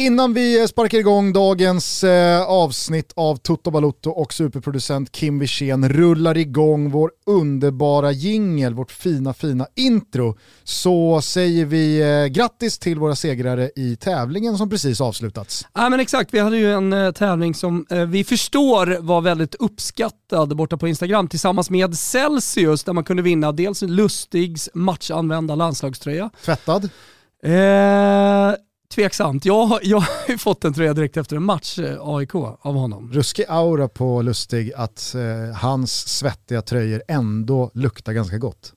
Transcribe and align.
Innan 0.00 0.34
vi 0.34 0.68
sparkar 0.68 0.98
igång 0.98 1.32
dagens 1.32 2.04
eh, 2.04 2.42
avsnitt 2.42 3.12
av 3.16 3.36
Toto 3.36 3.70
Balotto 3.70 4.10
och 4.10 4.32
superproducent 4.32 5.12
Kim 5.12 5.38
Wirsén 5.38 5.88
rullar 5.88 6.36
igång 6.36 6.90
vår 6.90 7.10
underbara 7.26 8.12
jingel, 8.12 8.74
vårt 8.74 8.92
fina 8.92 9.34
fina 9.34 9.66
intro, 9.76 10.38
så 10.64 11.20
säger 11.20 11.64
vi 11.64 12.00
eh, 12.00 12.26
grattis 12.26 12.78
till 12.78 12.98
våra 12.98 13.16
segrare 13.16 13.70
i 13.76 13.96
tävlingen 13.96 14.58
som 14.58 14.70
precis 14.70 15.00
avslutats. 15.00 15.66
Ja 15.74 15.88
men 15.88 16.00
exakt, 16.00 16.34
vi 16.34 16.38
hade 16.38 16.56
ju 16.56 16.72
en 16.72 16.92
eh, 16.92 17.12
tävling 17.12 17.54
som 17.54 17.86
vi 18.08 18.24
förstår 18.24 18.98
var 19.00 19.20
väldigt 19.20 19.54
uppskattad 19.54 20.56
borta 20.56 20.76
på 20.76 20.88
Instagram 20.88 21.28
tillsammans 21.28 21.70
med 21.70 21.98
Celsius 21.98 22.84
där 22.84 22.92
man 22.92 23.04
kunde 23.04 23.22
vinna 23.22 23.52
dels 23.52 23.82
Lustigs 23.82 24.68
matchanvända 24.74 25.54
landslagströja. 25.54 26.30
Tvättad? 26.44 26.90
Eh, 27.42 28.54
tveksamt. 28.94 29.44
Jag, 29.44 29.78
jag 29.82 30.00
har 30.00 30.28
ju 30.28 30.38
fått 30.38 30.64
en 30.64 30.74
tröja 30.74 30.94
direkt 30.94 31.16
efter 31.16 31.36
en 31.36 31.42
match, 31.42 31.78
eh, 31.78 31.96
AIK, 32.00 32.34
av 32.34 32.74
honom. 32.74 33.12
Ruskig 33.12 33.44
aura 33.48 33.88
på 33.88 34.22
Lustig 34.22 34.72
att 34.76 35.14
eh, 35.14 35.56
hans 35.56 36.08
svettiga 36.08 36.62
tröjor 36.62 37.02
ändå 37.08 37.70
luktar 37.74 38.12
ganska 38.12 38.38
gott. 38.38 38.72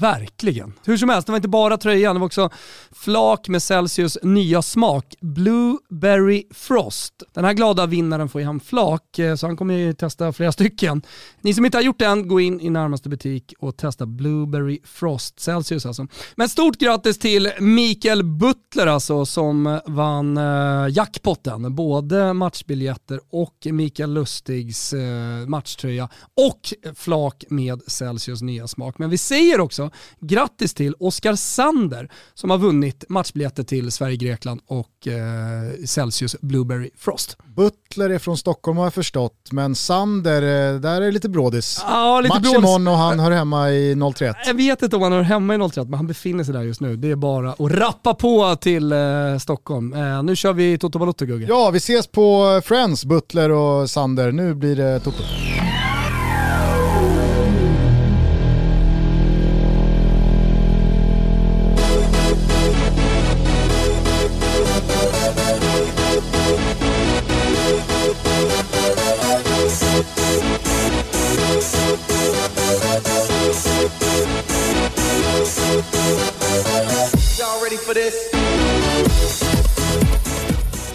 Verkligen. 0.00 0.72
Hur 0.84 0.96
som 0.96 1.08
helst, 1.08 1.26
det 1.26 1.32
var 1.32 1.36
inte 1.36 1.48
bara 1.48 1.76
tröjan, 1.76 2.14
det 2.14 2.20
var 2.20 2.26
också 2.26 2.50
flak 2.92 3.48
med 3.48 3.62
Celsius 3.62 4.18
nya 4.22 4.62
smak, 4.62 5.14
Blueberry 5.20 6.44
Frost. 6.50 7.22
Den 7.34 7.44
här 7.44 7.52
glada 7.52 7.86
vinnaren 7.86 8.28
får 8.28 8.40
ju 8.40 8.46
hem 8.46 8.60
flak, 8.60 9.18
eh, 9.18 9.34
så 9.34 9.46
han 9.46 9.56
kommer 9.56 9.74
ju 9.74 9.92
testa 9.92 10.32
flera 10.32 10.52
stycken. 10.52 11.02
Ni 11.40 11.54
som 11.54 11.64
inte 11.64 11.78
har 11.78 11.82
gjort 11.82 11.98
det 11.98 12.04
än, 12.04 12.28
gå 12.28 12.40
in 12.40 12.60
i 12.60 12.70
närmaste 12.70 13.08
butik 13.08 13.54
och 13.58 13.76
testa 13.76 14.06
Blueberry 14.06 14.80
Frost 14.84 15.40
Celsius 15.40 15.86
alltså. 15.86 16.06
Men 16.36 16.48
stort 16.48 16.78
grattis 16.78 17.18
till 17.18 17.52
Mikael 17.60 18.24
Butler 18.24 18.86
alltså 18.86 19.26
som 19.26 19.80
vann 19.86 20.36
eh, 20.36 20.88
jackpotten. 20.90 21.74
Både 21.74 22.32
matchbiljetter 22.32 23.20
och 23.30 23.66
Mikael 23.70 24.14
Lustigs 24.14 24.92
eh, 24.92 25.46
matchtröja 25.46 26.08
och 26.36 26.92
flak 26.94 27.44
med 27.48 27.82
Celsius 27.86 28.42
nya 28.42 28.68
smak. 28.68 28.98
Men 28.98 29.10
vi 29.10 29.18
säger 29.18 29.60
också 29.60 29.81
också. 29.82 29.98
Grattis 30.20 30.74
till 30.74 30.94
Oskar 30.98 31.34
Sander 31.34 32.10
som 32.34 32.50
har 32.50 32.58
vunnit 32.58 33.04
matchbiljetter 33.08 33.62
till 33.62 33.92
Sverige-Grekland 33.92 34.60
och 34.66 35.08
eh, 35.08 35.84
Celsius 35.86 36.36
Blueberry 36.40 36.90
Frost. 36.98 37.36
Butler 37.56 38.10
är 38.10 38.18
från 38.18 38.36
Stockholm 38.36 38.78
har 38.78 38.84
jag 38.84 38.94
förstått, 38.94 39.48
men 39.52 39.74
Sander, 39.74 40.42
eh, 40.42 40.80
där 40.80 40.96
är 40.96 41.00
det 41.00 41.10
lite 41.10 41.28
brådis. 41.28 41.80
Ja, 41.88 42.20
lite 42.20 42.34
Match 42.34 42.54
imorgon 42.56 42.88
och 42.88 42.96
han 42.96 43.20
hör 43.20 43.30
hemma 43.30 43.70
i 43.70 43.96
031. 44.14 44.36
Jag 44.46 44.54
vet 44.54 44.82
inte 44.82 44.96
om 44.96 45.02
han 45.02 45.12
hör 45.12 45.22
hemma 45.22 45.54
i 45.54 45.58
031, 45.58 45.88
men 45.88 45.94
han 45.94 46.06
befinner 46.06 46.44
sig 46.44 46.54
där 46.54 46.62
just 46.62 46.80
nu. 46.80 46.96
Det 46.96 47.10
är 47.10 47.16
bara 47.16 47.50
att 47.50 47.58
rappa 47.60 48.14
på 48.14 48.56
till 48.56 48.92
eh, 48.92 48.98
Stockholm. 49.40 49.92
Eh, 49.92 50.22
nu 50.22 50.36
kör 50.36 50.52
vi 50.52 50.78
Toto 50.78 50.98
Balotto 50.98 51.26
Gugge. 51.26 51.46
Ja, 51.48 51.70
vi 51.70 51.76
ses 51.78 52.06
på 52.06 52.60
Friends, 52.64 53.04
Butler 53.04 53.50
och 53.50 53.90
Sander. 53.90 54.32
Nu 54.32 54.54
blir 54.54 54.76
det 54.76 55.00
Toto. 55.00 55.22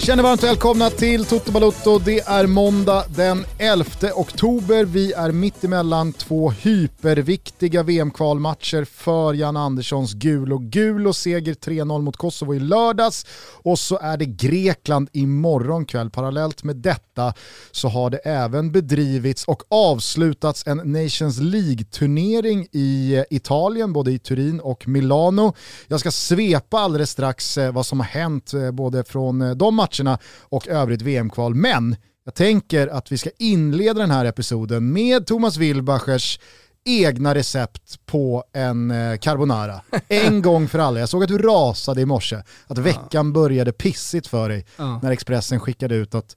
Känner 0.08 0.24
varmt 0.24 0.44
välkomna 0.44 0.90
till 0.90 1.26
Toto 1.26 1.52
Balotto. 1.52 2.00
Det 2.00 2.20
är 2.20 2.48
måndag 2.48 3.04
den 3.16 3.46
11 3.58 3.86
oktober. 4.16 4.86
Vi 4.86 5.14
är 5.14 5.32
mitt 5.32 5.64
emellan 5.64 6.14
två 6.14 6.50
hyperviktiga 6.50 7.84
VM-kvalmatcher 7.84 8.86
för 8.86 9.34
Jan 9.34 9.58
Anderssons 9.58 10.14
gul 10.14 10.54
och 10.54 10.64
gul 10.64 11.08
och 11.08 11.16
seger 11.16 11.54
3-0 11.54 12.02
mot 12.02 12.18
Kosovo 12.18 12.56
i 12.56 12.60
lördags. 12.60 13.26
Och 13.64 13.80
så 13.80 13.98
är 13.98 14.18
det 14.18 14.26
Grekland 14.26 15.10
imorgon 15.14 15.86
kväll. 15.86 16.10
Parallellt 16.10 16.64
med 16.64 16.76
detta 16.76 17.34
så 17.72 17.88
har 17.88 18.10
det 18.10 18.18
även 18.18 18.72
bedrivits 18.72 19.46
och 19.46 19.64
avslutats 19.70 20.68
en 20.68 20.78
Nations 20.78 21.40
League-turnering 21.40 22.68
i 22.72 23.16
eh, 23.16 23.24
Italien, 23.30 23.94
både 23.94 24.12
i 24.12 24.20
Turin 24.20 24.60
och 24.60 24.88
Milano. 24.88 25.54
Jag 25.88 26.00
ska 26.00 26.12
svepa 26.12 26.80
alldeles 26.80 27.10
strax 27.10 27.58
eh, 27.58 27.72
vad 27.72 27.86
som 27.86 28.00
har 28.00 28.08
hänt 28.08 28.54
eh, 28.54 28.72
både 28.72 29.04
från 29.04 29.58
de 29.58 29.76
matcherna 29.76 29.97
matcherna 30.04 30.20
och 30.42 30.68
övrigt 30.68 31.02
VM-kval. 31.02 31.56
Men 31.56 31.96
jag 32.26 32.36
tänker 32.36 32.88
att 32.88 33.12
vi 33.12 33.18
ska 33.18 33.30
inleda 33.40 34.00
den 34.00 34.12
här 34.12 34.26
episoden 34.26 34.94
med 34.94 35.28
Thomas 35.28 35.58
Wilbachers 35.58 36.40
egna 36.86 37.36
recept 37.36 38.06
på 38.06 38.44
en 38.54 38.92
eh, 38.92 39.18
carbonara. 39.18 39.82
En 40.08 40.42
gång 40.42 40.68
för 40.68 40.80
alla. 40.80 41.00
Jag 41.00 41.10
såg 41.10 41.24
att 41.24 41.30
du 41.30 41.38
rasade 41.38 42.02
i 42.02 42.06
morse, 42.06 42.38
att 42.68 42.78
veckan 42.78 43.34
började 43.34 43.72
pissigt 43.72 44.28
för 44.28 44.50
dig 44.50 44.66
när 45.02 45.12
Expressen 45.12 45.60
skickade 45.60 45.96
ut 45.96 46.16
att 46.16 46.36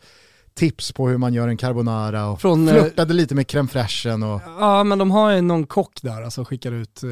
tips 0.55 0.93
på 0.93 1.09
hur 1.09 1.19
man 1.19 1.35
gör 1.35 1.49
en 1.49 1.57
carbonara 1.57 2.27
och 2.27 2.41
Från, 2.41 2.69
eh, 2.69 2.75
flörtade 2.75 3.15
lite 3.15 3.35
med 3.35 3.47
crème 3.47 3.69
fraîchen. 3.69 4.35
Och... 4.35 4.41
Ja 4.61 4.85
men 4.85 4.99
de 4.99 5.11
har 5.11 5.31
ju 5.31 5.41
någon 5.41 5.67
kock 5.67 6.03
där, 6.03 6.23
alltså 6.23 6.45
skickar 6.45 6.73
ut 6.73 7.03
eh, 7.03 7.11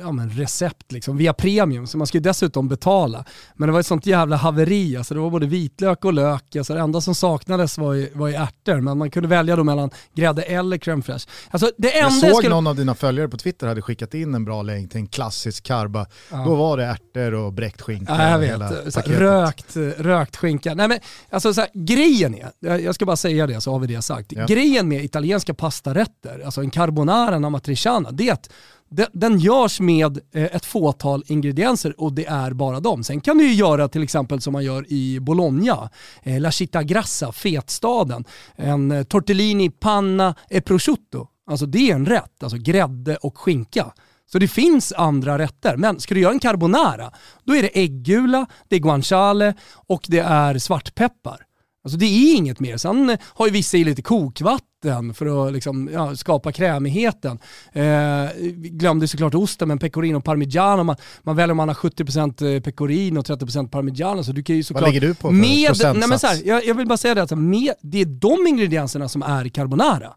ja, 0.00 0.12
men 0.12 0.30
recept 0.30 0.92
liksom, 0.92 1.16
via 1.16 1.32
premium, 1.32 1.86
så 1.86 1.98
man 1.98 2.06
ska 2.06 2.18
ju 2.18 2.22
dessutom 2.22 2.68
betala. 2.68 3.24
Men 3.54 3.68
det 3.68 3.72
var 3.72 3.80
ett 3.80 3.86
sånt 3.86 4.06
jävla 4.06 4.36
haveri, 4.36 4.96
alltså 4.96 5.14
det 5.14 5.20
var 5.20 5.30
både 5.30 5.46
vitlök 5.46 6.04
och 6.04 6.12
lök, 6.12 6.56
alltså 6.56 6.74
det 6.74 6.80
enda 6.80 7.00
som 7.00 7.14
saknades 7.14 7.78
var 7.78 7.92
ju, 7.92 8.10
var 8.14 8.28
ju 8.28 8.34
ärtor, 8.34 8.80
men 8.80 8.98
man 8.98 9.10
kunde 9.10 9.28
välja 9.28 9.56
då 9.56 9.64
mellan 9.64 9.90
grädde 10.14 10.42
eller 10.42 10.78
crème 10.78 11.02
fraîche. 11.02 11.28
Alltså, 11.50 11.70
det 11.78 11.98
enda 11.98 12.06
jag 12.06 12.12
såg 12.12 12.30
jag 12.30 12.36
skulle... 12.36 12.54
någon 12.54 12.66
av 12.66 12.76
dina 12.76 12.94
följare 12.94 13.28
på 13.28 13.36
Twitter 13.36 13.66
hade 13.66 13.82
skickat 13.82 14.14
in 14.14 14.34
en 14.34 14.44
bra 14.44 14.62
länk 14.62 14.90
till 14.90 15.00
en 15.00 15.06
klassisk 15.06 15.64
karba. 15.64 16.06
Ja. 16.30 16.44
Då 16.44 16.54
var 16.54 16.76
det 16.76 16.84
ärtor 16.84 17.34
och 17.34 17.52
bräckt 17.52 17.82
skinka. 17.82 18.12
Ja, 18.18 18.30
jag 18.30 18.38
vet, 18.38 19.08
rökt, 19.08 19.76
rökt 19.98 20.36
skinka. 20.36 20.74
Nej, 20.74 20.88
men, 20.88 20.98
alltså, 21.30 21.54
så 21.54 21.60
här, 21.60 21.70
grejen 21.74 22.34
är, 22.34 22.75
jag 22.78 22.94
ska 22.94 23.06
bara 23.06 23.16
säga 23.16 23.46
det 23.46 23.60
så 23.60 23.72
har 23.72 23.78
vi 23.78 23.86
det 23.86 24.02
sagt. 24.02 24.32
Ja. 24.32 24.46
Grejen 24.46 24.88
med 24.88 25.04
italienska 25.04 25.54
pastarätter, 25.54 26.42
alltså 26.44 26.60
en 26.60 26.70
carbonara, 26.70 27.34
en 27.34 27.44
amatriciana, 27.44 28.10
det 28.10 28.28
är 28.28 28.32
att 28.32 28.50
den 29.12 29.38
görs 29.38 29.80
med 29.80 30.18
eh, 30.32 30.44
ett 30.44 30.64
fåtal 30.64 31.24
ingredienser 31.26 32.00
och 32.00 32.12
det 32.12 32.26
är 32.26 32.50
bara 32.50 32.80
dem. 32.80 33.04
Sen 33.04 33.20
kan 33.20 33.38
du 33.38 33.48
ju 33.48 33.54
göra 33.54 33.88
till 33.88 34.02
exempel 34.02 34.40
som 34.40 34.52
man 34.52 34.64
gör 34.64 34.92
i 34.92 35.20
Bologna, 35.20 35.90
eh, 36.22 36.40
La 36.40 36.52
Città 36.52 36.82
Grassa, 36.82 37.32
fetstaden, 37.32 38.24
en 38.56 38.90
eh, 38.90 39.02
tortellini 39.02 39.70
panna 39.70 40.34
e 40.50 40.60
prosciutto. 40.60 41.28
Alltså 41.50 41.66
det 41.66 41.90
är 41.90 41.94
en 41.94 42.06
rätt, 42.06 42.42
alltså 42.42 42.58
grädde 42.58 43.16
och 43.16 43.38
skinka. 43.38 43.92
Så 44.32 44.38
det 44.38 44.48
finns 44.48 44.92
andra 44.92 45.38
rätter, 45.38 45.76
men 45.76 46.00
ska 46.00 46.14
du 46.14 46.20
göra 46.20 46.32
en 46.32 46.38
carbonara, 46.38 47.12
då 47.44 47.56
är 47.56 47.62
det 47.62 47.78
äggula, 47.78 48.46
det 48.68 48.76
är 48.76 48.80
guanciale 48.80 49.54
och 49.86 50.04
det 50.08 50.18
är 50.18 50.58
svartpeppar. 50.58 51.46
Alltså 51.86 51.98
det 51.98 52.06
är 52.06 52.36
inget 52.36 52.60
mer. 52.60 52.76
Sen 52.76 53.16
har 53.22 53.46
ju 53.46 53.52
vissa 53.52 53.76
i 53.76 53.84
lite 53.84 54.02
kokvatten 54.02 55.14
för 55.14 55.46
att 55.46 55.52
liksom, 55.52 55.90
ja, 55.92 56.16
skapa 56.16 56.52
krämigheten. 56.52 57.38
Eh, 57.72 57.84
glömde 58.54 59.08
såklart 59.08 59.34
osten, 59.34 59.68
men 59.68 59.78
pecorino 59.78 60.18
och 60.18 60.24
parmigiano. 60.24 60.82
Man, 60.82 60.96
man 61.22 61.36
väljer 61.36 61.50
om 61.50 61.56
man 61.56 61.68
har 61.68 61.74
70% 61.74 62.60
pecorino 62.60 63.18
och 63.18 63.26
30% 63.26 63.68
parmigiano. 63.68 64.24
Så 64.24 64.32
du 64.32 64.42
kan 64.42 64.56
ju 64.56 64.62
såklart... 64.62 64.82
Vad 64.82 64.94
ligger 64.94 65.08
du 65.08 65.14
på 65.14 65.28
för 65.28 65.34
med, 65.34 65.72
nej 65.82 66.08
men 66.08 66.18
så 66.18 66.26
här, 66.26 66.42
jag, 66.46 66.66
jag, 66.66 66.74
vill 66.74 66.86
bara 66.86 66.96
säga 66.96 67.14
det, 67.14 67.20
alltså, 67.20 67.36
med, 67.36 67.72
det 67.82 68.00
är 68.00 68.06
de 68.06 68.46
ingredienserna 68.46 69.08
som 69.08 69.22
är 69.22 69.48
carbonara. 69.48 70.14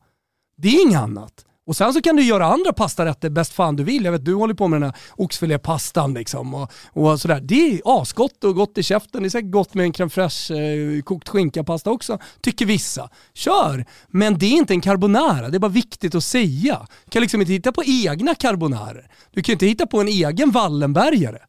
Det 0.57 0.67
är 0.67 0.87
inget 0.87 0.99
annat. 0.99 1.45
Och 1.69 1.75
sen 1.75 1.93
så 1.93 2.01
kan 2.01 2.15
du 2.15 2.23
göra 2.23 2.45
andra 2.45 2.73
pastarätter 2.73 3.29
bäst 3.29 3.53
fan 3.53 3.75
du 3.75 3.83
vill. 3.83 4.05
Jag 4.05 4.11
vet 4.11 4.25
du 4.25 4.33
håller 4.33 4.53
på 4.53 4.67
med 4.67 4.81
den 4.81 4.89
här 4.89 4.99
oxfilépastan 5.15 6.13
liksom 6.13 6.53
och, 6.53 6.71
och 6.93 7.21
sådär. 7.21 7.39
Det 7.43 7.55
är 7.55 7.81
asgott 7.85 8.43
och 8.43 8.55
gott 8.55 8.77
i 8.77 8.83
käften. 8.83 9.21
Det 9.23 9.27
är 9.27 9.29
säkert 9.29 9.51
gott 9.51 9.73
med 9.73 9.85
en 9.85 9.93
crème 9.93 10.09
fraîche 10.09 10.97
eh, 10.97 11.01
kokt 11.01 11.29
skinkapasta 11.29 11.91
också, 11.91 12.19
tycker 12.41 12.65
vissa. 12.65 13.09
Kör! 13.33 13.85
Men 14.07 14.37
det 14.37 14.45
är 14.45 14.57
inte 14.57 14.73
en 14.73 14.81
carbonara, 14.81 15.49
det 15.49 15.57
är 15.57 15.59
bara 15.59 15.71
viktigt 15.71 16.15
att 16.15 16.23
säga. 16.23 16.87
Du 17.05 17.11
kan 17.11 17.21
liksom 17.21 17.41
inte 17.41 17.53
hitta 17.53 17.71
på 17.71 17.83
egna 17.83 18.35
carbonarer. 18.35 19.11
Du 19.31 19.43
kan 19.43 19.53
inte 19.53 19.65
hitta 19.65 19.87
på 19.87 20.01
en 20.01 20.07
egen 20.07 20.51
Wallenbergare. 20.51 21.39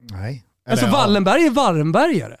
Nej. 0.00 0.44
Alltså 0.68 0.86
Eller, 0.86 0.92
alltså 0.94 1.06
Wallenberg 1.06 1.46
är 1.46 1.50
Wallenbergare. 1.50 2.36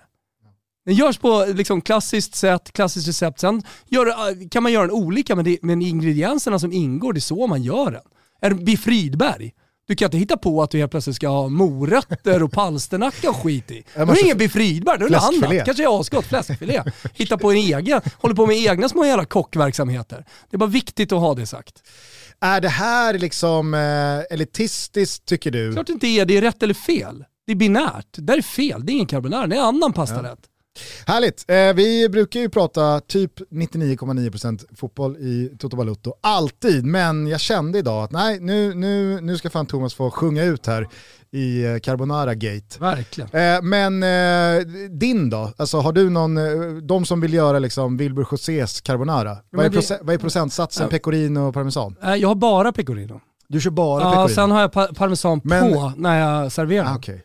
Den 0.88 0.96
görs 0.96 1.18
på 1.18 1.46
liksom 1.54 1.80
klassiskt 1.80 2.34
sätt, 2.34 2.72
klassiskt 2.72 3.08
recept. 3.08 3.40
Sen 3.40 3.62
gör, 3.88 4.48
kan 4.50 4.62
man 4.62 4.72
göra 4.72 4.86
den 4.86 4.96
olika, 4.96 5.36
men, 5.36 5.44
det, 5.44 5.58
men 5.62 5.82
ingredienserna 5.82 6.58
som 6.58 6.72
ingår, 6.72 7.12
det 7.12 7.18
är 7.18 7.20
så 7.20 7.46
man 7.46 7.62
gör 7.62 7.90
den. 7.90 8.02
Är 8.40 8.54
Biff 8.54 8.86
Rydberg, 8.86 9.52
du 9.88 9.96
kan 9.96 10.06
inte 10.06 10.18
hitta 10.18 10.36
på 10.36 10.62
att 10.62 10.70
du 10.70 10.78
helt 10.78 10.90
plötsligt 10.90 11.16
ska 11.16 11.28
ha 11.28 11.48
morötter 11.48 12.42
och 12.42 12.52
palsternacka 12.52 13.30
och 13.30 13.36
skit 13.36 13.70
i. 13.70 13.84
Det 13.94 14.00
är 14.00 14.24
ingen 14.24 14.38
Biff 14.38 14.56
Rydberg, 14.56 14.98
det 14.98 15.04
är 15.04 15.10
något 15.10 15.44
annat. 15.44 15.64
Kanske 15.64 15.84
är 15.84 16.00
asgott, 16.00 16.26
fläskfilé. 16.26 16.82
Hitta 17.14 17.38
på 17.38 17.50
en 17.50 17.56
egen, 17.56 18.00
håller 18.14 18.34
på 18.34 18.46
med 18.46 18.56
egna 18.56 18.88
små 18.88 19.04
jävla 19.04 19.24
kockverksamheter. 19.24 20.24
Det 20.50 20.56
är 20.56 20.58
bara 20.58 20.70
viktigt 20.70 21.12
att 21.12 21.20
ha 21.20 21.34
det 21.34 21.46
sagt. 21.46 21.82
Är 22.40 22.60
det 22.60 22.68
här 22.68 23.18
liksom 23.18 23.74
eh, 23.74 24.34
elitistiskt 24.34 25.24
tycker 25.24 25.50
du? 25.50 25.72
Klart 25.72 25.86
det 25.86 25.92
inte 25.92 26.06
är, 26.06 26.24
det 26.24 26.36
är 26.36 26.40
rätt 26.40 26.62
eller 26.62 26.74
fel. 26.74 27.24
Det 27.46 27.52
är 27.52 27.56
binärt. 27.56 28.06
Det 28.10 28.22
där 28.22 28.38
är 28.38 28.42
fel, 28.42 28.86
det 28.86 28.92
är 28.92 28.94
ingen 28.94 29.06
carbonara, 29.06 29.46
det 29.46 29.56
är 29.56 29.60
en 29.60 29.66
annan 29.66 29.92
pastarätt. 29.92 30.47
Ja. 31.06 31.12
Härligt. 31.12 31.44
Eh, 31.48 31.72
vi 31.74 32.08
brukar 32.08 32.40
ju 32.40 32.48
prata 32.48 33.00
typ 33.00 33.32
99,9% 33.50 34.64
fotboll 34.76 35.16
i 35.16 35.52
Toto 35.58 35.76
Balutto, 35.76 36.14
alltid, 36.20 36.84
men 36.84 37.26
jag 37.26 37.40
kände 37.40 37.78
idag 37.78 38.04
att 38.04 38.10
nej, 38.12 38.40
nu, 38.40 38.74
nu, 38.74 39.20
nu 39.20 39.38
ska 39.38 39.50
fan 39.50 39.66
Thomas 39.66 39.94
få 39.94 40.10
sjunga 40.10 40.44
ut 40.44 40.66
här 40.66 40.88
i 41.30 41.64
eh, 41.64 41.78
Carbonara 41.78 42.34
Gate. 42.34 42.78
Verkligen. 42.80 43.30
Eh, 43.32 43.62
men 43.62 44.00
din 44.98 45.30
då? 45.30 45.52
Alltså 45.56 45.78
har 45.80 45.92
du 45.92 46.10
någon, 46.10 46.34
de 46.86 47.04
som 47.04 47.20
vill 47.20 47.34
göra 47.34 47.58
liksom 47.58 47.96
Wilbur 47.96 48.26
Josés 48.30 48.80
Carbonara, 48.80 49.36
vad 49.50 49.66
är, 49.66 49.70
det- 49.70 49.98
vad 50.02 50.14
är 50.14 50.18
procentsatsen 50.18 50.84
Ja. 50.84 50.90
pecorino 50.90 51.40
och 51.40 51.54
parmesan? 51.54 51.96
Jag 52.18 52.28
har 52.28 52.34
bara 52.34 52.72
pecorino. 52.72 53.20
Du 53.48 53.60
kör 53.60 53.70
bara 53.70 54.02
Ja, 54.02 54.10
pecorino? 54.10 54.28
sen 54.34 54.50
har 54.50 54.60
jag 54.60 54.72
pa- 54.72 54.88
parmesan 54.94 55.40
Men- 55.44 55.72
på 55.72 55.92
när 55.96 56.20
jag 56.20 56.52
serverar. 56.52 56.86
ah, 56.92 56.96
okej. 56.96 57.24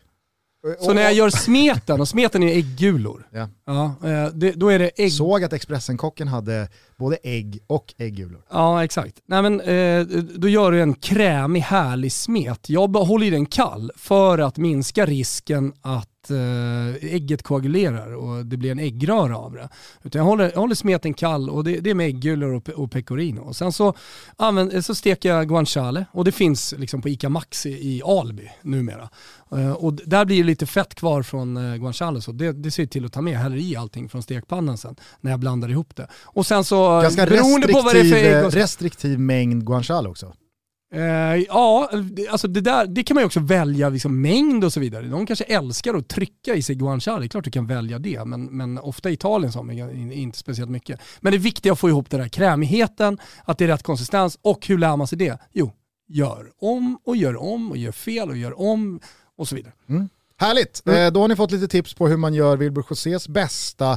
Så 0.80 0.92
när 0.92 1.02
jag 1.02 1.12
gör 1.14 1.30
smeten, 1.30 2.00
och 2.00 2.08
smeten 2.08 2.42
är 2.42 2.56
äggulor, 2.56 3.28
Ja. 3.32 3.48
ja, 3.66 3.84
eh, 4.08 4.28
det, 4.34 4.52
då 4.52 4.68
är 4.68 4.78
det 4.78 4.90
ägg... 4.96 5.12
Såg 5.12 5.44
att 5.44 5.52
Expressenkocken 5.52 6.28
hade 6.28 6.68
både 6.96 7.16
ägg 7.22 7.58
och 7.66 7.94
äggulor. 7.98 8.42
Ja, 8.50 8.84
exakt. 8.84 9.16
Nej, 9.26 9.42
men, 9.42 9.60
eh, 9.60 10.06
då 10.36 10.48
gör 10.48 10.72
du 10.72 10.82
en 10.82 10.94
krämig, 10.94 11.60
härlig 11.60 12.12
smet. 12.12 12.70
Jag 12.70 12.88
håller 12.96 13.26
i 13.26 13.30
den 13.30 13.46
kall 13.46 13.92
för 13.96 14.38
att 14.38 14.56
minska 14.56 15.06
risken 15.06 15.72
att 15.82 16.08
eh, 16.30 17.14
ägget 17.14 17.42
koagulerar 17.42 18.14
och 18.14 18.46
det 18.46 18.56
blir 18.56 18.70
en 18.70 18.78
äggröra 18.78 19.38
av 19.38 19.52
det. 19.52 19.68
Utan 20.02 20.18
jag 20.18 20.26
håller, 20.26 20.50
jag 20.54 20.60
håller 20.60 20.74
smeten 20.74 21.14
kall 21.14 21.50
och 21.50 21.64
det, 21.64 21.80
det 21.80 21.90
är 21.90 21.94
med 21.94 22.06
äggulor 22.06 22.54
och, 22.54 22.68
och 22.68 22.90
pecorino. 22.90 23.40
Och 23.40 23.56
sen 23.56 23.72
så, 23.72 23.94
använd, 24.36 24.84
så 24.84 24.94
steker 24.94 25.28
jag 25.28 25.48
guanciale 25.48 26.06
och 26.12 26.24
det 26.24 26.32
finns 26.32 26.74
liksom 26.78 27.02
på 27.02 27.08
ICA 27.08 27.28
Maxi 27.28 27.70
i 27.70 28.02
Alby 28.04 28.48
numera. 28.62 29.08
Eh, 29.52 29.72
och 29.72 29.94
där 29.94 30.24
blir 30.24 30.36
det 30.36 30.44
lite 30.44 30.66
fett 30.66 30.94
kvar 30.94 31.22
från 31.22 31.56
uh, 31.56 31.76
guanciale 31.76 32.20
så 32.20 32.32
det, 32.32 32.52
det 32.52 32.70
ser 32.70 32.86
till 32.86 33.04
att 33.04 33.12
ta 33.12 33.20
med, 33.20 33.38
häller 33.38 33.56
i 33.56 33.76
allting 33.76 34.08
från 34.08 34.22
stekpannan 34.22 34.78
sen 34.78 34.96
när 35.20 35.30
jag 35.30 35.40
blandar 35.40 35.70
ihop 35.70 35.96
det. 35.96 36.08
Och 36.24 36.46
sen 36.46 36.64
så, 36.64 37.00
Ganska 37.00 37.26
beroende 37.26 37.68
på 37.68 37.80
vad 37.80 37.94
det 37.94 38.00
är 38.00 38.10
för 38.10 38.16
ägg 38.16 38.44
eh, 38.44 38.50
så- 38.50 38.56
restriktiv 38.56 39.18
mängd 39.18 39.66
guanciale 39.66 40.08
också. 40.08 40.32
Eh, 40.94 41.44
ja, 41.48 41.90
det- 42.12 42.28
alltså 42.28 42.48
det, 42.48 42.60
där, 42.60 42.86
det 42.86 43.02
kan 43.02 43.14
man 43.14 43.22
ju 43.22 43.26
också 43.26 43.40
välja 43.40 43.88
liksom 43.88 44.20
mängd 44.20 44.64
och 44.64 44.72
så 44.72 44.80
vidare. 44.80 45.06
De 45.06 45.26
kanske 45.26 45.44
älskar 45.44 45.94
att 45.94 46.08
trycka 46.08 46.54
i 46.54 46.62
sig 46.62 46.76
guanciale, 46.76 47.20
det 47.20 47.26
är 47.26 47.28
klart 47.28 47.44
du 47.44 47.50
kan 47.50 47.66
välja 47.66 47.98
det, 47.98 48.24
men, 48.24 48.44
men 48.44 48.78
ofta 48.78 49.10
i 49.10 49.12
Italien 49.12 49.52
så 49.52 49.58
har 49.58 49.64
man 49.64 50.12
inte 50.12 50.38
speciellt 50.38 50.70
mycket. 50.70 51.00
Men 51.20 51.32
det 51.32 51.38
viktiga 51.38 51.70
är 51.70 51.72
att 51.72 51.78
få 51.78 51.88
ihop 51.88 52.10
den 52.10 52.20
där 52.20 52.28
krämigheten, 52.28 53.18
att 53.44 53.58
det 53.58 53.64
är 53.64 53.68
rätt 53.68 53.82
konsistens 53.82 54.38
och 54.42 54.66
hur 54.66 54.78
lär 54.78 54.96
man 54.96 55.06
sig 55.06 55.18
det? 55.18 55.38
Jo, 55.52 55.72
gör 56.08 56.50
om 56.58 56.98
och 57.04 57.16
gör 57.16 57.36
om 57.42 57.70
och 57.70 57.76
gör 57.76 57.92
fel 57.92 58.28
och 58.28 58.36
gör 58.36 58.60
om 58.60 59.00
och 59.36 59.48
så 59.48 59.56
vidare. 59.56 59.72
Mm. 59.88 60.08
Härligt, 60.44 60.82
Mm. 60.86 61.02
eh, 61.06 61.12
då 61.12 61.20
har 61.20 61.28
ni 61.28 61.36
fått 61.36 61.50
lite 61.52 61.68
tips 61.68 61.94
på 61.94 62.08
hur 62.08 62.16
man 62.16 62.34
gör 62.34 62.56
Wilbur 62.56 62.84
Josés 62.90 63.28
bästa 63.28 63.90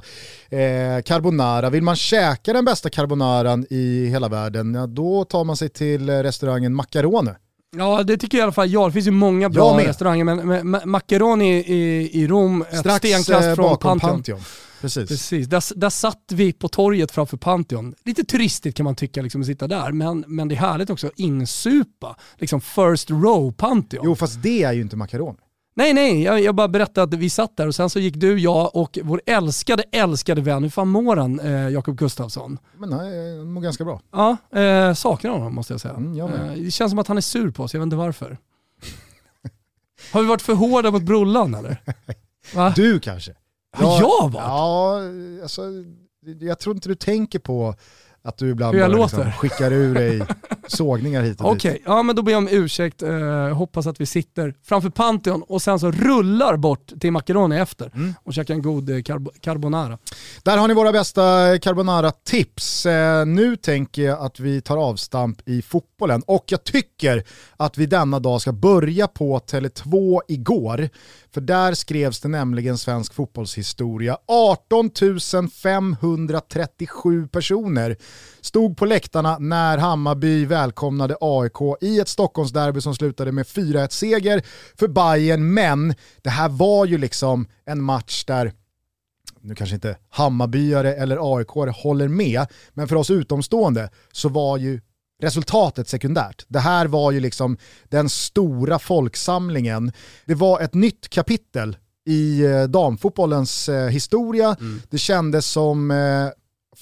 eh, 0.49 1.01
carbonara. 1.05 1.69
Vill 1.69 1.83
man 1.83 1.95
käka 1.95 2.53
den 2.53 2.65
bästa 2.65 2.89
carbonaran 2.89 3.65
i 3.69 4.05
hela 4.05 4.29
världen, 4.29 4.73
ja, 4.73 4.87
då 4.87 5.25
tar 5.25 5.43
man 5.43 5.57
sig 5.57 5.69
till 5.69 6.09
eh, 6.09 6.13
restaurangen 6.19 6.73
Macarone. 6.75 7.35
Ja, 7.77 8.03
det 8.03 8.17
tycker 8.17 8.37
i 8.37 8.41
alla 8.41 8.51
fall 8.51 8.69
jag. 8.69 8.89
Det 8.89 8.93
finns 8.93 9.07
ju 9.07 9.11
många 9.11 9.41
Jag 9.41 9.51
bra 9.51 9.79
restauranger, 9.79 10.23
men, 10.23 10.47
men 10.47 10.75
ma- 10.75 10.85
Macaroni 10.85 11.57
i, 11.57 12.09
i 12.23 12.27
Rom, 12.27 12.61
ett 12.71 12.77
Strax 12.79 12.97
stenkast 12.97 13.29
eh, 13.47 13.55
från 13.55 13.65
bakom 13.69 13.99
Pantheon. 13.99 14.11
Pantheon. 14.15 14.39
Precis. 14.81 15.09
Precis, 15.09 15.47
där, 15.47 15.79
där 15.79 15.89
satt 15.89 16.23
vi 16.31 16.53
på 16.53 16.67
torget 16.67 17.11
framför 17.11 17.37
Pantheon. 17.37 17.95
Lite 18.05 18.23
turistigt 18.23 18.77
kan 18.77 18.83
man 18.83 18.95
tycka 18.95 19.21
liksom, 19.21 19.41
att 19.41 19.47
sitta 19.47 19.67
där, 19.67 19.91
men, 19.91 20.23
men 20.27 20.47
det 20.47 20.55
är 20.55 20.59
härligt 20.59 20.89
också 20.89 21.07
att 21.07 21.13
insupa 21.19 22.15
liksom 22.37 22.61
first 22.61 23.09
row 23.09 23.51
Pantheon. 23.51 24.05
Jo 24.05 24.15
fast 24.15 24.43
det 24.43 24.63
är 24.63 24.73
ju 24.73 24.81
inte 24.81 24.95
Macarone. 24.95 25.37
Nej, 25.77 25.93
nej, 25.93 26.23
jag, 26.23 26.41
jag 26.41 26.55
bara 26.55 26.67
berättade 26.67 27.15
att 27.15 27.21
vi 27.21 27.29
satt 27.29 27.57
där 27.57 27.67
och 27.67 27.75
sen 27.75 27.89
så 27.89 27.99
gick 27.99 28.15
du, 28.15 28.39
jag 28.39 28.75
och 28.75 28.99
vår 29.03 29.21
älskade, 29.25 29.83
älskade 29.91 30.41
vän, 30.41 30.63
hur 30.63 30.69
fan 30.69 30.87
mår 30.87 31.15
han, 31.17 31.39
eh, 31.39 31.69
Jakob 31.69 31.97
Gustafsson? 31.97 32.59
Men 32.77 32.89
nej, 32.89 33.37
han 33.37 33.51
mår 33.51 33.61
ganska 33.61 33.85
bra. 33.85 34.01
Ja, 34.11 34.37
eh, 34.59 34.93
saknar 34.93 35.31
honom 35.31 35.55
måste 35.55 35.73
jag 35.73 35.81
säga. 35.81 35.93
Mm, 35.93 36.15
jag 36.15 36.29
eh, 36.29 36.51
det 36.55 36.71
känns 36.71 36.91
som 36.91 36.99
att 36.99 37.07
han 37.07 37.17
är 37.17 37.21
sur 37.21 37.51
på 37.51 37.63
oss, 37.63 37.73
jag 37.73 37.81
vet 37.81 37.85
inte 37.85 37.95
varför. 37.95 38.37
Har 40.13 40.21
vi 40.21 40.27
varit 40.27 40.41
för 40.41 40.53
hårda 40.53 40.91
mot 40.91 41.03
Brullan 41.03 41.55
eller? 41.55 41.81
Va? 42.55 42.73
Du 42.75 42.99
kanske? 42.99 43.33
Har 43.71 43.99
jag 43.99 44.29
varit? 44.31 44.45
Ja, 44.47 45.01
alltså, 45.43 45.61
jag 46.39 46.59
tror 46.59 46.75
inte 46.75 46.89
du 46.89 46.95
tänker 46.95 47.39
på 47.39 47.75
att 48.27 48.37
du 48.37 48.49
ibland 48.49 48.77
bara 48.77 48.87
liksom 48.87 49.31
skickar 49.31 49.71
ur 49.71 49.93
dig 49.95 50.21
sågningar 50.67 51.21
hit 51.23 51.41
och 51.41 51.51
Okej, 51.51 51.71
dit. 51.73 51.81
ja 51.85 52.03
men 52.03 52.15
då 52.15 52.21
ber 52.21 52.31
jag 52.31 52.37
om 52.37 52.47
ursäkt. 52.51 53.01
Eh, 53.03 53.47
hoppas 53.53 53.87
att 53.87 54.01
vi 54.01 54.05
sitter 54.05 54.53
framför 54.65 54.89
Pantheon 54.89 55.43
och 55.47 55.61
sen 55.61 55.79
så 55.79 55.91
rullar 55.91 56.57
bort 56.57 56.91
till 56.99 57.11
Macaroni 57.11 57.57
efter 57.57 57.91
Mm. 57.95 58.13
och 58.23 58.33
käkar 58.33 58.53
en 58.53 58.61
god 58.61 58.89
eh, 58.89 58.93
carb- 58.95 59.39
carbonara. 59.41 59.97
Där 60.43 60.57
har 60.57 60.67
ni 60.67 60.73
våra 60.73 60.91
bästa 60.91 61.21
carbonara-tips. 61.59 62.85
Eh, 62.85 63.25
nu 63.25 63.55
tänker 63.55 64.01
jag 64.01 64.19
att 64.19 64.39
vi 64.39 64.61
tar 64.61 64.77
avstamp 64.77 65.41
i 65.49 65.61
fotbollen 65.61 66.21
och 66.27 66.43
jag 66.47 66.63
tycker 66.63 67.23
att 67.57 67.77
vi 67.77 67.85
denna 67.85 68.19
dag 68.19 68.41
ska 68.41 68.51
börja 68.51 69.07
på 69.07 69.39
Tele2 69.39 70.19
igår. 70.27 70.89
För 71.37 71.41
där 71.41 71.73
skrevs 71.73 72.19
det 72.19 72.27
nämligen 72.27 72.77
svensk 72.77 73.13
fotbollshistoria. 73.13 74.17
18 74.27 74.91
537 75.49 77.27
personer 77.27 77.97
stod 78.41 78.77
på 78.77 78.85
läktarna 78.85 79.37
när 79.37 79.77
Hammarby 79.77 80.45
välkomnade 80.45 81.17
AIK 81.21 81.81
i 81.81 81.99
ett 81.99 82.07
Stockholmsderby 82.07 82.81
som 82.81 82.95
slutade 82.95 83.31
med 83.31 83.45
4-1-seger 83.45 84.41
för 84.79 84.87
Bayern. 84.87 85.53
Men 85.53 85.93
det 86.21 86.29
här 86.29 86.49
var 86.49 86.85
ju 86.85 86.97
liksom 86.97 87.47
en 87.65 87.81
match 87.81 88.25
där 88.25 88.51
nu 89.41 89.55
kanske 89.55 89.75
inte 89.75 89.97
Hammarbyare 90.09 90.95
eller 90.95 91.37
aik 91.37 91.47
håller 91.83 92.07
med, 92.07 92.45
men 92.73 92.87
för 92.87 92.95
oss 92.95 93.09
utomstående 93.09 93.89
så 94.11 94.29
var 94.29 94.57
ju 94.57 94.81
resultatet 95.21 95.89
sekundärt. 95.89 96.45
Det 96.47 96.59
här 96.59 96.85
var 96.85 97.11
ju 97.11 97.19
liksom 97.19 97.57
den 97.89 98.09
stora 98.09 98.79
folksamlingen. 98.79 99.91
Det 100.25 100.35
var 100.35 100.61
ett 100.61 100.73
nytt 100.73 101.09
kapitel 101.09 101.77
i 102.05 102.45
eh, 102.45 102.63
damfotbollens 102.63 103.69
eh, 103.69 103.87
historia. 103.87 104.55
Det 104.89 104.97
kändes 104.97 105.45
som 105.45 105.91
eh, 105.91 106.29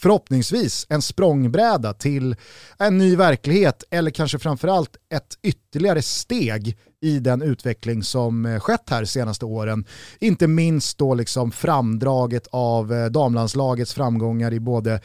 förhoppningsvis 0.06 0.86
en 0.90 1.02
språngbräda 1.02 1.94
till 1.94 2.36
en 2.78 2.98
ny 2.98 3.16
verklighet 3.16 3.84
eller 3.92 4.12
kanske 4.12 4.40
framförallt 4.40 4.96
ett 5.14 5.38
ytterligare 5.44 6.02
steg 6.02 6.78
i 7.02 7.20
den 7.20 7.42
utveckling 7.42 8.04
som 8.04 8.46
eh, 8.46 8.60
skett 8.60 8.90
här 8.90 9.02
de 9.02 9.08
senaste 9.08 9.46
åren. 9.46 9.86
Inte 10.20 10.48
minst 10.48 10.98
då 10.98 11.14
liksom 11.14 11.52
framdraget 11.52 12.48
av 12.52 12.94
eh, 12.94 13.06
damlandslagets 13.06 13.94
framgångar 13.94 14.54
i 14.54 14.60
både 14.60 15.02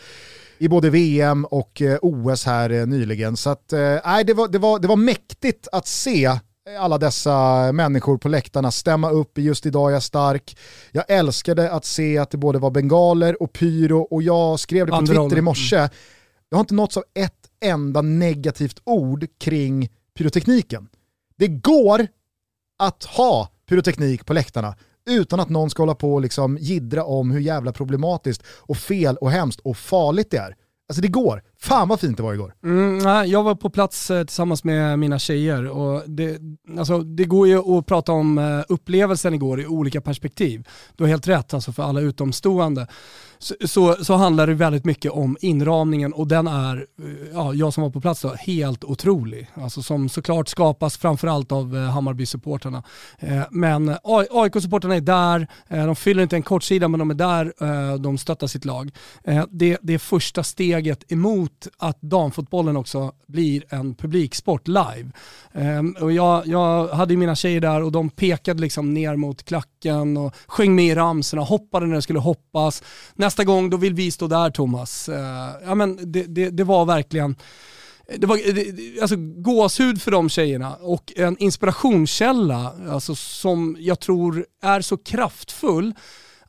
i 0.58 0.68
både 0.68 0.90
VM 0.90 1.44
och 1.44 1.82
eh, 1.82 1.98
OS 2.02 2.46
här 2.46 2.86
nyligen. 2.86 3.36
Så 3.36 3.50
att, 3.50 3.72
eh, 3.72 3.78
det, 4.26 4.34
var, 4.34 4.48
det, 4.48 4.58
var, 4.58 4.78
det 4.78 4.88
var 4.88 4.96
mäktigt 4.96 5.68
att 5.72 5.86
se 5.86 6.38
alla 6.78 6.98
dessa 6.98 7.72
människor 7.72 8.18
på 8.18 8.28
läktarna 8.28 8.70
stämma 8.70 9.10
upp 9.10 9.38
i 9.38 9.42
Just 9.42 9.66
idag 9.66 9.90
är 9.90 9.92
jag 9.92 10.02
stark. 10.02 10.58
Jag 10.92 11.04
älskade 11.08 11.70
att 11.70 11.84
se 11.84 12.18
att 12.18 12.30
det 12.30 12.38
både 12.38 12.58
var 12.58 12.70
bengaler 12.70 13.42
och 13.42 13.52
pyro 13.52 14.00
och 14.00 14.22
jag 14.22 14.60
skrev 14.60 14.86
det 14.86 14.90
på 14.90 14.96
Andra 14.96 15.22
Twitter 15.22 15.38
i 15.38 15.40
morse. 15.40 15.88
Jag 16.48 16.56
har 16.56 16.60
inte 16.60 16.74
nåtts 16.74 16.96
av 16.96 17.04
ett 17.14 17.50
enda 17.60 18.02
negativt 18.02 18.80
ord 18.84 19.26
kring 19.38 19.88
pyrotekniken. 20.18 20.88
Det 21.36 21.48
går 21.48 22.06
att 22.78 23.04
ha 23.04 23.48
pyroteknik 23.68 24.26
på 24.26 24.32
läktarna 24.32 24.76
utan 25.10 25.40
att 25.40 25.48
någon 25.48 25.70
ska 25.70 25.82
hålla 25.82 25.94
på 25.94 26.14
och 26.14 26.20
liksom 26.20 26.58
jiddra 26.60 27.04
om 27.04 27.30
hur 27.30 27.40
jävla 27.40 27.72
problematiskt 27.72 28.42
och 28.46 28.76
fel 28.76 29.16
och 29.16 29.30
hemskt 29.30 29.60
och 29.60 29.76
farligt 29.76 30.30
det 30.30 30.36
är. 30.36 30.56
Alltså 30.88 31.02
det 31.02 31.08
går. 31.08 31.42
Fan 31.62 31.88
vad 31.88 32.00
fint 32.00 32.16
det 32.16 32.22
var 32.22 32.34
igår. 32.34 32.54
Mm, 32.64 33.28
jag 33.30 33.42
var 33.42 33.54
på 33.54 33.70
plats 33.70 34.10
eh, 34.10 34.24
tillsammans 34.24 34.64
med 34.64 34.98
mina 34.98 35.18
tjejer 35.18 35.66
och 35.66 36.02
det, 36.06 36.38
alltså, 36.78 36.98
det 36.98 37.24
går 37.24 37.48
ju 37.48 37.78
att 37.78 37.86
prata 37.86 38.12
om 38.12 38.38
eh, 38.38 38.60
upplevelsen 38.68 39.34
igår 39.34 39.60
i 39.60 39.66
olika 39.66 40.00
perspektiv. 40.00 40.68
Du 40.96 41.04
har 41.04 41.08
helt 41.08 41.28
rätt, 41.28 41.54
alltså 41.54 41.72
för 41.72 41.82
alla 41.82 42.00
utomstående 42.00 42.86
så, 43.42 43.54
så, 43.64 44.04
så 44.04 44.14
handlar 44.14 44.46
det 44.46 44.54
väldigt 44.54 44.84
mycket 44.84 45.12
om 45.12 45.36
inramningen 45.40 46.12
och 46.12 46.26
den 46.28 46.46
är, 46.46 46.76
eh, 46.76 47.28
ja, 47.32 47.54
jag 47.54 47.74
som 47.74 47.82
var 47.82 47.90
på 47.90 48.00
plats 48.00 48.20
då, 48.20 48.34
helt 48.34 48.84
otrolig. 48.84 49.50
Alltså 49.54 49.82
som 49.82 50.08
såklart 50.08 50.48
skapas 50.48 50.96
framförallt 50.96 51.52
av 51.52 51.76
eh, 51.76 51.82
Hammarby-supporterna. 51.82 52.82
Eh, 53.18 53.42
men 53.50 53.96
AIK-supporterna 54.04 54.96
är 54.96 55.00
där, 55.00 55.46
eh, 55.68 55.86
de 55.86 55.96
fyller 55.96 56.22
inte 56.22 56.36
en 56.36 56.42
kortsida 56.42 56.88
men 56.88 56.98
de 56.98 57.10
är 57.10 57.14
där, 57.14 57.52
eh, 57.60 57.94
de 57.94 58.18
stöttar 58.18 58.46
sitt 58.46 58.64
lag. 58.64 58.90
Det, 59.50 59.78
det 59.82 59.94
är 59.94 59.98
första 59.98 60.42
steget 60.42 61.12
emot 61.12 61.49
att 61.78 62.00
damfotbollen 62.00 62.76
också 62.76 63.12
blir 63.26 63.64
en 63.68 63.94
publiksport 63.94 64.68
live. 64.68 65.10
Ehm, 65.52 65.96
och 66.00 66.12
jag, 66.12 66.46
jag 66.46 66.88
hade 66.88 67.12
ju 67.12 67.18
mina 67.18 67.34
tjejer 67.34 67.60
där 67.60 67.82
och 67.82 67.92
de 67.92 68.10
pekade 68.10 68.60
liksom 68.60 68.94
ner 68.94 69.16
mot 69.16 69.42
klacken 69.42 70.16
och 70.16 70.34
sjöng 70.46 70.74
med 70.74 70.84
i 70.84 70.94
ramsorna, 70.94 71.42
hoppade 71.42 71.86
när 71.86 71.94
det 71.94 72.02
skulle 72.02 72.18
hoppas. 72.18 72.82
Nästa 73.14 73.44
gång 73.44 73.70
då 73.70 73.76
vill 73.76 73.94
vi 73.94 74.10
stå 74.10 74.26
där 74.26 74.50
Thomas. 74.50 75.08
Eh, 75.08 75.48
ja, 75.64 75.74
men 75.74 76.12
det, 76.12 76.22
det, 76.22 76.50
det 76.50 76.64
var 76.64 76.84
verkligen 76.84 77.36
det 78.18 78.26
var 78.26 78.36
det- 78.36 79.00
alltså, 79.00 79.16
gåshud 79.18 80.02
för 80.02 80.10
de 80.10 80.28
tjejerna 80.28 80.74
och 80.74 81.12
en 81.16 81.36
inspirationskälla 81.38 82.72
alltså, 82.90 83.14
som 83.14 83.76
jag 83.80 84.00
tror 84.00 84.46
är 84.62 84.80
så 84.80 84.96
kraftfull 84.96 85.94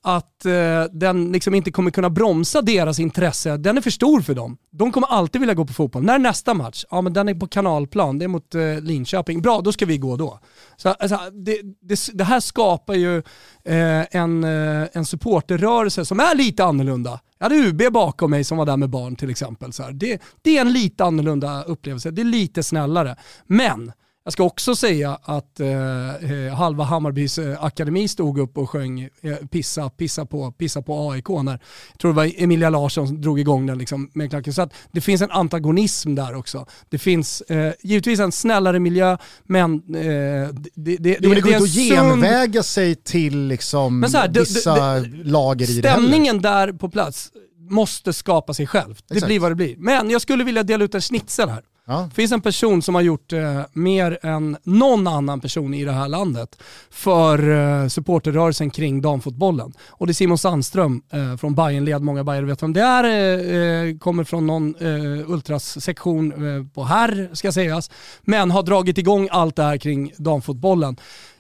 att 0.04 0.46
eh, 0.46 0.84
den 0.92 1.32
liksom 1.32 1.56
inte 1.56 1.72
kommer 1.72 1.92
kunna 1.92 2.10
bromsa 2.10 2.62
deras 2.62 3.00
intresse, 3.00 3.58
den 3.58 3.78
är 3.78 3.82
för 3.82 3.90
stor 3.90 4.22
för 4.22 4.34
dem. 4.34 4.58
De 4.72 4.92
kommer 4.92 5.08
alltid 5.08 5.42
vilja 5.42 5.54
gå 5.54 5.66
på 5.66 5.74
fotboll. 5.74 6.04
När 6.04 6.16
är 6.16 6.20
nästa 6.20 6.54
match? 6.54 6.86
Ja 6.92 7.02
men 7.02 7.14
den 7.14 7.30
är 7.30 7.34
på 7.34 7.48
kanalplan, 7.48 8.20
det 8.20 8.26
är 8.26 8.28
mot 8.28 8.56
eh, 8.56 8.82
Linköping. 8.82 9.42
Bra, 9.42 9.62
då 9.62 9.72
ska 9.72 9.86
vi 9.86 9.98
gå 9.98 10.16
då. 10.16 10.40
Så, 10.78 10.90
alltså, 10.90 11.20
det, 11.34 11.62
det, 11.82 12.00
det, 12.14 12.24
här 12.24 12.40
skapar 12.40 12.94
ju 12.94 13.18
eh, 13.66 14.16
en, 14.16 14.44
eh, 14.44 14.88
en 14.94 15.06
supporterrörelse 15.06 16.06
som 16.06 16.20
är 16.20 16.36
lite 16.36 16.66
annorlunda. 16.66 17.20
Jag 17.38 17.46
hade 17.46 17.56
UB 17.56 17.94
bakom 17.94 18.32
mig 18.32 18.44
som 18.44 18.58
var 18.58 18.66
där 18.66 18.78
med 18.78 18.90
barn 18.90 19.16
till 19.16 19.30
exempel. 19.30 19.74
Så 19.74 19.84
det, 19.94 20.22
det 20.42 20.58
är 20.58 20.62
en 20.62 20.74
lite 20.74 21.04
annorlunda 21.04 21.64
upplevelse, 21.64 22.12
det 22.12 22.22
är 22.22 22.26
lite 22.26 22.64
snällare. 22.64 23.16
Men 23.48 23.92
jag 24.24 24.34
ska 24.34 24.44
också 24.44 24.76
säga 24.76 25.20
att 25.24 25.60
eh, 25.60 26.16
eh, 26.32 26.54
halva 26.56 26.84
Hammarbys 26.84 27.38
eh, 27.38 27.64
akademi 27.64 28.08
stod 28.08 28.40
upp 28.40 28.58
och 28.58 28.70
sjöng 28.70 29.02
eh, 29.22 29.36
pissa, 29.52 29.90
pissa 29.90 30.26
på, 30.26 30.52
pissa 30.52 30.82
på 30.82 31.12
AIK 31.12 31.30
när, 31.30 31.52
jag 31.92 32.00
tror 32.00 32.12
det 32.12 32.16
var 32.16 32.32
Emilia 32.36 32.70
Larsson 32.70 33.08
som 33.08 33.22
drog 33.22 33.40
igång 33.40 33.66
den 33.66 33.78
liksom, 33.78 34.12
med 34.14 34.30
klacken. 34.30 34.54
Så 34.54 34.62
att 34.62 34.74
det 34.92 35.02
finns 35.02 35.22
en 35.22 35.32
antagonism 35.32 36.16
där 36.16 36.36
också. 36.36 36.66
Det 36.90 36.98
finns 36.98 37.42
eh, 37.42 37.74
givetvis 37.82 38.20
en 38.20 38.32
snällare 38.32 38.80
miljö, 38.80 39.18
men 39.44 39.74
eh, 39.74 39.82
det, 39.92 40.70
det, 40.76 40.98
det, 40.98 41.18
jo, 41.22 41.30
men 41.30 41.36
det 41.36 41.42
går 41.42 41.54
inte 41.54 41.64
att 41.64 41.70
genväga 41.70 42.64
sig 42.64 42.96
till 42.96 43.48
liksom 43.48 44.04
här, 44.04 44.30
vissa 44.40 44.76
det, 44.76 45.02
det, 45.02 45.24
lager 45.24 45.70
i 45.70 45.82
det 45.82 45.90
Stämningen 45.90 46.42
där 46.42 46.74
på 46.74 46.90
plats 46.90 47.32
måste 47.70 48.14
skapa 48.14 48.54
sig 48.54 48.68
själv. 48.68 49.00
Det 49.08 49.14
Exakt. 49.14 49.28
blir 49.28 49.40
vad 49.40 49.52
det 49.52 49.56
blir. 49.56 49.76
Men 49.78 50.10
jag 50.10 50.22
skulle 50.22 50.44
vilja 50.44 50.64
dela 50.64 50.84
ut 50.84 50.96
en 50.96 51.02
schnitzel 51.02 51.50
här. 51.50 51.64
Ja. 51.92 52.08
Det 52.10 52.16
finns 52.16 52.32
en 52.32 52.42
person 52.42 52.82
som 52.82 52.96
har 52.96 53.02
gjort 53.02 53.34
eh, 53.34 53.62
mer 53.74 54.20
än 54.22 54.58
någon 54.64 55.08
annan 55.08 55.42
person 55.42 55.74
i 55.74 55.86
det 55.86 55.92
här 55.92 56.08
landet 56.08 56.64
för 56.90 57.50
eh, 57.50 57.88
supporterrörelsen 57.88 58.70
kring 58.70 59.02
damfotbollen. 59.02 59.74
Och 59.90 60.08
det 60.08 60.12
är 60.12 60.14
Simon 60.14 60.38
Sandström 60.38 61.02
eh, 61.14 61.38
från 61.38 61.56
Bayernled, 61.56 62.02
många 62.02 62.24
Bayern 62.24 62.48
vet 62.48 62.64
vem 62.64 62.74
det 62.74 62.82
är, 62.82 63.04
eh, 63.04 63.90
eh, 63.90 63.98
kommer 63.98 64.24
från 64.24 64.48
någon 64.48 64.76
eh, 64.76 65.32
ultras-sektion 65.32 66.32
eh, 66.32 66.66
på 66.74 66.84
här 66.84 67.30
ska 67.34 67.52
sägas, 67.52 67.92
men 68.22 68.52
har 68.52 68.64
dragit 68.64 68.98
igång 68.98 69.28
allt 69.32 69.56
det 69.56 69.64
här 69.64 69.78
kring 69.78 70.14
damfotbollen. 70.18 70.98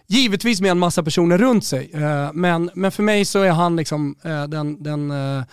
Givetvis 0.07 0.61
med 0.61 0.71
en 0.71 0.79
massa 0.79 1.03
personer 1.03 1.37
runt 1.37 1.65
sig, 1.65 1.91
eh, 1.93 2.29
men, 2.33 2.69
men 2.73 2.91
för 2.91 3.03
mig 3.03 3.25
så 3.25 3.41
är 3.41 3.51
han 3.51 3.75
liksom 3.75 4.15
eh, 4.23 4.43
den, 4.43 4.83
den 4.83 5.11
eh, 5.11 5.43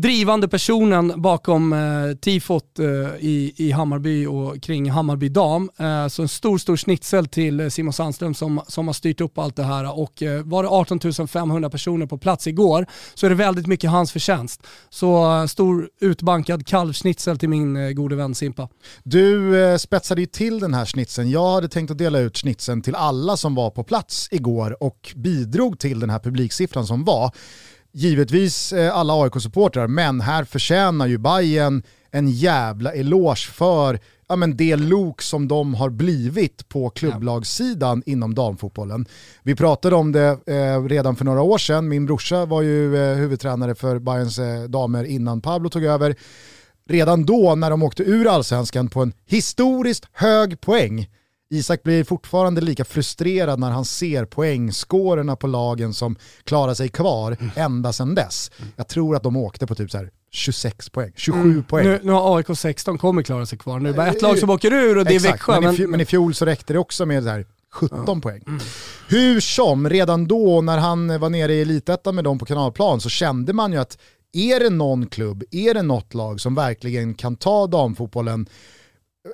drivande 0.00 0.48
personen 0.48 1.22
bakom 1.22 1.72
eh, 1.72 2.16
tifot 2.20 2.78
eh, 2.78 2.86
i, 3.20 3.52
i 3.56 3.70
Hammarby 3.70 4.26
och 4.26 4.62
kring 4.62 4.90
Hammarby 4.90 5.28
dam. 5.28 5.70
Eh, 5.76 6.08
så 6.08 6.22
en 6.22 6.28
stor, 6.28 6.58
stor 6.58 6.76
snitsel 6.76 7.26
till 7.26 7.70
Simon 7.70 7.92
Sandström 7.92 8.34
som, 8.34 8.60
som 8.68 8.86
har 8.86 8.94
styrt 8.94 9.20
upp 9.20 9.38
allt 9.38 9.56
det 9.56 9.62
här. 9.62 9.98
Och 9.98 10.22
eh, 10.22 10.42
var 10.42 10.62
det 10.62 10.68
18 10.68 11.28
500 11.28 11.70
personer 11.70 12.06
på 12.06 12.18
plats 12.18 12.46
igår 12.46 12.86
så 13.14 13.26
är 13.26 13.30
det 13.30 13.36
väldigt 13.36 13.66
mycket 13.66 13.90
hans 13.90 14.12
förtjänst. 14.12 14.66
Så 14.90 15.40
eh, 15.40 15.46
stor 15.46 15.88
utbankad 16.00 16.66
kalvsnitsel 16.66 17.38
till 17.38 17.48
min 17.48 17.76
eh, 17.76 17.90
gode 17.90 18.16
vän 18.16 18.34
Simpa. 18.34 18.68
Du 19.02 19.62
eh, 19.64 19.76
spetsade 19.76 20.20
ju 20.20 20.26
till 20.26 20.60
den 20.60 20.74
här 20.74 20.84
snitsen. 20.84 21.30
Jag 21.30 21.52
hade 21.52 21.68
tänkt 21.68 21.90
att 21.90 21.98
dela 21.98 22.18
ut 22.18 22.36
snitsen 22.36 22.82
till 22.82 22.94
alla 22.94 23.36
som 23.36 23.54
var 23.54 23.70
på 23.70 23.84
plats 23.84 24.28
igår 24.30 24.82
och 24.82 25.12
bidrog 25.16 25.78
till 25.78 26.00
den 26.00 26.10
här 26.10 26.18
publiksiffran 26.18 26.86
som 26.86 27.04
var 27.04 27.32
givetvis 27.98 28.72
eh, 28.72 28.96
alla 28.96 29.14
AIK-supportrar, 29.14 29.86
men 29.86 30.20
här 30.20 30.44
förtjänar 30.44 31.06
ju 31.06 31.18
Bayern 31.18 31.82
en 32.10 32.30
jävla 32.30 32.92
eloge 32.92 33.50
för 33.52 34.00
ja, 34.28 34.36
men 34.36 34.56
det 34.56 34.76
lok 34.76 35.22
som 35.22 35.48
de 35.48 35.74
har 35.74 35.90
blivit 35.90 36.68
på 36.68 36.90
klubblagssidan 36.90 38.02
inom 38.06 38.34
damfotbollen. 38.34 39.06
Vi 39.42 39.54
pratade 39.54 39.96
om 39.96 40.12
det 40.12 40.38
eh, 40.46 40.84
redan 40.84 41.16
för 41.16 41.24
några 41.24 41.42
år 41.42 41.58
sedan, 41.58 41.88
min 41.88 42.06
brorsa 42.06 42.44
var 42.46 42.62
ju 42.62 42.96
eh, 42.96 43.16
huvudtränare 43.16 43.74
för 43.74 43.98
Bayerns 43.98 44.38
eh, 44.38 44.62
damer 44.62 45.04
innan 45.04 45.40
Pablo 45.40 45.68
tog 45.68 45.84
över. 45.84 46.16
Redan 46.88 47.26
då 47.26 47.54
när 47.54 47.70
de 47.70 47.82
åkte 47.82 48.02
ur 48.02 48.26
allsvenskan 48.26 48.88
på 48.88 49.02
en 49.02 49.12
historiskt 49.26 50.08
hög 50.12 50.60
poäng 50.60 51.08
Isak 51.50 51.82
blir 51.82 52.04
fortfarande 52.04 52.60
lika 52.60 52.84
frustrerad 52.84 53.58
när 53.60 53.70
han 53.70 53.84
ser 53.84 54.24
poängskårorna 54.24 55.36
på 55.36 55.46
lagen 55.46 55.94
som 55.94 56.16
klarar 56.44 56.74
sig 56.74 56.88
kvar 56.88 57.36
mm. 57.40 57.50
ända 57.56 57.92
sedan 57.92 58.14
dess. 58.14 58.50
Jag 58.76 58.88
tror 58.88 59.16
att 59.16 59.22
de 59.22 59.36
åkte 59.36 59.66
på 59.66 59.74
typ 59.74 59.90
så 59.90 59.98
här 59.98 60.10
26 60.30 60.90
poäng, 60.90 61.12
27 61.16 61.40
mm. 61.40 61.64
poäng. 61.64 61.84
Nu, 61.84 62.00
nu 62.02 62.12
har 62.12 62.36
AIK 62.36 62.46
16 62.54 62.98
kommer 62.98 63.22
klara 63.22 63.46
sig 63.46 63.58
kvar, 63.58 63.80
nu 63.80 63.88
är 63.88 63.92
det 63.92 63.96
bara 63.96 64.06
ett 64.06 64.22
lag 64.22 64.38
som 64.38 64.50
åker 64.50 64.72
ur 64.72 64.98
och 64.98 65.04
det 65.04 65.14
är 65.14 65.20
Växjö. 65.20 65.60
Men, 65.60 65.74
men, 65.74 65.90
men 65.90 66.00
i 66.00 66.04
fjol 66.04 66.34
så 66.34 66.44
räckte 66.44 66.72
det 66.72 66.78
också 66.78 67.06
med 67.06 67.22
så 67.22 67.28
här 67.28 67.46
17 67.72 68.04
ja. 68.06 68.20
poäng. 68.20 68.42
Mm. 68.46 68.60
Hur 69.08 69.40
som, 69.40 69.90
redan 69.90 70.28
då 70.28 70.60
när 70.60 70.78
han 70.78 71.20
var 71.20 71.30
nere 71.30 71.54
i 71.54 71.62
elitettan 71.62 72.14
med 72.14 72.24
dem 72.24 72.38
på 72.38 72.44
kanalplan 72.44 73.00
så 73.00 73.08
kände 73.08 73.52
man 73.52 73.72
ju 73.72 73.78
att 73.78 73.98
är 74.32 74.60
det 74.60 74.70
någon 74.70 75.06
klubb, 75.06 75.44
är 75.50 75.74
det 75.74 75.82
något 75.82 76.14
lag 76.14 76.40
som 76.40 76.54
verkligen 76.54 77.14
kan 77.14 77.36
ta 77.36 77.66
damfotbollen 77.66 78.48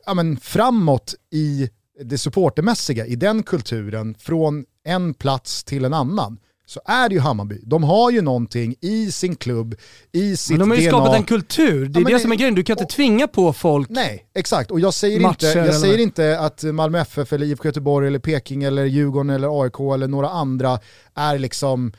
ja, 0.06 0.14
men 0.14 0.36
framåt 0.36 1.14
i 1.30 1.70
det 2.00 2.18
supportermässiga 2.18 3.06
i 3.06 3.16
den 3.16 3.42
kulturen 3.42 4.14
från 4.18 4.64
en 4.84 5.14
plats 5.14 5.64
till 5.64 5.84
en 5.84 5.94
annan 5.94 6.38
så 6.66 6.80
är 6.84 7.08
det 7.08 7.14
ju 7.14 7.20
Hammarby. 7.20 7.60
De 7.62 7.84
har 7.84 8.10
ju 8.10 8.22
någonting 8.22 8.74
i 8.80 9.12
sin 9.12 9.36
klubb, 9.36 9.74
i 10.12 10.36
sitt 10.36 10.56
DNA. 10.56 10.66
Men 10.66 10.68
de 10.68 10.74
har 10.74 10.82
ju 10.82 10.90
DNA. 10.90 10.98
skapat 10.98 11.16
en 11.16 11.24
kultur, 11.24 11.88
det 11.88 11.98
är 11.98 12.02
ja, 12.02 12.16
det 12.16 12.22
som 12.22 12.32
är 12.32 12.36
grejen. 12.36 12.54
Du 12.54 12.62
kan 12.62 12.78
inte 12.78 12.94
tvinga 12.94 13.28
på 13.28 13.52
folk 13.52 13.88
Nej, 13.90 14.26
exakt. 14.34 14.70
Och 14.70 14.80
jag 14.80 14.94
säger, 14.94 15.20
inte, 15.20 15.46
jag 15.46 15.74
säger 15.74 15.98
inte 15.98 16.38
att 16.40 16.62
Malmö 16.62 16.98
FF 17.00 17.32
eller 17.32 17.46
IFK 17.46 17.68
Göteborg 17.68 18.06
eller 18.06 18.18
Peking 18.18 18.64
eller 18.64 18.84
Djurgården 18.84 19.30
eller 19.30 19.62
AIK 19.62 19.80
eller 19.94 20.08
några 20.08 20.28
andra 20.28 20.78
är 21.14 21.38
liksom 21.38 21.92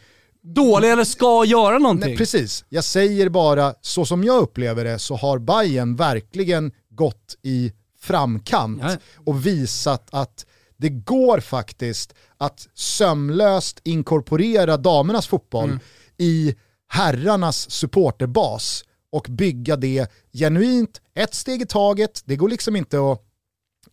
dåliga 0.43 0.91
eller 0.91 1.03
ska 1.03 1.45
göra 1.45 1.79
någonting. 1.79 2.09
Nej, 2.09 2.17
precis, 2.17 2.65
jag 2.69 2.83
säger 2.83 3.29
bara 3.29 3.73
så 3.81 4.05
som 4.05 4.23
jag 4.23 4.41
upplever 4.41 4.85
det 4.85 4.99
så 4.99 5.15
har 5.15 5.39
Bayern 5.39 5.95
verkligen 5.95 6.71
gått 6.89 7.35
i 7.43 7.71
framkant 8.05 8.81
ja. 8.83 8.97
och 9.25 9.45
visat 9.45 10.07
att 10.11 10.45
det 10.77 10.89
går 10.89 11.39
faktiskt 11.39 12.13
att 12.37 12.67
sömlöst 12.73 13.79
inkorporera 13.83 14.77
damernas 14.77 15.27
fotboll 15.27 15.69
mm. 15.69 15.79
i 16.17 16.55
herrarnas 16.87 17.71
supporterbas 17.71 18.83
och 19.11 19.27
bygga 19.29 19.75
det 19.75 20.11
genuint, 20.33 21.01
ett 21.15 21.33
steg 21.33 21.61
i 21.61 21.65
taget. 21.65 22.21
Det 22.25 22.35
går 22.35 22.49
liksom 22.49 22.75
inte 22.75 22.97
att 22.97 23.21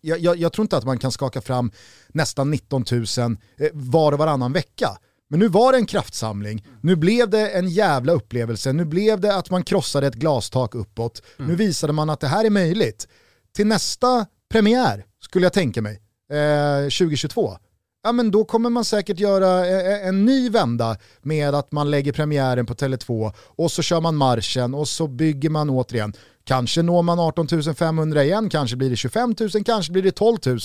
jag, 0.00 0.18
jag, 0.18 0.36
jag, 0.36 0.52
tror 0.52 0.64
inte 0.64 0.76
att 0.76 0.84
man 0.84 0.98
kan 0.98 1.12
skaka 1.12 1.40
fram 1.40 1.72
nästan 2.08 2.50
19 2.50 2.84
000 2.90 3.04
eh, 3.58 3.68
var 3.72 4.12
och 4.12 4.18
varannan 4.18 4.52
vecka. 4.52 4.98
Men 5.28 5.40
nu 5.40 5.48
var 5.48 5.72
det 5.72 5.78
en 5.78 5.86
kraftsamling, 5.86 6.66
nu 6.80 6.96
blev 6.96 7.30
det 7.30 7.48
en 7.48 7.68
jävla 7.68 8.12
upplevelse, 8.12 8.72
nu 8.72 8.84
blev 8.84 9.20
det 9.20 9.36
att 9.36 9.50
man 9.50 9.64
krossade 9.64 10.06
ett 10.06 10.14
glastak 10.14 10.74
uppåt, 10.74 11.22
mm. 11.38 11.50
nu 11.50 11.56
visade 11.56 11.92
man 11.92 12.10
att 12.10 12.20
det 12.20 12.26
här 12.26 12.44
är 12.44 12.50
möjligt 12.50 13.08
till 13.56 13.66
nästa 13.66 14.26
premiär, 14.50 15.04
skulle 15.24 15.46
jag 15.46 15.52
tänka 15.52 15.82
mig, 15.82 16.00
eh, 16.32 16.82
2022, 16.82 17.58
ja 18.02 18.12
men 18.12 18.30
då 18.30 18.44
kommer 18.44 18.70
man 18.70 18.84
säkert 18.84 19.18
göra 19.18 19.66
en, 19.66 20.08
en 20.08 20.24
ny 20.24 20.50
vända 20.50 20.96
med 21.22 21.54
att 21.54 21.72
man 21.72 21.90
lägger 21.90 22.12
premiären 22.12 22.66
på 22.66 22.74
Tele2 22.74 23.32
och 23.36 23.72
så 23.72 23.82
kör 23.82 24.00
man 24.00 24.16
marschen 24.16 24.74
och 24.74 24.88
så 24.88 25.06
bygger 25.06 25.50
man 25.50 25.70
återigen. 25.70 26.12
Kanske 26.44 26.82
når 26.82 27.02
man 27.02 27.18
18 27.18 27.74
500 27.74 28.24
igen, 28.24 28.50
kanske 28.50 28.76
blir 28.76 28.90
det 28.90 28.96
25 28.96 29.34
000, 29.54 29.64
kanske 29.64 29.92
blir 29.92 30.02
det 30.02 30.12
12 30.12 30.38
000. 30.46 30.58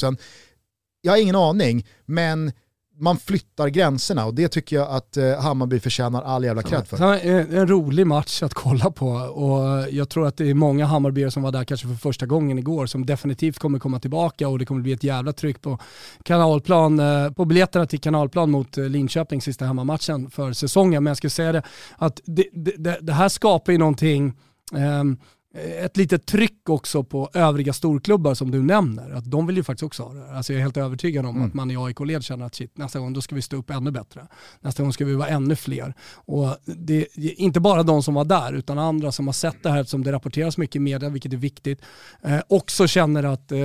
Jag 1.01 1.11
har 1.11 1.17
ingen 1.17 1.35
aning, 1.35 1.87
men 2.05 2.51
man 2.99 3.17
flyttar 3.17 3.67
gränserna 3.67 4.25
och 4.25 4.33
det 4.33 4.47
tycker 4.47 4.75
jag 4.75 4.89
att 4.89 5.17
eh, 5.17 5.41
Hammarby 5.41 5.79
förtjänar 5.79 6.21
all 6.21 6.43
jävla 6.43 6.61
cred 6.61 6.87
för. 6.87 6.97
Det 6.97 7.19
en, 7.19 7.57
en, 7.57 7.67
rolig 7.67 8.07
match 8.07 8.43
att 8.43 8.53
kolla 8.53 8.91
på 8.91 9.07
och 9.15 9.89
jag 9.91 10.09
tror 10.09 10.27
att 10.27 10.37
det 10.37 10.49
är 10.49 10.53
många 10.53 10.85
Hammarbyare 10.85 11.31
som 11.31 11.43
var 11.43 11.51
där 11.51 11.63
kanske 11.63 11.87
för 11.87 11.95
första 11.95 12.25
gången 12.25 12.59
igår 12.59 12.85
som 12.85 13.05
definitivt 13.05 13.59
kommer 13.59 13.79
komma 13.79 13.99
tillbaka 13.99 14.47
och 14.47 14.59
det 14.59 14.65
kommer 14.65 14.81
bli 14.81 14.91
ett 14.91 15.03
jävla 15.03 15.33
tryck 15.33 15.61
på 15.61 15.79
kanalplan, 16.23 16.99
eh, 16.99 17.31
på 17.31 17.45
biljetterna 17.45 17.85
till 17.85 17.99
kanalplan 17.99 18.51
mot 18.51 18.77
eh, 18.77 18.89
Linköping 18.89 19.41
sista 19.41 19.65
hemmamatchen 19.65 20.29
för 20.29 20.53
säsongen. 20.53 21.03
Men 21.03 21.11
jag 21.11 21.17
skulle 21.17 21.31
säga 21.31 21.51
det 21.51 21.61
att 21.97 22.21
det, 22.25 22.45
det, 22.53 22.97
det 23.01 23.13
här 23.13 23.29
skapar 23.29 23.71
ju 23.71 23.77
någonting 23.77 24.33
um, 24.73 25.17
ett 25.57 25.97
litet 25.97 26.25
tryck 26.25 26.69
också 26.69 27.03
på 27.03 27.29
övriga 27.33 27.73
storklubbar 27.73 28.33
som 28.33 28.51
du 28.51 28.63
nämner. 28.63 29.11
Att 29.11 29.31
de 29.31 29.47
vill 29.47 29.57
ju 29.57 29.63
faktiskt 29.63 29.83
också 29.83 30.03
ha 30.03 30.13
det. 30.13 30.31
Alltså 30.31 30.53
jag 30.53 30.57
är 30.59 30.63
helt 30.63 30.77
övertygad 30.77 31.25
om 31.25 31.35
mm. 31.35 31.47
att 31.47 31.53
man 31.53 31.71
i 31.71 31.77
AIK-led 31.77 32.23
känner 32.23 32.45
att 32.45 32.55
shit, 32.55 32.77
nästa 32.77 32.99
gång 32.99 33.13
då 33.13 33.21
ska 33.21 33.35
vi 33.35 33.41
stå 33.41 33.57
upp 33.57 33.69
ännu 33.69 33.91
bättre. 33.91 34.27
Nästa 34.61 34.83
gång 34.83 34.93
ska 34.93 35.05
vi 35.05 35.15
vara 35.15 35.27
ännu 35.27 35.55
fler. 35.55 35.93
Och 36.15 36.57
det 36.65 37.07
är 37.15 37.39
inte 37.39 37.59
bara 37.59 37.83
de 37.83 38.03
som 38.03 38.13
var 38.13 38.25
där 38.25 38.53
utan 38.53 38.79
andra 38.79 39.11
som 39.11 39.27
har 39.27 39.33
sett 39.33 39.63
det 39.63 39.69
här 39.69 39.83
som 39.83 40.03
det 40.03 40.11
rapporteras 40.11 40.57
mycket 40.57 40.75
i 40.75 40.79
media, 40.79 41.09
vilket 41.09 41.33
är 41.33 41.37
viktigt, 41.37 41.81
eh, 42.23 42.39
också 42.47 42.87
känner 42.87 43.23
att 43.23 43.51
eh, 43.51 43.59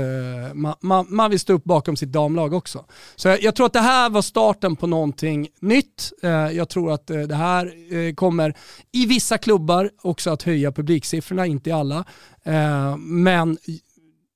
man, 0.55 0.75
man, 0.81 1.07
man, 1.09 1.31
vill 1.31 1.41
stå 1.41 1.53
upp 1.53 1.65
bakom 1.65 1.97
sitt 1.97 2.13
damlag 2.13 2.55
också. 2.55 2.85
Så 3.17 3.29
jag, 3.29 3.43
jag, 3.43 3.55
tror 3.55 3.67
att 3.67 3.73
det 3.73 3.81
här 3.81 4.11
var 4.11 4.23
starten 4.23 4.77
på 4.77 4.87
någonting 4.87 5.49
nytt. 5.61 6.13
Eh, 6.23 6.31
jag 6.31 6.69
tror 6.69 6.93
att 6.93 7.11
eh, 7.11 7.21
det 7.21 7.35
här 7.35 7.73
eh, 7.97 8.15
kommer 8.15 8.55
i 8.93 9.07
vissa 9.07 9.39
klubbar 9.39 9.91
också 10.03 10.31
att 10.31 10.43
höja 10.43 10.73
publiksiffrorna, 10.73 11.47
inte 11.47 11.71
i 11.71 11.73
alla. 11.73 11.82
Eh, 12.45 12.97
men 12.97 13.57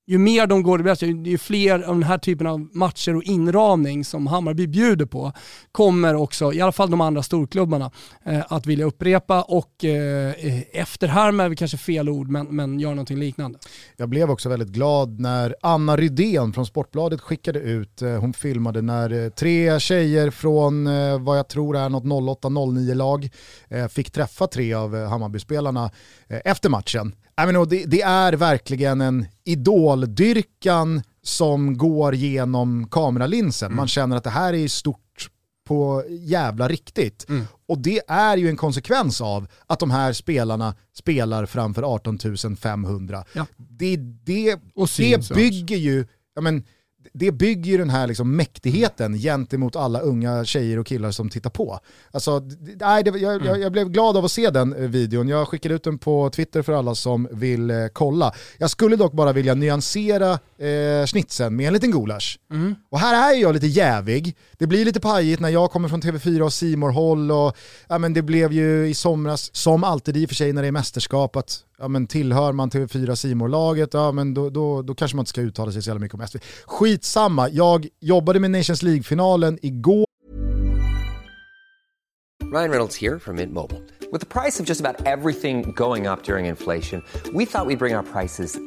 ju 0.09 0.17
mer 0.17 0.47
de 0.47 0.63
går, 0.63 0.77
det 0.77 1.29
ju 1.29 1.37
fler 1.37 1.79
av 1.79 1.95
den 1.95 2.03
här 2.03 2.17
typen 2.17 2.47
av 2.47 2.69
matcher 2.73 3.15
och 3.15 3.23
inramning 3.23 4.05
som 4.05 4.27
Hammarby 4.27 4.67
bjuder 4.67 5.05
på 5.05 5.31
kommer 5.71 6.15
också, 6.15 6.53
i 6.53 6.61
alla 6.61 6.71
fall 6.71 6.91
de 6.91 7.01
andra 7.01 7.23
storklubbarna, 7.23 7.91
eh, 8.25 8.43
att 8.49 8.65
vilja 8.65 8.85
upprepa 8.85 9.41
och 9.41 9.85
eh, 9.85 10.33
efterhärma 10.71 11.43
är 11.43 11.55
kanske 11.55 11.77
fel 11.77 12.09
ord, 12.09 12.27
men, 12.27 12.47
men 12.47 12.79
göra 12.79 12.93
någonting 12.93 13.19
liknande. 13.19 13.59
Jag 13.97 14.09
blev 14.09 14.31
också 14.31 14.49
väldigt 14.49 14.69
glad 14.69 15.19
när 15.19 15.55
Anna 15.61 15.97
Rydén 15.97 16.53
från 16.53 16.65
Sportbladet 16.65 17.21
skickade 17.21 17.59
ut, 17.59 18.01
eh, 18.01 18.09
hon 18.09 18.33
filmade 18.33 18.81
när 18.81 19.23
eh, 19.23 19.29
tre 19.29 19.79
tjejer 19.79 20.29
från 20.29 20.87
eh, 20.87 21.19
vad 21.19 21.37
jag 21.37 21.47
tror 21.47 21.77
är 21.77 21.89
något 21.89 22.03
08-09 22.03 22.93
lag 22.93 23.29
eh, 23.69 23.87
fick 23.87 24.11
träffa 24.11 24.47
tre 24.47 24.73
av 24.73 24.95
eh, 24.95 25.09
Hammarbyspelarna 25.09 25.91
eh, 26.27 26.39
efter 26.45 26.69
matchen. 26.69 27.13
I 27.41 27.45
mean, 27.45 27.69
det, 27.69 27.85
det 27.85 28.01
är 28.01 28.33
verkligen 28.33 29.01
en 29.01 29.25
idoldyrkan 29.43 31.03
som 31.23 31.77
går 31.77 32.15
genom 32.15 32.87
kameralinsen. 32.89 33.65
Mm. 33.65 33.75
Man 33.75 33.87
känner 33.87 34.17
att 34.17 34.23
det 34.23 34.29
här 34.29 34.53
är 34.53 34.67
stort 34.67 35.29
på 35.67 36.03
jävla 36.09 36.67
riktigt. 36.67 37.29
Mm. 37.29 37.45
Och 37.67 37.77
det 37.77 38.01
är 38.07 38.37
ju 38.37 38.49
en 38.49 38.57
konsekvens 38.57 39.21
av 39.21 39.47
att 39.67 39.79
de 39.79 39.91
här 39.91 40.13
spelarna 40.13 40.75
spelar 40.93 41.45
framför 41.45 41.83
18 41.83 42.17
500. 42.57 43.25
Ja. 43.33 43.45
Det, 43.57 43.95
det, 43.97 44.59
det 44.97 45.29
bygger 45.35 45.77
ju, 45.77 46.05
ja 46.35 46.41
men, 46.41 46.63
det 47.13 47.31
bygger 47.31 47.71
ju 47.71 47.77
den 47.77 47.89
här 47.89 48.07
liksom 48.07 48.35
mäktigheten 48.35 49.13
gentemot 49.13 49.75
alla 49.75 49.99
unga 49.99 50.45
tjejer 50.45 50.79
och 50.79 50.87
killar 50.87 51.11
som 51.11 51.29
tittar 51.29 51.49
på. 51.49 51.79
Alltså, 52.11 52.41
nej, 52.79 53.03
det, 53.03 53.19
jag, 53.19 53.45
jag, 53.45 53.61
jag, 53.61 53.71
blev 53.71 53.89
glad 53.89 54.17
av 54.17 54.25
att 54.25 54.31
se 54.31 54.49
den 54.49 54.73
eh, 54.73 54.79
videon. 54.79 55.27
Jag 55.27 55.47
skickade 55.47 55.75
ut 55.75 55.83
den 55.83 55.97
på 55.97 56.29
Twitter 56.29 56.61
för 56.61 56.73
alla 56.73 56.95
som 56.95 57.27
vill 57.31 57.69
eh, 57.69 57.75
kolla. 57.93 58.33
Jag 58.57 58.69
skulle 58.69 58.95
dock 58.95 59.13
bara 59.13 59.33
vilja 59.33 59.53
nyansera 59.53 60.39
eh, 60.59 61.05
snitsen 61.05 61.55
med 61.55 61.67
en 61.67 61.73
liten 61.73 61.91
gulasch. 61.91 62.39
Mm. 62.51 62.75
Och 62.89 62.99
här 62.99 63.33
är 63.33 63.41
jag 63.41 63.53
lite 63.53 63.67
jävig. 63.67 64.35
Det 64.57 64.67
blir 64.67 64.85
lite 64.85 64.99
pajigt 64.99 65.39
när 65.39 65.49
jag 65.49 65.71
kommer 65.71 65.89
från 65.89 66.01
TV4 66.01 66.41
och 66.41 66.53
simor 66.53 66.89
håll 66.89 67.31
och 67.31 67.57
ja, 67.89 67.97
men 67.97 68.13
det 68.13 68.21
blev 68.21 68.53
ju 68.53 68.87
i 68.87 68.93
somras, 68.93 69.55
som 69.55 69.83
alltid 69.83 70.17
i 70.17 70.25
och 70.25 70.29
för 70.29 70.35
sig 70.35 70.53
när 70.53 70.61
det 70.61 70.67
är 70.67 70.71
mästerskap, 70.71 71.35
att 71.35 71.59
ja, 71.77 71.87
men 71.87 72.07
tillhör 72.07 72.51
man 72.51 72.69
TV4 72.69 73.15
simor 73.15 73.47
laget 73.49 73.93
ja, 73.93 74.11
men 74.11 74.33
då, 74.33 74.49
då, 74.49 74.81
då 74.81 74.95
kanske 74.95 75.17
man 75.17 75.21
inte 75.21 75.29
ska 75.29 75.41
uttala 75.41 75.71
sig 75.71 75.81
så 75.81 75.89
jävla 75.89 76.01
mycket 76.01 76.19
om 76.19 76.27
SV. 76.27 76.37
Skitsamma, 76.65 77.49
jag 77.49 77.87
jobbade 77.99 78.39
med 78.39 78.51
Nations 78.51 78.83
League-finalen 78.83 79.59
igår. 79.61 80.07
Ryan 82.53 82.69
Reynolds 82.69 83.01
här 83.01 83.19
från 83.19 83.35
Mint 83.35 83.53
Mobile. 83.53 83.81
Med 84.11 84.29
priset 84.29 84.65
på 84.65 84.69
nästan 84.69 84.95
allt 85.05 85.41
som 85.41 85.61
går 85.73 86.11
upp 86.11 86.29
under 86.29 86.45
inflationen, 86.45 87.03
trodde 87.23 87.37
vi 87.37 87.43
att 87.43 87.67
vi 87.67 87.75
skulle 87.75 87.77
bring 87.77 87.95
våra 87.95 88.03
priser 88.03 88.66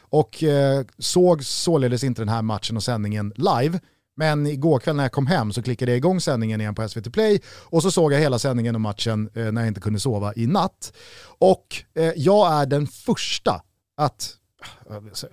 Och 0.00 0.42
eh, 0.42 0.84
såg 0.98 1.44
således 1.44 2.04
inte 2.04 2.20
den 2.22 2.28
här 2.28 2.42
matchen 2.42 2.76
och 2.76 2.82
sändningen 2.82 3.32
live. 3.36 3.80
Men 4.16 4.46
igår 4.46 4.78
kväll 4.78 4.96
när 4.96 5.04
jag 5.04 5.12
kom 5.12 5.26
hem 5.26 5.52
så 5.52 5.62
klickade 5.62 5.90
jag 5.90 5.96
igång 5.96 6.20
sändningen 6.20 6.60
igen 6.60 6.74
på 6.74 6.88
SVT 6.88 7.12
Play 7.12 7.40
och 7.46 7.82
så 7.82 7.90
såg 7.90 8.12
jag 8.12 8.20
hela 8.20 8.38
sändningen 8.38 8.74
och 8.74 8.80
matchen 8.80 9.30
eh, 9.34 9.52
när 9.52 9.60
jag 9.60 9.68
inte 9.68 9.80
kunde 9.80 10.00
sova 10.00 10.32
i 10.36 10.46
natt. 10.46 10.92
Och 11.38 11.66
eh, 11.94 12.12
jag 12.16 12.52
är 12.52 12.66
den 12.66 12.86
första 12.86 13.62
att 13.96 14.36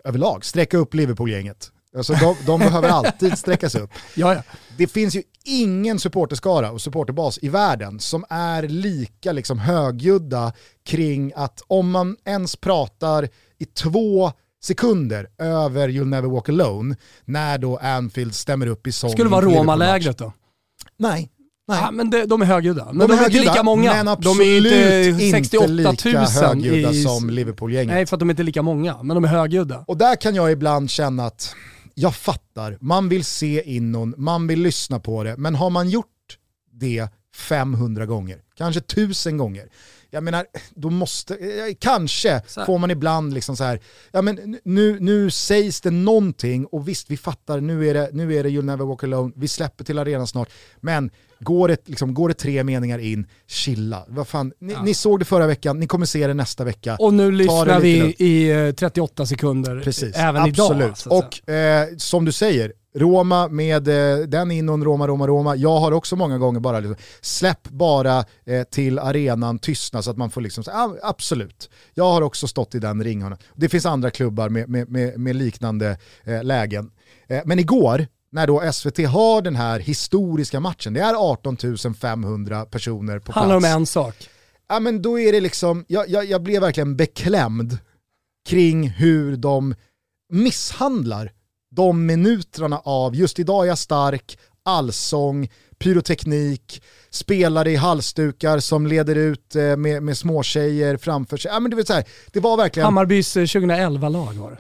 överlag 0.03 0.45
sträcka 0.45 0.77
upp 0.77 0.93
Liverpool-gänget. 0.93 1.71
Alltså 1.97 2.13
de, 2.13 2.35
de 2.45 2.59
behöver 2.59 2.89
alltid 2.89 3.37
sträckas 3.37 3.75
upp. 3.75 3.89
Jaja. 4.15 4.43
Det 4.77 4.87
finns 4.87 5.15
ju 5.15 5.23
ingen 5.43 5.99
supporterskara 5.99 6.71
och 6.71 6.81
supporterbas 6.81 7.39
i 7.41 7.49
världen 7.49 7.99
som 7.99 8.25
är 8.29 8.63
lika 8.63 9.31
liksom 9.31 9.59
högljudda 9.59 10.53
kring 10.85 11.33
att 11.35 11.61
om 11.67 11.91
man 11.91 12.17
ens 12.25 12.55
pratar 12.55 13.29
i 13.59 13.65
två 13.65 14.31
sekunder 14.63 15.27
över 15.37 15.89
You'll 15.89 16.05
Never 16.05 16.29
Walk 16.29 16.49
Alone 16.49 16.95
när 17.25 17.57
då 17.57 17.77
Anfield 17.77 18.35
stämmer 18.35 18.67
upp 18.67 18.87
i 18.87 18.91
sång. 18.91 19.09
Skulle 19.09 19.25
det 19.25 19.31
vara 19.31 19.45
Roma-lägret 19.45 20.17
då? 20.17 20.33
Nej. 20.97 21.29
Nej. 21.67 21.79
Ja, 21.81 21.91
men 21.91 22.09
de, 22.09 22.25
de 22.25 22.41
är 22.41 22.45
högljudda. 22.45 22.85
Men 22.85 22.97
de, 22.97 23.07
de 23.07 23.13
är, 23.13 23.17
högljudda, 23.17 23.43
inte 23.43 23.51
lika 23.51 23.63
många. 23.63 23.93
Men 23.93 24.07
absolut 24.07 24.37
de 24.37 24.43
är 24.43 25.09
inte 25.09 25.29
68 25.31 25.67
000 25.67 25.89
inte 25.89 26.07
lika 26.09 26.19
högljudda 26.19 26.91
i... 26.91 27.03
som 27.03 27.29
Liverpool-gänget. 27.29 27.93
Nej, 27.93 28.05
för 28.05 28.15
att 28.15 28.19
de 28.19 28.29
är 28.29 28.33
inte 28.33 28.43
lika 28.43 28.61
många, 28.61 29.03
men 29.03 29.15
de 29.15 29.23
är 29.23 29.27
högljudda. 29.27 29.83
Och 29.87 29.97
där 29.97 30.15
kan 30.15 30.35
jag 30.35 30.51
ibland 30.51 30.89
känna 30.89 31.25
att 31.25 31.55
jag 31.93 32.15
fattar, 32.15 32.77
man 32.81 33.09
vill 33.09 33.25
se 33.25 33.75
innon, 33.75 34.13
man 34.17 34.47
vill 34.47 34.61
lyssna 34.61 34.99
på 34.99 35.23
det, 35.23 35.37
men 35.37 35.55
har 35.55 35.69
man 35.69 35.89
gjort 35.89 36.05
det 36.71 37.07
500 37.39 38.05
gånger, 38.05 38.41
kanske 38.57 38.79
1000 38.79 39.37
gånger, 39.37 39.69
jag 40.11 40.23
menar, 40.23 40.45
då 40.75 40.89
måste, 40.89 41.35
eh, 41.35 41.75
kanske 41.79 42.41
får 42.65 42.77
man 42.77 42.91
ibland 42.91 43.33
liksom 43.33 43.57
så 43.57 43.63
här, 43.63 43.79
ja 44.11 44.21
men 44.21 44.57
nu, 44.63 44.99
nu 44.99 45.31
sägs 45.31 45.81
det 45.81 45.91
någonting 45.91 46.65
och 46.65 46.87
visst 46.87 47.11
vi 47.11 47.17
fattar, 47.17 47.61
nu 47.61 47.89
är, 47.89 47.93
det, 47.93 48.09
nu 48.13 48.35
är 48.35 48.43
det 48.43 48.49
You'll 48.49 48.61
Never 48.61 48.85
Walk 48.85 49.03
Alone, 49.03 49.33
vi 49.35 49.47
släpper 49.47 49.83
till 49.83 49.99
arenan 49.99 50.27
snart, 50.27 50.49
men 50.79 51.11
går 51.39 51.67
det, 51.67 51.87
liksom, 51.87 52.13
går 52.13 52.27
det 52.27 52.33
tre 52.33 52.63
meningar 52.63 52.99
in, 52.99 53.27
chilla. 53.47 54.05
Vad 54.07 54.27
fan, 54.27 54.53
ni, 54.59 54.73
ja. 54.73 54.83
ni 54.83 54.93
såg 54.93 55.19
det 55.19 55.25
förra 55.25 55.47
veckan, 55.47 55.79
ni 55.79 55.87
kommer 55.87 56.05
se 56.05 56.27
det 56.27 56.33
nästa 56.33 56.63
vecka. 56.63 56.97
Och 56.99 57.13
nu 57.13 57.31
lyssnar 57.31 57.79
vi 57.79 58.15
i 58.19 58.73
38 58.73 59.23
eh, 59.23 59.27
sekunder, 59.27 59.81
Precis, 59.83 60.15
även 60.15 60.41
absolut. 60.41 60.77
idag. 60.77 60.89
Alltså. 60.89 61.09
Och 61.09 61.49
eh, 61.49 61.87
som 61.97 62.25
du 62.25 62.31
säger, 62.31 62.73
Roma 62.99 63.47
med 63.47 63.87
eh, 63.87 64.27
den 64.27 64.51
innon, 64.51 64.83
Roma, 64.83 65.07
Roma, 65.07 65.27
Roma. 65.27 65.55
Jag 65.55 65.79
har 65.79 65.91
också 65.91 66.15
många 66.15 66.37
gånger 66.37 66.59
bara 66.59 66.79
liksom, 66.79 66.95
släpp 67.21 67.69
bara 67.69 68.25
eh, 68.45 68.63
till 68.63 68.99
arenan, 68.99 69.59
tystna 69.59 70.01
så 70.01 70.11
att 70.11 70.17
man 70.17 70.29
får 70.29 70.41
liksom, 70.41 70.63
ah, 70.67 70.89
absolut. 71.03 71.69
Jag 71.93 72.03
har 72.03 72.21
också 72.21 72.47
stått 72.47 72.75
i 72.75 72.79
den 72.79 73.03
ringhörnan. 73.03 73.37
Det 73.55 73.69
finns 73.69 73.85
andra 73.85 74.11
klubbar 74.11 74.49
med, 74.49 74.69
med, 74.69 74.89
med, 74.89 75.19
med 75.19 75.35
liknande 75.35 75.97
eh, 76.23 76.43
lägen. 76.43 76.91
Eh, 77.27 77.41
men 77.45 77.59
igår, 77.59 78.07
när 78.31 78.47
då 78.47 78.71
SVT 78.73 78.97
har 79.07 79.41
den 79.41 79.55
här 79.55 79.79
historiska 79.79 80.59
matchen, 80.59 80.93
det 80.93 80.99
är 80.99 81.13
18 81.13 81.57
500 82.01 82.65
personer 82.65 83.19
på 83.19 83.25
plats. 83.25 83.37
Handlar 83.37 83.57
om 83.57 83.65
en 83.65 83.85
sak. 83.85 84.15
Ja 84.67 84.79
men 84.79 85.01
då 85.01 85.19
är 85.19 85.31
det 85.31 85.39
liksom, 85.39 85.85
jag, 85.87 86.09
jag, 86.09 86.25
jag 86.25 86.43
blev 86.43 86.61
verkligen 86.61 86.95
beklämd 86.95 87.77
kring 88.49 88.89
hur 88.89 89.37
de 89.37 89.75
misshandlar 90.29 91.31
de 91.79 92.05
minuterna 92.05 92.79
av 92.79 93.15
just 93.15 93.39
idag 93.39 93.63
är 93.63 93.67
jag 93.67 93.77
stark, 93.77 94.37
allsång, 94.63 95.49
pyroteknik, 95.77 96.83
spelare 97.09 97.71
i 97.71 97.75
halsdukar 97.75 98.59
som 98.59 98.87
leder 98.87 99.15
ut 99.15 99.55
eh, 99.55 99.77
med, 99.77 100.03
med 100.03 100.17
småtjejer 100.17 100.97
framför 100.97 101.37
sig. 101.37 101.51
Ja, 101.51 101.59
men 101.59 101.69
det, 101.69 101.75
vill 101.75 101.85
säga, 101.85 102.03
det 102.31 102.39
var 102.39 102.57
verkligen... 102.57 102.85
Hammarbys 102.85 103.37
2011-lag 103.37 104.35
eh, 104.35 104.41
var 104.41 104.51
det. 104.51 104.57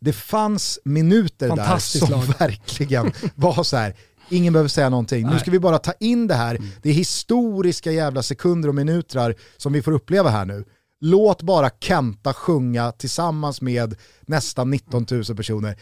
Det 0.00 0.12
fanns 0.12 0.78
minuter 0.84 1.56
där 1.56 1.78
som 1.78 2.10
lag. 2.10 2.22
verkligen 2.38 3.12
var 3.34 3.62
så 3.62 3.76
här, 3.76 3.94
ingen 4.30 4.52
behöver 4.52 4.68
säga 4.68 4.88
någonting. 4.88 5.22
Nej. 5.22 5.34
Nu 5.34 5.40
ska 5.40 5.50
vi 5.50 5.60
bara 5.60 5.78
ta 5.78 5.92
in 6.00 6.26
det 6.26 6.34
här, 6.34 6.54
mm. 6.54 6.68
det 6.82 6.88
är 6.88 6.94
historiska 6.94 7.92
jävla 7.92 8.22
sekunder 8.22 8.68
och 8.68 8.74
minuter 8.74 9.34
som 9.56 9.72
vi 9.72 9.82
får 9.82 9.92
uppleva 9.92 10.30
här 10.30 10.44
nu. 10.44 10.64
Låt 11.00 11.42
bara 11.42 11.70
Kenta 11.80 12.34
sjunga 12.34 12.92
tillsammans 12.92 13.60
med 13.60 13.94
nästan 14.26 14.70
19 14.70 15.06
000 15.10 15.24
personer. 15.24 15.76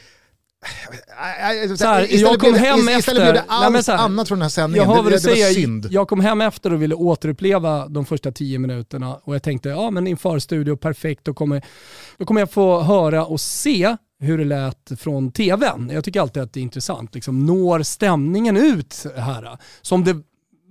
Så 1.79 1.87
här, 1.87 2.07
jag 2.11 2.41
kom 2.41 2.55
hem 2.55 2.79
efter... 2.79 2.99
Istället 2.99 3.23
blev 3.23 3.35
det 3.35 3.45
allt 3.49 3.73
nej, 3.73 3.83
här, 3.87 4.05
annat 4.05 4.29
från 4.29 4.39
den 4.39 4.43
här 4.43 4.49
sändningen. 4.49 4.91
Jag, 4.91 5.05
det, 5.05 5.11
det, 5.11 5.17
det 5.17 5.21
säga, 5.21 5.47
synd. 5.47 5.87
Jag 5.91 6.09
kom 6.09 6.21
hem 6.21 6.41
efter 6.41 6.73
och 6.73 6.83
ville 6.83 6.95
återuppleva 6.95 7.89
de 7.89 8.07
första 8.07 8.33
tio 8.33 8.59
minuterna 8.59 9.15
och 9.15 9.35
jag 9.35 9.43
tänkte, 9.43 9.69
ja 9.69 9.91
men 9.91 10.07
inför 10.07 10.39
studio, 10.39 10.77
perfekt, 10.77 11.25
då 11.25 11.35
kommer, 11.35 11.63
då 12.19 12.25
kommer 12.25 12.41
jag 12.41 12.51
få 12.51 12.81
höra 12.81 13.27
och 13.27 13.41
se 13.41 13.97
hur 14.21 14.39
det 14.39 14.45
lät 14.45 14.93
från 14.99 15.33
tvn. 15.33 15.91
Jag 15.93 16.05
tycker 16.05 16.21
alltid 16.21 16.43
att 16.43 16.53
det 16.53 16.61
är 16.61 16.63
intressant. 16.63 17.15
Liksom, 17.15 17.47
når 17.47 17.83
stämningen 17.83 18.57
ut 18.57 19.07
här? 19.17 19.59
Som 19.83 20.05
det 20.05 20.23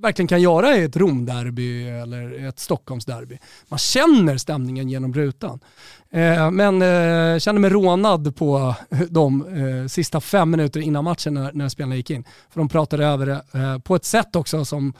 verkligen 0.02 0.28
kan 0.28 0.42
göra 0.42 0.78
i 0.78 0.84
ett 0.84 0.96
Romderby 0.96 1.88
eller 1.88 2.48
ett 2.48 2.60
Stockholmsderby. 2.60 3.38
Man 3.68 3.80
känner 3.80 4.38
stämningen 4.38 4.90
genom 4.90 5.14
rutan. 5.14 5.60
Eh, 6.16 6.52
men 6.52 6.82
eh, 6.82 7.40
kände 7.40 7.62
mig 7.62 7.70
rånad 7.70 8.36
på 8.36 8.76
de 9.10 9.42
eh, 9.42 9.88
sista 9.88 10.22
fem 10.22 10.52
minuter 10.52 10.80
innan 10.80 11.04
matchen 11.04 11.34
när, 11.34 11.54
när 11.54 11.70
spelarna 11.70 11.96
gick 11.96 12.10
in. 12.10 12.24
För 12.50 12.60
de 12.60 12.70
pratade 12.70 13.06
över 13.06 13.26
det 13.26 13.42
på 13.84 13.96
ett 13.96 14.06
sätt 14.06 14.36
också 14.36 14.66
som, 14.66 14.94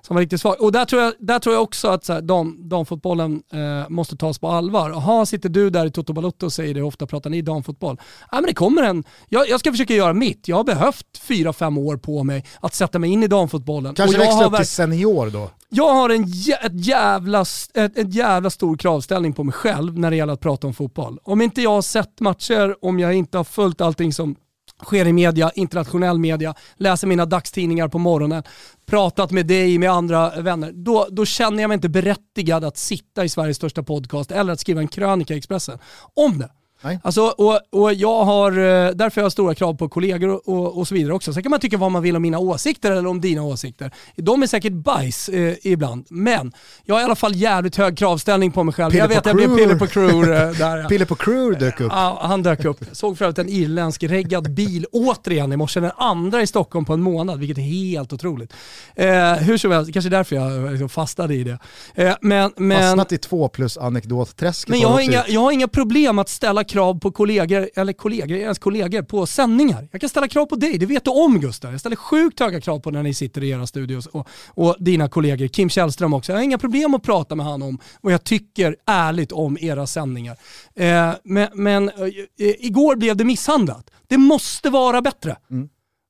som 0.00 0.14
var 0.14 0.20
riktigt 0.20 0.40
svagt. 0.40 0.60
Och 0.60 0.72
där 0.72 0.84
tror 0.84 1.02
jag, 1.02 1.14
där 1.18 1.38
tror 1.38 1.54
jag 1.54 1.62
också 1.62 1.88
att 1.88 2.04
så 2.04 2.12
här, 2.12 2.20
dam, 2.20 2.68
damfotbollen 2.68 3.42
måste 3.88 4.16
tas 4.16 4.38
på 4.38 4.48
allvar. 4.48 4.90
Jaha, 4.90 5.26
sitter 5.26 5.48
du 5.48 5.70
där 5.70 5.86
i 5.86 5.90
Toto 5.90 6.12
Balotto 6.12 6.46
och 6.46 6.52
säger 6.52 6.74
det, 6.74 6.82
ofta 6.82 7.06
pratar 7.06 7.30
ni 7.30 7.42
damfotboll. 7.42 8.00
Ja, 8.30 8.36
men 8.36 8.46
det 8.46 8.54
kommer 8.54 8.82
en, 8.82 9.04
jag, 9.28 9.48
jag 9.48 9.60
ska 9.60 9.70
försöka 9.70 9.94
göra 9.94 10.12
mitt. 10.12 10.48
Jag 10.48 10.56
har 10.56 10.64
behövt 10.64 11.18
fyra, 11.18 11.52
fem 11.52 11.78
år 11.78 11.96
på 11.96 12.24
mig 12.24 12.44
att 12.60 12.74
sätta 12.74 12.98
mig 12.98 13.10
in 13.10 13.22
i 13.22 13.26
damfotbollen. 13.26 13.94
Kanske 13.94 14.16
jag 14.16 14.26
växla 14.26 14.46
upp 14.46 14.56
till 14.56 14.66
senior 14.66 15.30
då? 15.30 15.50
Jag 15.74 15.94
har 15.94 16.10
en 16.10 16.24
jä 16.26 16.56
ett 16.56 16.86
jävla, 16.86 17.40
ett, 17.74 17.98
ett 17.98 18.14
jävla 18.14 18.50
stor 18.50 18.76
kravställning 18.76 19.32
på 19.32 19.44
mig 19.44 19.52
själv 19.52 19.98
när 19.98 20.10
det 20.10 20.16
gäller 20.16 20.32
att 20.32 20.40
prata 20.40 20.66
om 20.66 20.74
fotboll. 20.74 21.18
Om 21.22 21.40
inte 21.40 21.62
jag 21.62 21.70
har 21.70 21.82
sett 21.82 22.20
matcher, 22.20 22.84
om 22.84 22.98
jag 22.98 23.14
inte 23.14 23.36
har 23.36 23.44
följt 23.44 23.80
allting 23.80 24.12
som 24.12 24.36
sker 24.84 25.06
i 25.06 25.12
media, 25.12 25.50
internationell 25.54 26.18
media, 26.18 26.54
läser 26.76 27.06
mina 27.06 27.26
dagstidningar 27.26 27.88
på 27.88 27.98
morgonen, 27.98 28.42
pratat 28.86 29.30
med 29.30 29.46
dig, 29.46 29.78
med 29.78 29.90
andra 29.90 30.40
vänner, 30.40 30.72
då, 30.72 31.06
då 31.10 31.24
känner 31.24 31.62
jag 31.62 31.68
mig 31.68 31.74
inte 31.74 31.88
berättigad 31.88 32.64
att 32.64 32.76
sitta 32.76 33.24
i 33.24 33.28
Sveriges 33.28 33.56
största 33.56 33.82
podcast 33.82 34.32
eller 34.32 34.52
att 34.52 34.60
skriva 34.60 34.80
en 34.80 34.88
krönika 34.88 35.34
i 35.34 35.38
Expressen 35.38 35.78
om 36.14 36.38
det. 36.38 36.50
Nej. 36.82 37.00
Alltså, 37.02 37.22
och, 37.22 37.60
och 37.70 37.94
jag 37.94 38.24
har, 38.24 38.52
eh, 38.52 38.90
därför 38.90 39.20
har 39.20 39.24
jag 39.24 39.32
stora 39.32 39.54
krav 39.54 39.74
på 39.74 39.88
kollegor 39.88 40.48
och, 40.50 40.78
och, 40.78 40.88
så 40.88 40.94
vidare 40.94 41.14
också. 41.14 41.32
Sen 41.32 41.42
kan 41.42 41.50
man 41.50 41.60
tycka 41.60 41.76
vad 41.76 41.92
man 41.92 42.02
vill 42.02 42.16
om 42.16 42.22
mina 42.22 42.38
åsikter 42.38 42.92
eller 42.92 43.06
om 43.06 43.20
dina 43.20 43.42
åsikter. 43.42 43.90
De 44.16 44.42
är 44.42 44.46
säkert 44.46 44.72
bajs 44.72 45.28
eh, 45.28 45.54
ibland, 45.62 46.06
men 46.10 46.52
jag 46.84 46.94
har 46.94 47.00
i 47.00 47.04
alla 47.04 47.14
fall 47.14 47.34
jävligt 47.34 47.76
hög 47.76 47.98
kravställning 47.98 48.52
på 48.52 48.64
mig 48.64 48.74
själv. 48.74 48.90
Piller 48.90 49.04
jag 49.04 49.08
vet 49.08 49.26
jag 49.26 49.36
blev 49.36 49.56
piller 49.56 49.78
på 49.78 49.86
crew 49.86 50.36
eh, 50.36 50.50
där. 50.50 50.88
Pille 50.88 51.06
på 51.06 51.14
Crew 51.14 51.58
dök 51.64 51.80
upp. 51.80 51.92
Ja, 51.92 52.18
han 52.22 52.42
dök 52.42 52.64
upp. 52.64 52.84
Såg 52.92 53.18
för 53.18 53.24
övrigt 53.24 53.38
en 53.38 53.48
irländsk 53.48 54.02
reggad 54.02 54.54
bil 54.54 54.86
återigen 54.92 55.52
i 55.52 55.56
morse, 55.56 55.80
den 55.80 55.90
andra 55.96 56.42
i 56.42 56.46
Stockholm 56.46 56.84
på 56.84 56.92
en 56.92 57.02
månad, 57.02 57.38
vilket 57.38 57.58
är 57.58 57.62
helt 57.62 58.12
otroligt. 58.12 58.52
Eh, 58.94 59.34
hur 59.34 59.58
som 59.58 59.70
helst, 59.70 59.92
kanske 59.92 60.08
därför 60.08 60.36
jag 60.36 60.70
liksom 60.70 60.88
fastnade 60.88 61.34
i 61.34 61.44
det. 61.44 61.58
Eh, 61.94 62.14
men, 62.20 62.52
men, 62.56 62.78
Fastnat 62.78 63.12
i 63.12 63.18
två 63.18 63.48
plus 63.48 63.78
anekdotträsket. 63.78 64.68
men 64.68 64.80
jag 64.80 64.88
har, 64.88 65.00
inga, 65.00 65.24
jag 65.28 65.40
har 65.40 65.52
inga 65.52 65.68
problem 65.68 66.18
att 66.18 66.28
ställa 66.28 66.64
krav 66.72 66.98
på 66.98 67.10
kollegor, 67.10 67.70
eller 67.74 67.92
kollegor, 67.92 68.36
ens 68.36 68.58
kollegor, 68.58 69.02
på 69.02 69.26
sändningar. 69.26 69.88
Jag 69.92 70.00
kan 70.00 70.10
ställa 70.10 70.28
krav 70.28 70.46
på 70.46 70.56
dig, 70.56 70.78
det 70.78 70.86
vet 70.86 71.04
du 71.04 71.10
om 71.10 71.40
Gustav. 71.40 71.70
Jag 71.70 71.80
ställer 71.80 71.96
sjukt 71.96 72.40
höga 72.40 72.60
krav 72.60 72.78
på 72.78 72.90
när 72.90 73.02
ni 73.02 73.14
sitter 73.14 73.44
i 73.44 73.50
era 73.50 73.66
studios 73.66 74.06
och, 74.06 74.28
och 74.48 74.76
dina 74.78 75.08
kollegor, 75.08 75.46
Kim 75.48 75.68
Källström 75.68 76.14
också. 76.14 76.32
Jag 76.32 76.38
har 76.38 76.44
inga 76.44 76.58
problem 76.58 76.94
att 76.94 77.02
prata 77.02 77.34
med 77.34 77.46
han 77.46 77.62
om 77.62 77.78
vad 78.00 78.12
jag 78.12 78.24
tycker 78.24 78.76
ärligt 78.86 79.32
om 79.32 79.58
era 79.60 79.86
sändningar. 79.86 80.36
Eh, 80.74 81.10
men 81.24 81.48
men 81.54 81.88
eh, 81.88 81.94
igår 82.38 82.96
blev 82.96 83.16
det 83.16 83.24
misshandlat. 83.24 83.90
Det 84.06 84.18
måste 84.18 84.70
vara 84.70 85.02
bättre. 85.02 85.36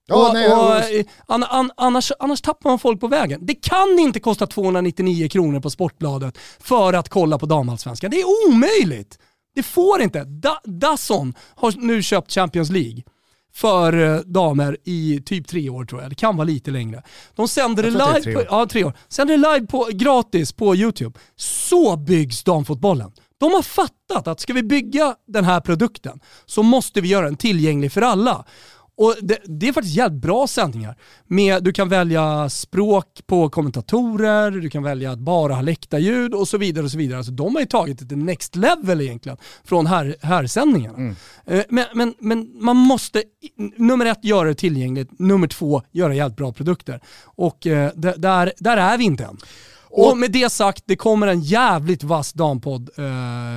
Ja, 0.07 0.29
och, 0.29 0.35
nej, 0.35 0.53
och, 0.53 0.77
eh, 0.77 1.05
an, 1.27 1.45
an, 1.45 1.71
annars, 1.77 2.13
annars 2.19 2.41
tappar 2.41 2.71
man 2.71 2.79
folk 2.79 3.01
på 3.01 3.09
vägen. 3.09 3.41
Det 3.43 3.55
kan 3.55 3.99
inte 3.99 4.21
kosta 4.21 4.47
299 4.47 5.29
kronor 5.29 5.61
på 5.61 5.71
Sportbladet 5.71 6.39
för 6.61 6.93
att 6.93 7.09
kolla 7.09 7.39
på 7.39 7.47
damallsvenskan. 7.47 8.11
Det 8.11 8.21
är 8.21 8.49
omöjligt! 8.49 9.19
Det 9.55 9.63
får 9.63 10.03
inte. 10.03 10.25
Da, 10.25 10.61
Dazon 10.65 11.35
har 11.55 11.73
nu 11.77 12.03
köpt 12.03 12.33
Champions 12.33 12.71
League 12.71 13.03
för 13.55 14.15
eh, 14.15 14.21
damer 14.21 14.77
i 14.85 15.23
typ 15.27 15.49
tre 15.49 15.71
år 15.71 15.85
tror 15.85 16.03
jag. 16.03 16.11
Det 16.11 16.15
kan 16.15 16.37
vara 16.37 16.45
lite 16.45 16.71
längre. 16.71 17.03
De 17.35 17.49
sänder 17.49 17.83
det 17.83 17.91
det 17.91 18.07
live, 18.07 18.23
tre 18.23 18.35
på, 18.35 18.43
ja, 18.51 18.67
tre 18.67 18.85
år. 18.85 18.93
Sänder 19.09 19.39
det 19.39 19.55
live 19.55 19.67
på, 19.67 19.89
gratis 19.93 20.53
på 20.53 20.77
YouTube. 20.77 21.19
Så 21.37 21.97
byggs 21.97 22.45
damfotbollen. 22.45 23.13
De 23.41 23.53
har 23.53 23.63
fattat 23.63 24.27
att 24.27 24.41
ska 24.41 24.53
vi 24.53 24.63
bygga 24.63 25.15
den 25.27 25.45
här 25.45 25.61
produkten 25.61 26.21
så 26.47 26.63
måste 26.63 27.01
vi 27.01 27.09
göra 27.09 27.25
den 27.25 27.37
tillgänglig 27.37 27.93
för 27.93 28.03
alla. 28.03 28.45
Och 28.97 29.15
det, 29.23 29.39
det 29.45 29.69
är 29.69 29.73
faktiskt 29.73 29.97
jävligt 29.97 30.23
bra 30.23 30.47
sändningar. 30.47 30.97
Med, 31.27 31.65
du 31.65 31.73
kan 31.73 31.89
välja 31.89 32.49
språk 32.49 33.21
på 33.27 33.49
kommentatorer, 33.51 34.51
du 34.51 34.71
kan 34.71 34.83
välja 34.83 35.13
att 35.13 35.19
bara 35.19 35.55
ha 35.55 35.63
läktarljud 35.63 36.35
och 36.35 36.49
så 36.49 36.59
vidare. 36.59 36.85
och 36.85 36.91
så 36.91 36.99
vidare. 36.99 37.19
Alltså, 37.19 37.33
de 37.33 37.55
har 37.55 37.61
ju 37.61 37.67
tagit 37.67 37.99
det 37.99 38.07
till 38.07 38.19
next 38.19 38.57
level 38.57 39.01
egentligen 39.01 39.39
från 39.65 39.87
här, 39.87 40.17
härsändningarna. 40.23 41.15
Eh, 41.47 41.63
Men, 41.69 41.87
men, 41.95 42.15
men 42.19 42.65
man 42.65 42.77
måste, 42.77 43.23
nummer 43.77 44.07
ett, 44.07 44.25
göra 44.25 44.49
det 44.49 44.55
tillgängligt. 44.55 45.19
Nummer 45.19 45.47
två, 45.47 45.83
göra 45.93 46.15
jävligt 46.15 46.37
bra 46.37 46.53
produkter. 46.53 47.01
Och 47.25 47.67
eh, 47.67 47.91
där, 47.95 48.53
där 48.59 48.77
är 48.77 48.99
vi 48.99 49.05
inte 49.05 49.25
än. 49.25 49.39
Och 49.95 50.19
med 50.19 50.33
det 50.33 50.53
sagt, 50.53 50.83
det 50.87 50.97
kommer 50.97 51.27
en 51.27 51.41
jävligt 51.41 52.05
vass 52.05 52.33
dampodd 52.33 52.91
eh, 52.99 53.05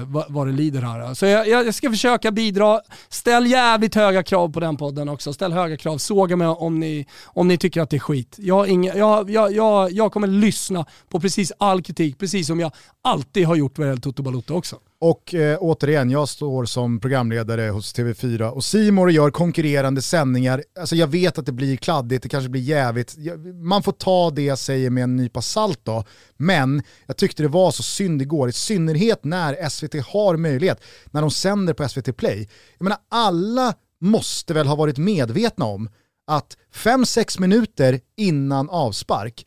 vad, 0.07 0.25
vad 0.29 0.47
det 0.47 0.53
lider 0.53 0.81
här. 0.81 1.13
Så 1.13 1.25
jag, 1.25 1.47
jag 1.47 1.75
ska 1.75 1.89
försöka 1.89 2.31
bidra. 2.31 2.81
Ställ 3.09 3.47
jävligt 3.47 3.95
höga 3.95 4.23
krav 4.23 4.51
på 4.53 4.59
den 4.59 4.77
podden 4.77 5.09
också. 5.09 5.33
Ställ 5.33 5.53
höga 5.53 5.77
krav. 5.77 5.97
Såga 5.97 6.35
mig 6.35 6.47
om 6.47 6.79
ni, 6.79 7.05
om 7.25 7.47
ni 7.47 7.57
tycker 7.57 7.81
att 7.81 7.89
det 7.89 7.97
är 7.97 7.99
skit. 7.99 8.35
Jag, 8.39 8.67
inga, 8.67 8.95
jag, 8.95 9.29
jag, 9.29 9.51
jag, 9.51 9.91
jag 9.91 10.11
kommer 10.11 10.27
lyssna 10.27 10.85
på 11.09 11.19
precis 11.19 11.51
all 11.57 11.83
kritik, 11.83 12.17
precis 12.19 12.47
som 12.47 12.59
jag 12.59 12.71
alltid 13.01 13.45
har 13.45 13.55
gjort 13.55 13.77
vad 13.77 13.87
gäller 13.87 14.01
Toto 14.01 14.23
Balotto 14.23 14.53
också. 14.53 14.75
Och 15.07 15.33
eh, 15.33 15.57
återigen, 15.61 16.09
jag 16.09 16.29
står 16.29 16.65
som 16.65 16.99
programledare 16.99 17.61
hos 17.69 17.95
TV4 17.95 18.41
och 18.49 18.63
Simor 18.63 19.11
gör 19.11 19.31
konkurrerande 19.31 20.01
sändningar. 20.01 20.63
Alltså 20.79 20.95
jag 20.95 21.07
vet 21.07 21.37
att 21.37 21.45
det 21.45 21.51
blir 21.51 21.77
kladdigt, 21.77 22.23
det 22.23 22.29
kanske 22.29 22.49
blir 22.49 22.61
jävigt. 22.61 23.15
Jag- 23.17 23.45
Man 23.55 23.83
får 23.83 23.91
ta 23.91 24.29
det 24.29 24.41
jag 24.41 24.59
säger 24.59 24.89
med 24.89 25.03
en 25.03 25.15
nypa 25.15 25.41
salt 25.41 25.79
då. 25.83 26.03
Men 26.37 26.83
jag 27.05 27.17
tyckte 27.17 27.43
det 27.43 27.49
var 27.49 27.71
så 27.71 27.83
synd 27.83 28.21
igår, 28.21 28.49
i 28.49 28.51
synnerhet 28.53 29.23
när 29.23 29.69
SVT 29.69 29.93
har 30.05 30.37
möjlighet, 30.37 30.81
när 31.11 31.21
de 31.21 31.31
sänder 31.31 31.73
på 31.73 31.89
SVT 31.89 32.13
Play. 32.17 32.49
Jag 32.77 32.83
menar 32.83 32.97
alla 33.11 33.73
måste 34.01 34.53
väl 34.53 34.67
ha 34.67 34.75
varit 34.75 34.97
medvetna 34.97 35.65
om 35.65 35.89
att 36.27 36.57
5-6 36.75 37.39
minuter 37.39 37.99
innan 38.17 38.69
avspark, 38.69 39.45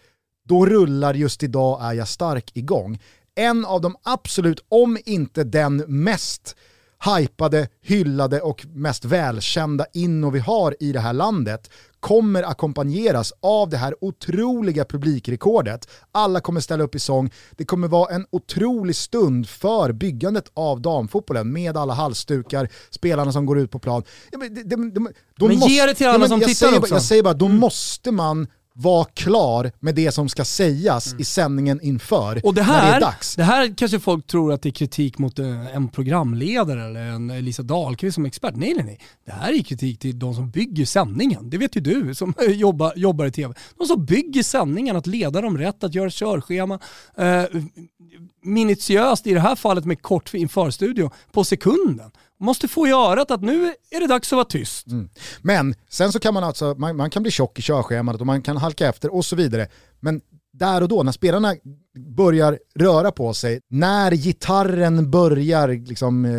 då 0.49 0.66
rullar 0.66 1.14
just 1.14 1.42
idag 1.42 1.79
är 1.83 1.92
jag 1.92 2.09
stark 2.09 2.51
igång. 2.57 2.99
En 3.38 3.64
av 3.64 3.81
de 3.81 3.96
absolut, 4.03 4.64
om 4.68 4.98
inte 5.05 5.44
den 5.44 5.77
mest 5.77 6.57
hypade, 7.16 7.68
hyllade 7.83 8.40
och 8.40 8.66
mest 8.74 9.05
välkända 9.05 9.87
inno 9.92 10.31
vi 10.31 10.38
har 10.38 10.77
i 10.81 10.92
det 10.92 11.01
här 11.01 11.12
landet 11.12 11.70
kommer 12.01 12.42
ackompanjeras 12.42 13.33
av 13.42 13.68
det 13.68 13.77
här 13.77 13.94
otroliga 14.05 14.85
publikrekordet. 14.85 15.88
Alla 16.12 16.40
kommer 16.40 16.61
ställa 16.61 16.85
upp 16.85 16.94
i 16.94 16.98
sång. 16.98 17.31
Det 17.57 17.64
kommer 17.64 17.88
vara 17.88 18.14
en 18.14 18.27
otrolig 18.31 18.96
stund 18.96 19.48
för 19.48 19.92
byggandet 19.92 20.51
av 20.55 20.81
damfotbollen 20.81 21.53
med 21.53 21.77
alla 21.77 21.94
halsdukar, 21.94 22.68
spelarna 22.90 23.33
som 23.33 23.46
går 23.46 23.59
ut 23.59 23.70
på 23.70 23.79
plan. 23.79 24.03
Ja, 24.33 24.38
men 24.38 24.55
det- 24.55 24.62
det- 24.62 25.12
då 25.37 25.46
Men 25.48 25.57
ge 25.59 25.87
det 25.87 25.94
till 25.94 26.07
alla 26.07 26.18
men 26.18 26.29
som 26.29 26.40
tittar 26.40 26.55
säger, 26.55 26.79
också. 26.79 26.94
Jag 26.94 27.03
säger 27.03 27.22
bara, 27.22 27.35
då 27.35 27.48
måste 27.48 28.12
man 28.12 28.46
vara 28.81 29.05
klar 29.05 29.73
med 29.81 29.95
det 29.95 30.12
som 30.12 30.29
ska 30.29 30.45
sägas 30.45 31.14
i 31.19 31.25
sändningen 31.25 31.81
inför 31.83 32.29
Mm. 32.29 32.41
Och 32.45 32.55
det 32.55 32.62
här, 32.62 32.91
det 32.91 32.97
är 32.97 33.01
dags. 33.01 33.37
det 33.37 33.43
här 33.43 33.75
kanske 33.77 34.01
folk 34.01 34.27
tror 34.27 34.53
att 34.53 34.62
det 34.62 34.69
är 34.69 34.73
kritik 34.73 35.19
mot 35.19 35.38
eh, 35.38 35.77
en 35.77 35.88
programledare 35.88 36.85
eller 36.85 37.01
en 37.01 37.31
Elisa 37.31 37.62
Dahlqvist 37.62 38.14
som 38.14 38.27
expert. 38.27 38.57
Nej, 38.57 38.75
nej, 38.75 38.85
nej. 38.85 39.01
Det 39.27 39.33
här 39.33 39.53
är 39.53 39.62
kritik 39.62 39.99
till 39.99 40.19
de 40.19 40.35
som 40.35 40.51
bygger 40.51 40.85
sändningen. 40.85 41.51
Det 41.51 41.59
vet 41.59 41.77
ju 41.77 41.81
du 41.81 42.14
som 42.14 42.35
jobbar, 42.49 42.93
jobbar 42.97 43.27
i 43.27 43.31
tv. 43.31 43.55
De 43.79 43.87
som 43.87 44.05
bygger 44.05 44.43
sändningen, 44.43 44.97
att 44.97 45.07
leda 45.07 45.41
dem 45.41 45.59
rätt, 45.59 45.85
att 45.85 45.95
göra 45.95 46.11
körschema. 46.11 46.79
Eh, 47.17 47.45
minutiöst, 48.43 49.27
i 49.27 49.35
det 49.35 49.41
här 49.41 49.57
fallet 49.57 49.85
med 49.85 50.03
kort 50.03 50.35
införstudio, 50.35 51.11
på 51.33 51.45
sekunden. 51.45 52.11
Måste 52.40 52.68
få 52.68 52.88
i 52.88 52.90
örat 52.90 53.31
att 53.31 53.42
nu 53.42 53.74
är 53.90 54.01
det 54.01 54.07
dags 54.07 54.33
att 54.33 54.37
vara 54.37 54.44
tyst. 54.44 54.87
Mm. 54.87 55.09
Men 55.42 55.74
sen 55.88 56.12
så 56.12 56.20
kan 56.20 56.35
man 56.35 56.44
alltså, 56.44 56.74
man, 56.79 56.96
man 56.96 57.11
kan 57.11 57.22
bli 57.22 57.31
tjock 57.31 57.59
i 57.59 57.62
körschemat 57.62 58.20
och 58.20 58.27
man 58.27 58.42
kan 58.42 58.57
halka 58.57 58.88
efter 58.88 59.14
och 59.14 59.24
så 59.24 59.37
vidare. 59.37 59.68
Men 60.01 60.20
där 60.53 60.83
och 60.83 60.88
då, 60.88 61.03
när 61.03 61.12
spelarna 61.12 61.55
börjar 62.16 62.59
röra 62.74 63.12
på 63.12 63.35
sig, 63.35 63.61
när 63.68 64.12
gitarren 64.12 65.11
börjar 65.11 65.68
liksom, 65.68 66.24
eh, 66.24 66.33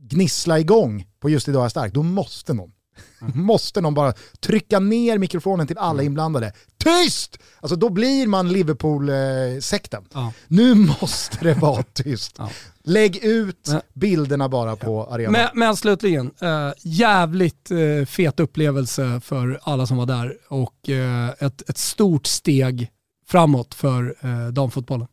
gnissla 0.00 0.58
igång 0.58 1.06
på 1.20 1.30
just 1.30 1.48
idag 1.48 1.64
är 1.64 1.68
stark, 1.68 1.94
då 1.94 2.02
måste 2.02 2.52
någon 2.52 2.72
Måste 3.34 3.80
någon 3.80 3.94
bara 3.94 4.12
trycka 4.40 4.78
ner 4.78 5.18
mikrofonen 5.18 5.66
till 5.66 5.78
alla 5.78 6.02
inblandade. 6.02 6.52
Tyst! 6.84 7.38
Alltså 7.60 7.76
då 7.76 7.88
blir 7.88 8.26
man 8.26 8.52
Liverpool-sekten. 8.52 10.04
Ja. 10.12 10.32
Nu 10.48 10.74
måste 10.74 11.36
det 11.40 11.54
vara 11.54 11.82
tyst. 11.82 12.34
Ja. 12.38 12.50
Lägg 12.84 13.16
ut 13.16 13.68
bilderna 13.94 14.48
bara 14.48 14.76
på 14.76 15.04
arenan. 15.04 15.32
Men, 15.32 15.48
men 15.54 15.76
slutligen, 15.76 16.30
eh, 16.40 16.72
jävligt 16.82 17.70
eh, 17.70 18.06
fet 18.06 18.40
upplevelse 18.40 19.20
för 19.24 19.60
alla 19.62 19.86
som 19.86 19.96
var 19.96 20.06
där 20.06 20.36
och 20.48 20.88
eh, 20.88 21.28
ett, 21.38 21.70
ett 21.70 21.78
stort 21.78 22.26
steg 22.26 22.90
framåt 23.28 23.74
för 23.74 24.16
damfotbollen. 24.50 25.06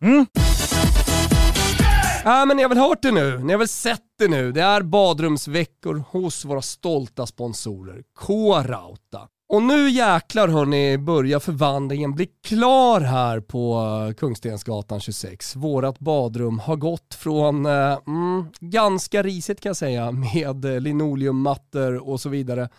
Ja, 2.28 2.46
men 2.46 2.58
ni 2.58 2.64
har 2.64 2.70
väl 2.70 2.78
hört 2.78 3.02
det 3.02 3.12
nu, 3.12 3.40
ni 3.40 3.54
har 3.54 3.58
väl 3.58 3.68
sett 3.68 4.04
det 4.20 4.28
nu. 4.28 4.52
Det 4.52 4.62
är 4.62 4.82
badrumsveckor 4.82 6.04
hos 6.10 6.46
våra 6.46 6.62
stolta 6.62 7.26
sponsorer 7.26 8.04
K-Rauta. 8.20 9.28
Och 9.50 9.62
nu 9.62 9.90
jäklar 9.90 10.48
hörni 10.48 10.98
börjar 10.98 11.40
förvandlingen 11.40 12.16
bli 12.16 12.26
klar 12.44 13.02
här 13.02 13.40
på 13.40 13.76
eh, 14.08 14.14
Kungstensgatan 14.14 15.00
26. 15.00 15.56
Vårat 15.56 16.00
badrum 16.00 16.60
har 16.60 16.76
gått 16.76 17.14
från 17.14 17.66
eh, 17.66 17.98
mm, 18.08 18.46
ganska 18.60 19.24
risigt 19.24 19.62
kan 19.62 19.70
jag 19.70 19.78
säga 19.78 20.12
med 20.12 20.66
eh, 20.66 20.80
linoleummattor 20.80 22.10
och 22.10 22.22
så 22.22 22.30
vidare 22.30 22.70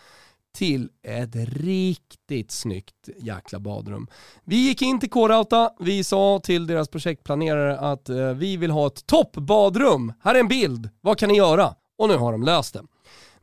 till 0.54 0.88
ett 1.02 1.34
riktigt 1.34 2.50
snyggt 2.50 3.08
jäkla 3.16 3.58
badrum. 3.60 4.06
Vi 4.44 4.56
gick 4.56 4.82
in 4.82 5.00
till 5.00 5.10
K-Rauta, 5.10 5.70
vi 5.80 6.04
sa 6.04 6.40
till 6.44 6.66
deras 6.66 6.88
projektplanerare 6.88 7.78
att 7.78 8.08
eh, 8.08 8.16
vi 8.16 8.56
vill 8.56 8.70
ha 8.70 8.86
ett 8.86 9.06
toppbadrum. 9.06 10.12
Här 10.20 10.34
är 10.34 10.40
en 10.40 10.48
bild, 10.48 10.88
vad 11.00 11.18
kan 11.18 11.28
ni 11.28 11.36
göra? 11.36 11.74
Och 11.98 12.08
nu 12.08 12.16
har 12.16 12.32
de 12.32 12.42
löst 12.42 12.74
det. 12.74 12.82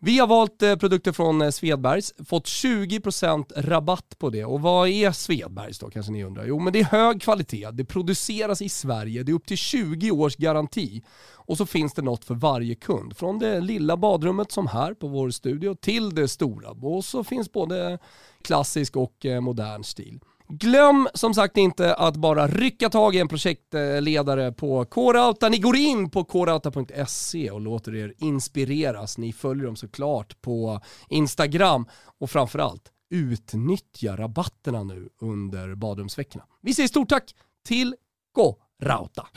Vi 0.06 0.20
har 0.20 0.28
valt 0.28 0.62
eh, 0.62 0.76
produkter 0.76 1.12
från 1.12 1.42
eh, 1.42 1.50
Svedbergs, 1.50 2.14
fått 2.26 2.46
20% 2.46 3.52
rabatt 3.56 4.16
på 4.18 4.30
det. 4.30 4.46
Och 4.46 4.62
vad 4.62 4.90
är 4.90 5.12
Svedbergs 5.12 5.80
då 5.80 5.90
kanske 5.90 6.12
ni 6.12 6.24
undrar? 6.24 6.46
Jo 6.46 6.60
men 6.60 6.74
det 6.74 6.80
är 6.80 6.84
hög 6.84 7.22
kvalitet, 7.22 7.72
det 7.72 7.86
produceras 7.86 8.62
i 8.62 8.70
Sverige, 8.70 9.24
det 9.24 9.32
är 9.32 9.34
upp 9.34 9.46
till 9.46 9.58
20 9.58 10.12
års 10.12 10.36
garanti. 10.36 11.04
Och 11.36 11.58
så 11.58 11.66
finns 11.66 11.94
det 11.94 12.02
något 12.02 12.26
för 12.26 12.36
varje 12.36 12.76
kund. 12.76 13.18
Från 13.18 13.40
det 13.40 13.60
lilla 13.60 13.98
badrummet 13.98 14.52
som 14.52 14.68
här 14.68 14.94
på 14.94 15.08
vår 15.08 15.30
studio 15.30 15.76
till 15.76 16.16
det 16.16 16.28
stora. 16.28 16.70
Och 16.70 17.06
så 17.06 17.24
finns 17.24 17.52
både 17.52 18.00
klassisk 18.42 18.96
och 18.96 19.26
eh, 19.26 19.42
modern 19.42 19.84
stil. 19.84 20.20
Glöm 20.48 21.08
som 21.14 21.34
sagt 21.34 21.58
inte 21.58 21.96
att 21.96 22.16
bara 22.16 22.48
rycka 22.48 22.90
tag 22.90 23.16
i 23.16 23.20
en 23.20 23.28
projektledare 23.28 24.52
på 24.52 24.86
K-Rauta. 24.86 25.50
Ni 25.50 25.58
går 25.58 25.76
in 25.76 26.10
på 26.10 26.24
krauta.se 26.24 27.52
och 27.52 27.62
låter 27.62 27.96
er 27.96 28.14
inspireras. 28.18 29.18
Ni 29.18 29.34
följer 29.34 29.66
dem 29.66 29.76
såklart 29.76 30.42
på 30.42 30.82
Instagram 31.10 31.88
och 32.20 32.30
framförallt 32.30 32.92
utnyttja 33.10 34.18
rabatterna 34.18 34.84
nu 34.84 35.10
under 35.22 35.76
badrumsveckorna. 35.76 36.46
Vi 36.62 36.74
säger 36.74 36.88
stort 36.88 37.10
tack 37.10 37.36
till 37.68 37.96
K-Rauta. 38.36 39.28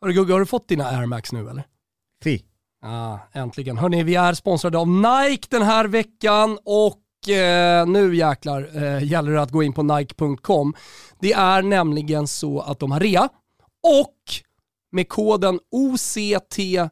Hörru 0.00 0.12
Gugge, 0.12 0.32
har 0.32 0.40
du 0.40 0.46
fått 0.46 0.68
dina 0.68 0.84
Air 0.84 1.06
Max 1.06 1.32
nu 1.32 1.48
eller? 1.48 1.66
Fi. 2.22 2.44
Ah, 2.82 3.18
äntligen. 3.32 3.78
Hörni, 3.78 4.02
vi 4.02 4.14
är 4.14 4.34
sponsrade 4.34 4.78
av 4.78 4.88
Nike 4.88 5.46
den 5.50 5.62
här 5.62 5.84
veckan 5.84 6.58
och 6.64 7.00
eh, 7.28 7.86
nu 7.86 8.16
jäklar 8.16 8.70
eh, 8.74 9.04
gäller 9.04 9.32
det 9.32 9.42
att 9.42 9.50
gå 9.50 9.62
in 9.62 9.72
på 9.72 9.82
Nike.com. 9.82 10.74
Det 11.20 11.32
är 11.32 11.62
nämligen 11.62 12.26
så 12.26 12.60
att 12.60 12.78
de 12.78 12.92
har 12.92 13.00
rea 13.00 13.28
och 13.82 14.16
med 14.92 15.08
koden 15.08 15.60
OCT21, 15.74 16.90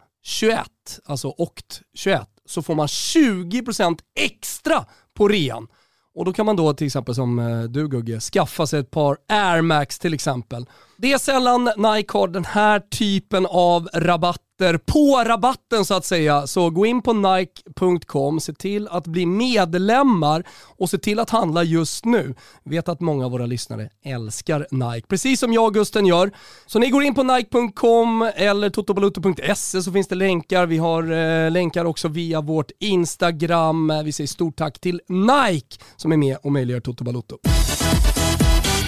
alltså 1.05 1.29
OCT21, 1.29 2.25
så 2.47 2.63
får 2.63 2.75
man 2.75 2.87
20% 2.87 3.99
extra 4.21 4.85
på 5.15 5.29
rean. 5.29 5.69
Och 6.15 6.25
då 6.25 6.33
kan 6.33 6.47
man 6.47 6.57
då 6.57 6.75
till 6.75 6.87
exempel 6.87 7.15
som 7.15 7.39
eh, 7.39 7.63
du 7.63 7.89
Gugge, 7.89 8.21
skaffa 8.21 8.67
sig 8.67 8.81
ett 8.81 8.91
par 8.91 9.17
Air 9.29 9.63
Max 9.63 9.99
till 9.99 10.15
exempel. 10.15 10.67
Det 10.97 11.13
är 11.13 11.19
sällan 11.19 11.65
Nike 11.65 12.19
har 12.19 12.29
den 12.29 12.45
här 12.45 12.81
typen 12.81 13.47
av 13.47 13.89
rabatter 13.95 14.79
på 14.87 15.25
rabatten 15.27 15.85
så 15.85 15.95
att 15.95 16.05
säga. 16.05 16.47
Så 16.47 16.71
gå 16.71 16.87
in 16.87 17.03
på 17.03 17.13
nike.com, 17.13 18.41
se 18.41 18.53
till 18.53 18.89
att 18.89 19.07
bli 19.07 19.27
medlemmar 19.27 20.45
och 20.77 20.91
se 20.91 20.99
till 20.99 21.19
att 21.19 21.31
handla 21.31 21.63
just 21.63 22.05
nu. 22.05 22.35
Jag 22.63 22.71
vet 22.71 22.89
att 22.89 23.01
många 23.01 23.25
av 23.25 23.31
våra 23.31 23.47
lyssnare 23.47 23.91
älskar 24.05 24.67
Nike, 24.71 25.07
precis 25.07 25.41
som 25.41 25.53
jag 25.53 25.65
och 25.65 25.75
Gusten 25.75 26.07
gör. 26.07 26.31
Så 26.67 26.79
ni 26.79 26.91
går 26.91 27.03
in 27.03 27.15
på 27.15 27.23
nike.com 27.23 28.31
eller 28.37 28.71
totobaluto.se 28.71 29.83
så 29.83 29.93
finns 29.93 30.09
det 30.09 30.15
länkar. 30.15 30.67
Vi 30.67 30.79
har 30.79 31.13
eh, 31.13 31.51
länkar 31.51 31.85
också 31.85 32.09
via 32.09 32.41
vårt 32.41 32.71
Instagram. 32.81 33.93
Vi 34.05 34.13
säger 34.13 34.29
stort 34.29 34.57
tack 34.57 34.81
till 34.81 35.01
Nike 35.09 35.77
som 35.97 36.13
är 36.13 36.17
med 36.17 36.37
och 36.43 36.53
möjliggör 36.53 36.81
Toto 36.81 37.05
Balutto. 37.05 37.39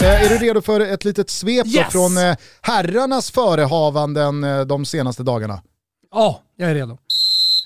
Eh, 0.00 0.22
är 0.24 0.28
du 0.28 0.38
redo 0.38 0.62
för 0.62 0.80
ett 0.80 1.04
litet 1.04 1.30
svep 1.30 1.66
Yes! 1.66 1.92
från 1.92 2.18
eh, 2.18 2.36
herrarnas 2.60 3.30
förehavanden 3.30 4.44
eh, 4.44 4.60
de 4.60 4.84
senaste 4.84 5.22
dagarna? 5.22 5.62
Ja, 6.10 6.42
jag 6.56 6.70
är 6.70 6.74
redo. 6.74 6.98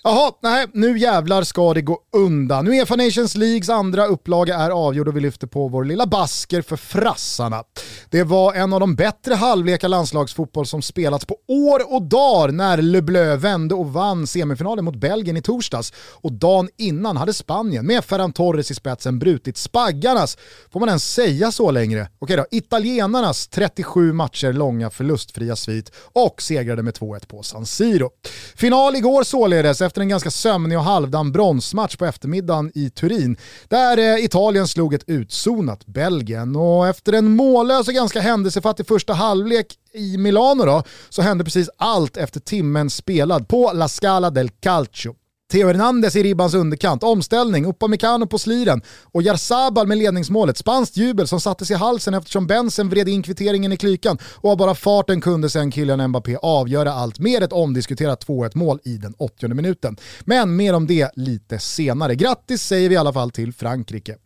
Jaha, 0.02 0.32
nej, 0.42 0.66
nu 0.72 0.98
jävlar 0.98 1.42
ska 1.42 1.74
det 1.74 1.82
gå 1.82 1.98
undan. 2.12 2.64
Nu 2.64 2.70
Uefa 2.70 2.96
Nations 2.96 3.36
Leagues 3.36 3.68
andra 3.68 4.06
upplaga 4.06 4.56
är 4.56 4.70
avgjord 4.70 5.08
och 5.08 5.16
vi 5.16 5.20
lyfter 5.20 5.46
på 5.46 5.68
vår 5.68 5.84
lilla 5.84 6.06
basker 6.06 6.62
för 6.62 6.76
frassarna. 6.76 7.64
Det 8.10 8.22
var 8.22 8.54
en 8.54 8.72
av 8.72 8.80
de 8.80 8.94
bättre 8.94 9.34
halvlekar 9.34 9.88
landslagsfotboll 9.88 10.66
som 10.66 10.82
spelats 10.82 11.24
på 11.24 11.36
år 11.48 11.94
och 11.94 12.02
dagar 12.02 12.52
när 12.52 12.82
Le 12.82 13.00
Bleu 13.00 13.36
vände 13.36 13.74
och 13.74 13.92
vann 13.92 14.26
semifinalen 14.26 14.84
mot 14.84 14.96
Belgien 14.96 15.36
i 15.36 15.42
torsdags. 15.42 15.92
Och 15.96 16.32
dagen 16.32 16.68
innan 16.76 17.16
hade 17.16 17.34
Spanien 17.34 17.86
med 17.86 18.04
Ferran 18.04 18.32
Torres 18.32 18.70
i 18.70 18.74
spetsen 18.74 19.18
brutit 19.18 19.56
spaggarnas, 19.56 20.38
får 20.72 20.80
man 20.80 20.88
ens 20.88 21.12
säga 21.14 21.52
så 21.52 21.70
längre? 21.70 22.08
Okej 22.18 22.36
då, 22.36 22.46
italienarnas 22.50 23.48
37 23.48 24.12
matcher 24.12 24.52
långa 24.52 24.90
förlustfria 24.90 25.56
svit 25.56 25.92
och 26.12 26.42
segrade 26.42 26.82
med 26.82 26.94
2-1 26.94 27.26
på 27.26 27.42
San 27.42 27.66
Siro. 27.66 28.10
Final 28.56 28.96
igår 28.96 29.22
således 29.22 29.89
efter 29.90 30.00
en 30.00 30.08
ganska 30.08 30.30
sömnig 30.30 30.78
och 30.78 30.84
halvdan 30.84 31.32
bronsmatch 31.32 31.96
på 31.96 32.04
eftermiddagen 32.04 32.72
i 32.74 32.90
Turin, 32.90 33.36
där 33.68 33.98
eh, 33.98 34.24
Italien 34.24 34.68
slog 34.68 34.94
ett 34.94 35.04
utzonat 35.06 35.86
Belgien. 35.86 36.56
Och 36.56 36.88
efter 36.88 37.12
en 37.12 37.36
mållös 37.36 37.88
och 37.88 37.94
ganska 37.94 38.20
händelsefattig 38.20 38.86
första 38.86 39.12
halvlek 39.12 39.66
i 39.92 40.16
Milano 40.16 40.64
då, 40.64 40.82
så 41.08 41.22
hände 41.22 41.44
precis 41.44 41.70
allt 41.76 42.16
efter 42.16 42.40
timmen 42.40 42.90
spelad 42.90 43.48
på 43.48 43.72
La 43.74 43.88
Scala 43.88 44.30
del 44.30 44.50
Calcio. 44.50 45.14
Theo 45.50 45.66
Hernandez 45.66 46.16
i 46.16 46.22
ribbans 46.22 46.54
underkant, 46.54 47.02
omställning, 47.02 47.66
Upamecano 47.66 48.26
på 48.26 48.38
sliren 48.38 48.82
och 49.04 49.22
Jarzabal 49.22 49.86
med 49.86 49.98
ledningsmålet. 49.98 50.56
Spanskt 50.56 50.96
jubel 50.96 51.28
som 51.28 51.40
sattes 51.40 51.70
i 51.70 51.74
halsen 51.74 52.14
eftersom 52.14 52.46
Bensen 52.46 52.88
vred 52.88 53.08
in 53.08 53.22
kvitteringen 53.22 53.72
i 53.72 53.76
klykan 53.76 54.18
och 54.24 54.50
av 54.50 54.56
bara 54.56 54.74
farten 54.74 55.20
kunde 55.20 55.50
sen 55.50 55.72
Kylian 55.72 56.08
Mbappé 56.08 56.36
avgöra 56.42 56.92
allt 56.92 57.18
med 57.18 57.42
ett 57.42 57.52
omdiskuterat 57.52 58.26
2-1 58.26 58.50
mål 58.54 58.80
i 58.84 58.96
den 58.96 59.14
80 59.18 59.48
minuten. 59.48 59.96
Men 60.20 60.56
mer 60.56 60.74
om 60.74 60.86
det 60.86 61.10
lite 61.14 61.58
senare. 61.58 62.14
Grattis 62.14 62.62
säger 62.62 62.88
vi 62.88 62.94
i 62.94 62.98
alla 62.98 63.12
fall 63.12 63.30
till 63.30 63.52
Frankrike. 63.52 64.16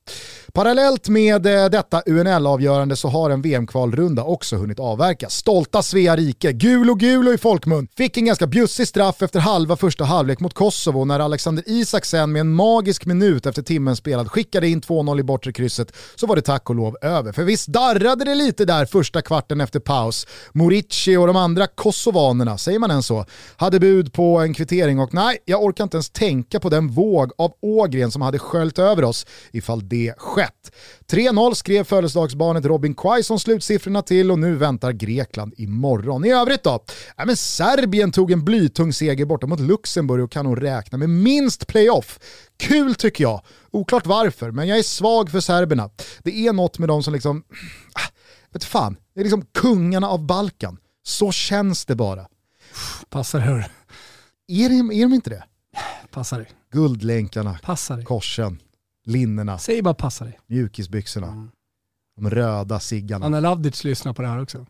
Parallellt 0.57 1.09
med 1.09 1.47
eh, 1.47 1.71
detta 1.71 2.03
UNL-avgörande 2.07 2.97
så 2.97 3.09
har 3.09 3.31
en 3.31 3.43
VM-kvalrunda 3.43 4.25
också 4.25 4.57
hunnit 4.57 4.81
avverkas. 4.81 5.35
Stolta 5.35 5.83
Svea 5.83 6.17
rike, 6.17 6.53
gul 6.53 6.91
och 6.91 7.01
gul 7.01 7.29
och 7.29 7.35
i 7.35 7.39
folkmun, 7.39 7.89
fick 7.97 8.17
en 8.17 8.25
ganska 8.25 8.47
bjussig 8.47 8.89
straff 8.89 9.23
efter 9.23 9.41
halva 9.41 9.77
första 9.77 10.05
halvlek 10.05 10.41
mot 10.41 10.55
Kosovo 10.55 11.05
när 11.05 11.21
Alexander 11.21 11.65
Isak 11.67 12.05
sen 12.05 12.33
med 12.33 12.41
en 12.41 12.53
magisk 12.53 13.07
minut 13.07 13.47
efter 13.47 13.63
timmen 13.63 13.97
spelad 13.97 14.31
skickade 14.31 14.69
in 14.69 14.81
2-0 14.81 15.21
i 15.21 15.23
bortre 15.23 15.53
krysset 15.53 15.93
så 16.15 16.27
var 16.27 16.37
det 16.37 16.43
tack 16.43 16.71
och 16.71 16.77
lov 16.77 16.97
över. 17.03 17.33
För 17.33 17.45
visst 17.45 17.69
darrade 17.69 18.25
det 18.25 18.35
lite 18.35 18.65
där 18.65 18.87
första 18.87 19.23
kvarten 19.23 19.61
efter 19.61 19.81
paus. 19.81 20.27
Morici 20.53 21.17
och 21.17 21.27
de 21.27 21.37
andra 21.37 21.67
kosovanerna, 21.67 22.59
säger 22.59 22.79
man 22.79 22.91
än 22.91 23.03
så, 23.03 23.27
hade 23.57 23.81
bud 23.81 24.13
på 24.13 24.39
en 24.39 24.55
kvittering 24.55 24.99
och 24.99 25.15
nej, 25.15 25.39
jag 25.45 25.63
orkar 25.63 25.85
inte 25.85 25.97
ens 25.97 26.11
tänka 26.11 26.61
på 26.61 26.69
den 26.69 26.89
våg 26.89 27.33
av 27.39 27.53
Ågren 27.61 28.11
som 28.11 28.23
hade 28.23 28.39
sköljt 28.39 28.79
över 28.79 29.05
oss 29.05 29.27
ifall 29.53 29.89
det 29.89 30.15
skett. 30.45 30.75
3-0 31.07 31.55
skrev 31.55 31.85
födelsedagsbarnet 31.85 32.65
Robin 32.65 32.95
Quaison 32.95 33.41
slutsiffrorna 33.41 34.03
till 34.03 34.31
och 34.31 34.39
nu 34.39 34.57
väntar 34.57 34.93
Grekland 34.93 35.55
imorgon. 35.57 36.25
I 36.25 36.31
övrigt 36.31 36.63
då? 36.63 36.85
Ja, 37.17 37.25
men 37.25 37.37
Serbien 37.37 38.13
tog 38.13 38.31
en 38.31 38.45
blytung 38.45 38.93
seger 38.93 39.25
borta 39.25 39.47
mot 39.47 39.61
Luxemburg 39.61 40.25
och 40.25 40.33
kan 40.33 40.45
nog 40.45 40.63
räkna 40.63 40.99
med 40.99 41.11
minst 41.11 41.67
playoff. 41.67 42.19
Kul 42.57 42.95
tycker 42.95 43.25
jag. 43.25 43.41
Oklart 43.71 44.07
varför, 44.07 44.51
men 44.51 44.69
jag 44.69 44.79
är 44.79 44.83
svag 44.83 45.31
för 45.31 45.41
serberna. 45.41 45.91
Det 46.23 46.47
är 46.47 46.53
något 46.53 46.79
med 46.79 46.89
dem 46.89 47.03
som 47.03 47.15
liksom, 47.15 47.43
ah, 47.95 48.09
vet 48.53 48.65
fan, 48.65 48.97
det 49.15 49.21
är 49.21 49.25
liksom 49.25 49.47
kungarna 49.55 50.09
av 50.09 50.27
Balkan. 50.27 50.79
Så 51.03 51.33
känns 51.33 51.85
det 51.85 51.95
bara. 51.95 52.27
Passar 53.09 53.41
hör. 53.41 53.67
Är, 54.49 54.93
är 54.93 55.03
de 55.03 55.15
inte 55.15 55.31
det? 55.31 55.45
Passar. 56.11 56.49
Guldlänkarna, 56.73 57.59
Passar 57.63 58.03
korsen, 58.03 58.59
linnena, 59.05 59.59
Säg 59.59 59.83
bara 59.83 59.95
passa 59.95 60.25
dig. 60.25 60.39
mjukisbyxorna, 60.47 61.49
de 62.17 62.31
röda 62.31 62.81
ciggarna. 62.81 63.27
Anna 63.27 63.41
Lavdic 63.41 63.85
lyssnar 63.85 64.13
på 64.13 64.23
det 64.23 64.29
här 64.29 64.43
också. 64.43 64.67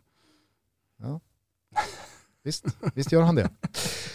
Visst, 2.43 2.65
visst 2.93 3.11
gör 3.11 3.21
han 3.21 3.35
det. 3.35 3.49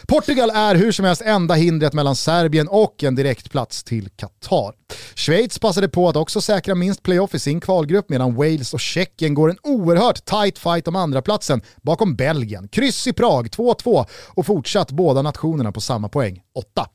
Portugal 0.08 0.50
är 0.50 0.74
hur 0.74 0.92
som 0.92 1.04
helst 1.04 1.22
enda 1.22 1.54
hindret 1.54 1.92
mellan 1.92 2.16
Serbien 2.16 2.68
och 2.68 3.04
en 3.04 3.14
direktplats 3.14 3.84
till 3.84 4.08
Qatar. 4.10 4.74
Schweiz 5.14 5.58
passade 5.58 5.88
på 5.88 6.08
att 6.08 6.16
också 6.16 6.40
säkra 6.40 6.74
minst 6.74 7.02
playoff 7.02 7.34
i 7.34 7.38
sin 7.38 7.60
kvalgrupp 7.60 8.08
medan 8.08 8.34
Wales 8.34 8.74
och 8.74 8.80
Tjeckien 8.80 9.34
går 9.34 9.50
en 9.50 9.58
oerhört 9.62 10.24
tight 10.24 10.58
fight 10.58 10.88
om 10.88 10.96
andra 10.96 11.22
platsen 11.22 11.62
bakom 11.82 12.16
Belgien. 12.16 12.68
Kryss 12.68 13.06
i 13.06 13.12
Prag, 13.12 13.46
2-2 13.46 14.06
och 14.28 14.46
fortsatt 14.46 14.90
båda 14.90 15.22
nationerna 15.22 15.72
på 15.72 15.80
samma 15.80 16.08
poäng, 16.08 16.42
8. 16.54 16.86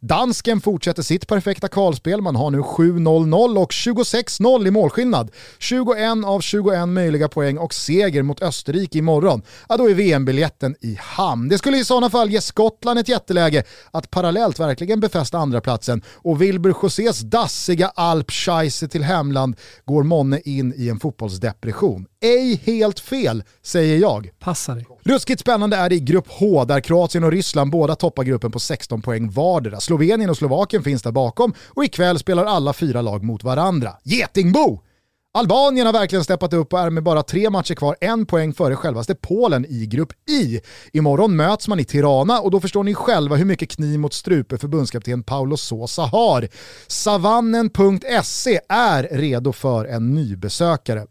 Dansken 0.00 0.60
fortsätter 0.60 1.02
sitt 1.02 1.26
perfekta 1.26 1.68
kvalspel, 1.68 2.20
man 2.20 2.36
har 2.36 2.50
nu 2.50 2.60
7-0-0 2.60 3.58
och 3.58 3.70
26-0 3.70 4.66
i 4.66 4.70
målskillnad. 4.70 5.30
21 5.58 6.24
av 6.24 6.40
21 6.40 6.88
möjliga 6.88 7.28
poäng 7.28 7.58
och 7.58 7.74
seger 7.74 8.22
mot 8.22 8.42
Österrike 8.42 8.98
imorgon. 8.98 9.42
Ja, 9.68 9.76
då 9.76 9.90
är 9.90 9.94
VM-biljetten 9.94 10.76
i 10.80 10.98
hamn. 11.00 11.48
Det 11.48 11.58
skulle 11.58 11.78
i 11.78 11.84
sådana 11.84 12.10
fall 12.10 12.30
ge 12.30 12.40
Skottland 12.40 12.98
ett 12.98 13.08
jätteläge 13.08 13.64
att 13.90 14.10
parallellt 14.10 14.60
verkligen 14.60 15.00
befästa 15.00 15.38
andraplatsen. 15.38 16.02
och 16.08 16.42
Wilbur 16.42 16.74
Josés 16.82 17.20
dassiga 17.20 17.88
alpscheisse 17.88 18.88
till 18.88 19.02
hemland 19.02 19.56
går 19.84 20.02
månne 20.02 20.40
in 20.44 20.74
i 20.76 20.88
en 20.88 21.00
fotbollsdepression. 21.00 22.06
Ej 22.20 22.60
helt 22.64 23.00
fel, 23.00 23.42
säger 23.62 23.98
jag. 23.98 24.30
Passar 24.38 24.74
dig. 24.74 24.95
Ruskigt 25.06 25.40
spännande 25.40 25.76
är 25.76 25.88
det 25.88 25.94
i 25.94 26.00
grupp 26.00 26.28
H 26.28 26.64
där 26.64 26.80
Kroatien 26.80 27.24
och 27.24 27.32
Ryssland 27.32 27.70
båda 27.70 27.94
toppar 27.94 28.24
gruppen 28.24 28.50
på 28.50 28.58
16 28.58 29.02
poäng 29.02 29.30
vardera. 29.30 29.80
Slovenien 29.80 30.30
och 30.30 30.36
Slovakien 30.36 30.82
finns 30.82 31.02
där 31.02 31.12
bakom 31.12 31.54
och 31.68 31.84
ikväll 31.84 32.18
spelar 32.18 32.44
alla 32.44 32.72
fyra 32.72 33.02
lag 33.02 33.24
mot 33.24 33.44
varandra. 33.44 33.92
Getingbo! 34.04 34.80
Albanien 35.34 35.86
har 35.86 35.92
verkligen 35.92 36.24
steppat 36.24 36.52
upp 36.52 36.72
och 36.72 36.80
är 36.80 36.90
med 36.90 37.02
bara 37.02 37.22
tre 37.22 37.50
matcher 37.50 37.74
kvar 37.74 37.96
en 38.00 38.26
poäng 38.26 38.54
före 38.54 38.76
självaste 38.76 39.14
Polen 39.14 39.66
i 39.68 39.86
grupp 39.86 40.12
I. 40.30 40.60
Imorgon 40.92 41.36
möts 41.36 41.68
man 41.68 41.80
i 41.80 41.84
Tirana 41.84 42.40
och 42.40 42.50
då 42.50 42.60
förstår 42.60 42.84
ni 42.84 42.94
själva 42.94 43.36
hur 43.36 43.44
mycket 43.44 43.70
kniv 43.70 43.98
mot 43.98 44.14
strupe 44.14 44.58
förbundskapten 44.58 45.22
Paolo 45.22 45.56
Sosa 45.56 46.02
har. 46.02 46.48
Savannen.se 46.86 48.60
är 48.68 49.08
redo 49.12 49.52
för 49.52 49.84
en 49.84 50.14
nybesökare. 50.14 51.06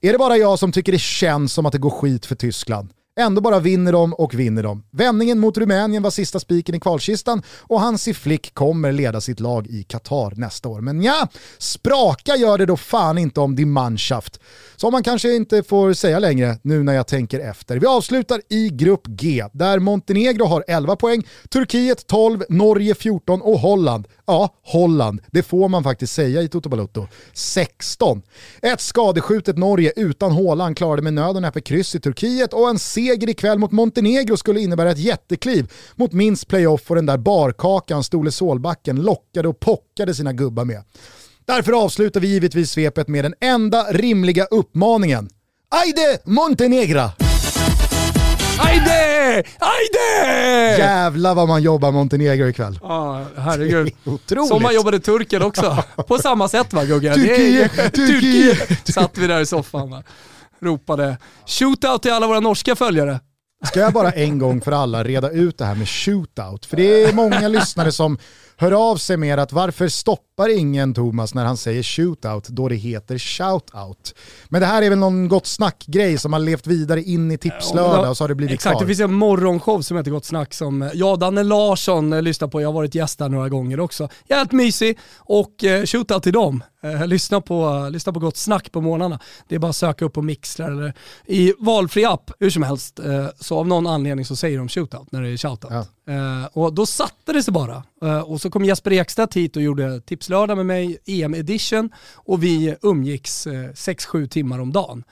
Är 0.00 0.12
det 0.12 0.18
bara 0.18 0.36
jag 0.36 0.58
som 0.58 0.72
tycker 0.72 0.92
det 0.92 1.00
känns 1.00 1.52
som 1.52 1.66
att 1.66 1.72
det 1.72 1.78
går 1.78 1.90
skit 1.90 2.26
för 2.26 2.34
Tyskland? 2.34 2.90
Ändå 3.20 3.40
bara 3.40 3.60
vinner 3.60 3.92
de 3.92 4.14
och 4.14 4.34
vinner 4.34 4.62
de. 4.62 4.82
Vändningen 4.90 5.38
mot 5.38 5.58
Rumänien 5.58 6.02
var 6.02 6.10
sista 6.10 6.40
spiken 6.40 6.74
i 6.74 6.80
kvalkistan 6.80 7.42
och 7.60 7.80
Hansi 7.80 8.14
Flick 8.14 8.54
kommer 8.54 8.92
leda 8.92 9.20
sitt 9.20 9.40
lag 9.40 9.66
i 9.66 9.82
Qatar 9.82 10.32
nästa 10.36 10.68
år. 10.68 10.80
Men 10.80 11.02
ja, 11.02 11.28
spraka 11.58 12.36
gör 12.36 12.58
det 12.58 12.66
då 12.66 12.76
fan 12.76 13.18
inte 13.18 13.40
om 13.40 13.56
din 13.56 13.70
manschaft. 13.70 14.40
Som 14.76 14.92
man 14.92 15.02
kanske 15.02 15.36
inte 15.36 15.62
får 15.62 15.92
säga 15.92 16.18
längre 16.18 16.58
nu 16.62 16.82
när 16.82 16.92
jag 16.92 17.06
tänker 17.06 17.40
efter. 17.40 17.78
Vi 17.78 17.86
avslutar 17.86 18.40
i 18.48 18.68
grupp 18.68 19.06
G 19.06 19.44
där 19.52 19.78
Montenegro 19.78 20.44
har 20.44 20.64
11 20.68 20.96
poäng, 20.96 21.26
Turkiet 21.50 22.06
12, 22.06 22.44
Norge 22.48 22.94
14 22.94 23.42
och 23.42 23.58
Holland, 23.58 24.08
ja 24.26 24.54
Holland, 24.62 25.20
det 25.30 25.42
får 25.42 25.68
man 25.68 25.84
faktiskt 25.84 26.12
säga 26.12 26.42
i 26.42 26.48
Toto 26.48 26.68
Balotto, 26.68 27.06
16. 27.32 28.22
Ett 28.62 28.80
skadeskjutet 28.80 29.58
Norge 29.58 29.92
utan 29.96 30.32
Håland 30.32 30.76
klarade 30.76 31.02
med 31.02 31.14
nöd 31.14 31.36
och 31.36 31.42
näppe 31.42 31.60
kryss 31.60 31.94
i 31.94 32.00
Turkiet 32.00 32.52
och 32.52 32.68
en 32.68 32.78
seger 32.78 33.05
ikväll 33.12 33.58
mot 33.58 33.72
Montenegro 33.72 34.36
skulle 34.36 34.60
innebära 34.60 34.90
ett 34.90 34.98
jättekliv 34.98 35.72
mot 35.94 36.12
minst 36.12 36.48
playoff 36.48 36.90
och 36.90 36.96
den 36.96 37.06
där 37.06 37.18
barkakan 37.18 38.04
Stole 38.04 38.30
Solbacken 38.30 38.96
lockade 39.02 39.48
och 39.48 39.60
pockade 39.60 40.14
sina 40.14 40.32
gubbar 40.32 40.64
med. 40.64 40.82
Därför 41.44 41.72
avslutar 41.72 42.20
vi 42.20 42.28
givetvis 42.28 42.70
svepet 42.70 43.08
med 43.08 43.24
den 43.24 43.34
enda 43.40 43.82
rimliga 43.92 44.44
uppmaningen. 44.44 45.28
Ajde 45.68 46.18
Montenegra! 46.24 47.10
Ajde! 48.58 49.42
Ajde! 49.58 50.78
Jävlar 50.78 51.34
vad 51.34 51.48
man 51.48 51.62
jobbar 51.62 51.92
Montenegro 51.92 52.48
ikväll. 52.48 52.78
Ja, 52.82 53.24
herregud. 53.36 53.92
Otroligt. 54.04 54.48
Som 54.48 54.62
man 54.62 54.74
jobbade 54.74 55.00
Turken 55.00 55.42
också. 55.42 55.84
På 56.08 56.18
samma 56.18 56.48
sätt 56.48 56.72
va 56.72 56.84
Gugge? 56.84 57.14
Turkiet, 57.14 57.94
Turkiet. 57.94 58.88
Satt 58.94 59.18
vi 59.18 59.26
där 59.26 59.40
i 59.40 59.46
soffan 59.46 59.90
va. 59.90 60.02
Ropade 60.66 61.18
shootout 61.46 62.02
till 62.02 62.12
alla 62.12 62.26
våra 62.26 62.40
norska 62.40 62.76
följare. 62.76 63.20
Ska 63.64 63.80
jag 63.80 63.92
bara 63.92 64.10
en 64.10 64.38
gång 64.38 64.60
för 64.60 64.72
alla 64.72 65.04
reda 65.04 65.30
ut 65.30 65.58
det 65.58 65.64
här 65.64 65.74
med 65.74 65.88
shootout? 65.88 66.66
För 66.66 66.76
det 66.76 67.04
är 67.04 67.12
många 67.12 67.48
lyssnare 67.48 67.92
som 67.92 68.18
hör 68.56 68.90
av 68.90 68.96
sig 68.96 69.16
med 69.16 69.38
att 69.38 69.52
varför 69.52 69.88
stoppar 69.88 70.58
ingen 70.58 70.94
Thomas 70.94 71.34
när 71.34 71.44
han 71.44 71.56
säger 71.56 71.82
shootout 71.82 72.48
då 72.48 72.68
det 72.68 72.74
heter 72.74 73.18
shoutout? 73.18 74.14
Men 74.48 74.60
det 74.60 74.66
här 74.66 74.82
är 74.82 74.90
väl 74.90 74.98
någon 74.98 75.28
gott 75.28 75.46
snack-grej 75.46 76.18
som 76.18 76.32
har 76.32 76.40
levt 76.40 76.66
vidare 76.66 77.02
in 77.02 77.30
i 77.30 77.38
tipslördag 77.38 78.10
och 78.10 78.16
så 78.16 78.24
har 78.24 78.28
det 78.28 78.34
blivit 78.34 78.54
Exakt, 78.54 78.72
kvar. 78.72 78.80
det 78.80 78.86
finns 78.86 79.00
en 79.00 79.12
morgonshow 79.12 79.80
som 79.80 79.96
heter 79.96 80.10
Gott 80.10 80.24
Snack 80.24 80.54
som 80.54 80.82
eh, 80.82 80.90
jag 80.94 81.12
och 81.12 81.18
Danne 81.18 81.42
Larsson 81.42 82.12
eh, 82.12 82.22
lyssnar 82.22 82.48
på. 82.48 82.60
Jag 82.60 82.68
har 82.68 82.72
varit 82.72 82.94
gäst 82.94 83.18
där 83.18 83.28
några 83.28 83.48
gånger 83.48 83.80
också. 83.80 84.08
Jävligt 84.28 84.52
mysig 84.52 84.98
och 85.16 85.64
eh, 85.64 85.84
shootout 85.84 86.22
till 86.22 86.32
dem. 86.32 86.62
Lyssna, 87.06 87.40
på, 87.40 87.88
lyssna 87.90 88.12
på 88.12 88.20
Gott 88.20 88.36
Snack 88.36 88.72
på 88.72 88.80
morgnarna. 88.80 89.20
Det 89.48 89.54
är 89.54 89.58
bara 89.58 89.68
att 89.68 89.76
söka 89.76 90.04
upp 90.04 90.12
på 90.12 90.22
Mixler 90.22 90.70
eller 90.70 90.94
i 91.26 91.52
valfri 91.58 92.04
app, 92.04 92.30
hur 92.38 92.50
som 92.50 92.62
helst. 92.62 93.00
Så 93.40 93.58
av 93.58 93.68
någon 93.68 93.86
anledning 93.86 94.24
så 94.24 94.36
säger 94.36 94.58
de 94.58 94.68
shootout 94.68 95.12
när 95.12 95.22
det 95.22 95.28
är 95.28 95.36
shoutout. 95.36 95.70
Ja. 95.70 95.84
Eh, 96.08 96.46
och 96.52 96.74
då 96.74 96.86
satte 96.86 97.32
det 97.32 97.42
sig 97.42 97.52
bara. 97.52 97.84
Eh, 98.02 98.20
och 98.20 98.40
så 98.40 98.50
kom 98.50 98.64
Jesper 98.64 98.92
Ekstedt 98.92 99.34
hit 99.34 99.56
och 99.56 99.62
gjorde 99.62 100.00
Tipslördag 100.00 100.56
med 100.56 100.66
mig, 100.66 100.98
EM 101.06 101.34
edition, 101.34 101.90
och 102.14 102.42
vi 102.42 102.76
umgicks 102.82 103.46
eh, 103.46 103.52
6-7 103.52 104.28
timmar 104.28 104.58
om 104.58 104.72
dagen 104.72 105.04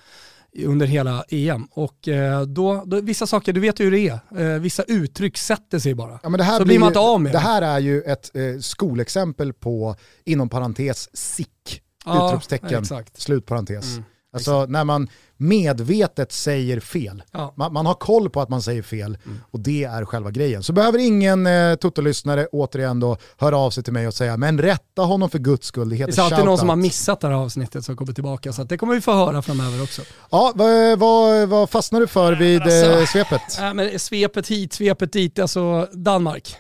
under 0.65 0.87
hela 0.87 1.25
EM. 1.29 1.65
Och 1.71 2.09
eh, 2.09 2.43
då, 2.43 2.83
då, 2.87 3.01
vissa 3.01 3.27
saker, 3.27 3.53
du 3.53 3.61
vet 3.61 3.81
ju 3.81 3.85
hur 3.85 3.91
det 3.91 3.99
är, 4.09 4.55
eh, 4.55 4.61
vissa 4.61 4.83
uttryck 4.83 5.39
sätter 5.39 5.79
sig 5.79 5.95
bara. 5.95 6.21
Ja, 6.23 6.29
men 6.29 6.39
det 6.39 6.45
här 6.45 6.59
så 6.59 6.65
blir 6.65 6.79
man 6.79 6.87
inte 6.87 6.99
av 6.99 7.21
med 7.21 7.33
Det 7.33 7.39
här 7.39 7.63
är 7.63 7.79
ju 7.79 8.03
ett 8.03 8.37
eh, 8.37 8.59
skolexempel 8.61 9.53
på, 9.53 9.97
inom 10.25 10.49
parentes, 10.49 11.17
sick, 11.17 11.81
Ja, 12.05 12.29
utropstecken, 12.29 12.83
exakt. 12.83 13.21
slutparentes. 13.21 13.93
Mm, 13.93 14.05
alltså 14.33 14.67
när 14.67 14.85
man 14.85 15.09
medvetet 15.49 16.33
säger 16.33 16.81
fel. 16.81 17.23
Ja. 17.33 17.39
Mm. 17.41 17.53
Man, 17.57 17.73
man 17.73 17.87
har 17.87 17.95
koll 17.95 18.31
på 18.31 18.41
att 18.41 18.49
man 18.49 18.63
säger 18.63 18.83
fel 18.83 19.19
och 19.51 19.61
det 19.61 19.85
är 19.85 20.05
själva 20.05 20.31
grejen. 20.31 20.63
Så 20.63 20.73
behöver 20.73 20.99
ingen 20.99 21.47
eh, 21.47 21.75
Toto-lyssnare 21.75 22.47
återigen 22.53 23.01
då 23.01 23.17
höra 23.39 23.57
av 23.59 23.71
sig 23.71 23.85
till 23.85 23.93
mig 23.93 24.07
och 24.07 24.15
säga 24.15 24.37
men 24.37 24.59
rätta 24.59 25.03
honom 25.03 25.31
för 25.31 25.39
guds 25.39 25.67
skull, 25.67 25.89
det 25.89 25.95
Det 25.95 25.99
heter 25.99 26.19
är 26.21 26.25
alltid 26.25 26.45
någon 26.45 26.59
som 26.59 26.69
har 26.69 26.77
shoutout." 26.77 26.83
missat 26.87 27.21
det 27.21 27.27
här 27.29 27.35
avsnittet 27.35 27.85
som 27.85 27.97
kommer 27.97 28.13
tillbaka, 28.13 28.53
så 28.53 28.65
det 28.65 28.79
kommer 28.79 28.95
vi 28.95 29.01
få 29.01 29.13
höra 29.13 29.43
framöver 29.43 29.83
också. 29.83 30.03
Ja, 30.31 30.53
vad, 30.55 30.99
vad, 30.99 31.49
vad 31.49 31.71
fastnar 31.71 32.01
du 32.01 32.07
för 32.07 32.33
vid 32.33 32.61
eh, 32.61 32.65
Alltså, 32.65 33.07
svepet? 33.07 33.59
Äh, 33.61 33.75
men 33.75 33.99
svepet 33.99 34.49
hit, 34.49 34.73
svepet 34.73 35.13
dit, 35.13 35.39
alltså 35.39 35.89
Danmark. 35.93 36.57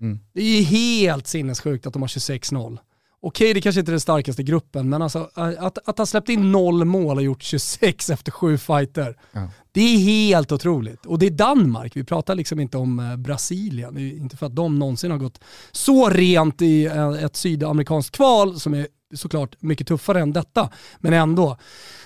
Mm. 0.00 0.18
Det 0.34 0.40
är 0.40 0.56
ju 0.56 0.62
helt 0.62 1.26
sinnessjukt 1.26 1.86
att 1.86 1.92
de 1.92 2.02
har 2.02 2.08
26-0. 2.08 2.78
Okej, 3.22 3.54
det 3.54 3.60
kanske 3.60 3.80
inte 3.80 3.90
är 3.90 3.92
den 3.92 4.00
starkaste 4.00 4.42
gruppen, 4.42 4.88
men 4.88 5.02
alltså, 5.02 5.30
att, 5.34 5.88
att 5.88 5.98
ha 5.98 6.06
släppt 6.06 6.28
in 6.28 6.52
noll 6.52 6.84
mål 6.84 7.16
och 7.16 7.22
gjort 7.22 7.42
26 7.42 8.10
efter 8.10 8.32
sju 8.32 8.58
fighter, 8.58 9.16
Ja. 9.32 9.48
det 9.72 9.80
är 9.80 9.98
helt 9.98 10.52
otroligt. 10.52 11.06
Och 11.06 11.18
det 11.18 11.26
är 11.26 11.30
Danmark, 11.30 11.96
vi 11.96 12.04
pratar 12.04 12.34
liksom 12.34 12.60
inte 12.60 12.78
om 12.78 13.14
Brasilien. 13.18 13.94
Det 13.94 14.08
inte 14.08 14.36
för 14.36 14.46
att 14.46 14.56
de 14.56 14.78
någonsin 14.78 15.10
har 15.10 15.18
gått 15.18 15.40
så 15.72 16.08
rent 16.08 16.62
i 16.62 16.86
ett 17.22 17.36
sydamerikanskt 17.36 18.16
kval 18.16 18.60
som 18.60 18.74
är 18.74 18.86
såklart 19.14 19.56
mycket 19.62 19.86
tuffare 19.88 20.20
än 20.20 20.32
detta. 20.32 20.70
Men 20.98 21.12
ändå. 21.12 21.56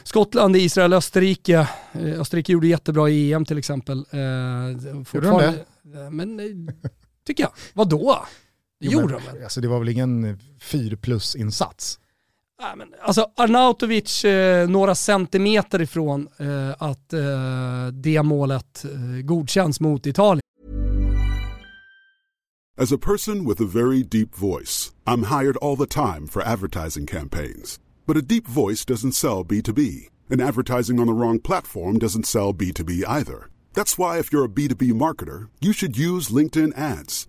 Skottland, 0.05 0.57
Israel, 0.57 0.93
Österrike. 0.93 1.69
Österrike 1.95 2.53
gjorde 2.53 2.67
jättebra 2.67 3.09
i 3.09 3.33
EM 3.33 3.45
till 3.45 3.59
exempel. 3.59 3.99
Eh, 3.99 5.05
fortfarande- 5.05 5.65
Eh, 5.95 6.11
Men 6.11 6.69
tycker 7.27 7.43
jag. 7.43 7.53
Vadå? 7.73 8.25
Jo, 8.85 9.01
gjorde 9.01 9.15
men, 9.15 9.35
väl? 9.35 9.45
Alltså 9.45 9.61
det 9.61 9.69
var 9.69 9.79
väl 9.79 9.89
ingen 9.89 10.39
4 10.61 10.97
plus-insats? 10.97 11.99
Nej, 12.61 12.77
men, 12.77 12.95
alltså 13.03 13.27
Arnautovic 13.37 14.25
eh, 14.25 14.69
några 14.69 14.95
centimeter 14.95 15.83
ifrån 15.83 16.29
eh, 16.39 16.71
att 16.79 17.13
eh, 17.13 17.87
det 17.93 18.23
målet 18.23 18.85
eh, 18.85 19.23
godkänns 19.25 19.81
mot 19.81 20.07
Italien. 20.07 20.41
As 22.77 22.93
a 22.93 22.99
person 22.99 23.47
with 23.49 23.63
a 23.63 23.67
very 23.67 24.03
deep 24.03 24.35
voice, 24.35 24.93
I'm 25.07 25.23
hired 25.23 25.57
all 25.57 25.77
the 25.77 25.87
time 25.87 26.27
for 26.27 26.43
advertising 26.43 27.07
campaigns. 27.07 27.79
But 28.07 28.17
a 28.17 28.21
deep 28.21 28.49
voice 28.49 28.85
doesn't 28.85 29.13
sell 29.13 29.45
B2B, 29.45 30.09
and 30.31 30.41
advertising 30.41 30.99
on 30.99 31.07
the 31.07 31.13
wrong 31.13 31.39
platform 31.39 31.99
doesn't 31.99 32.27
sell 32.27 32.53
B2B 32.53 33.05
either. 33.07 33.49
That's 33.75 33.97
why, 33.97 34.19
if 34.19 34.33
you're 34.33 34.45
a 34.45 34.49
B2B 34.49 34.93
marketer, 34.93 35.49
you 35.61 35.73
should 35.73 35.97
use 35.97 36.31
LinkedIn 36.31 36.77
ads. 36.77 37.29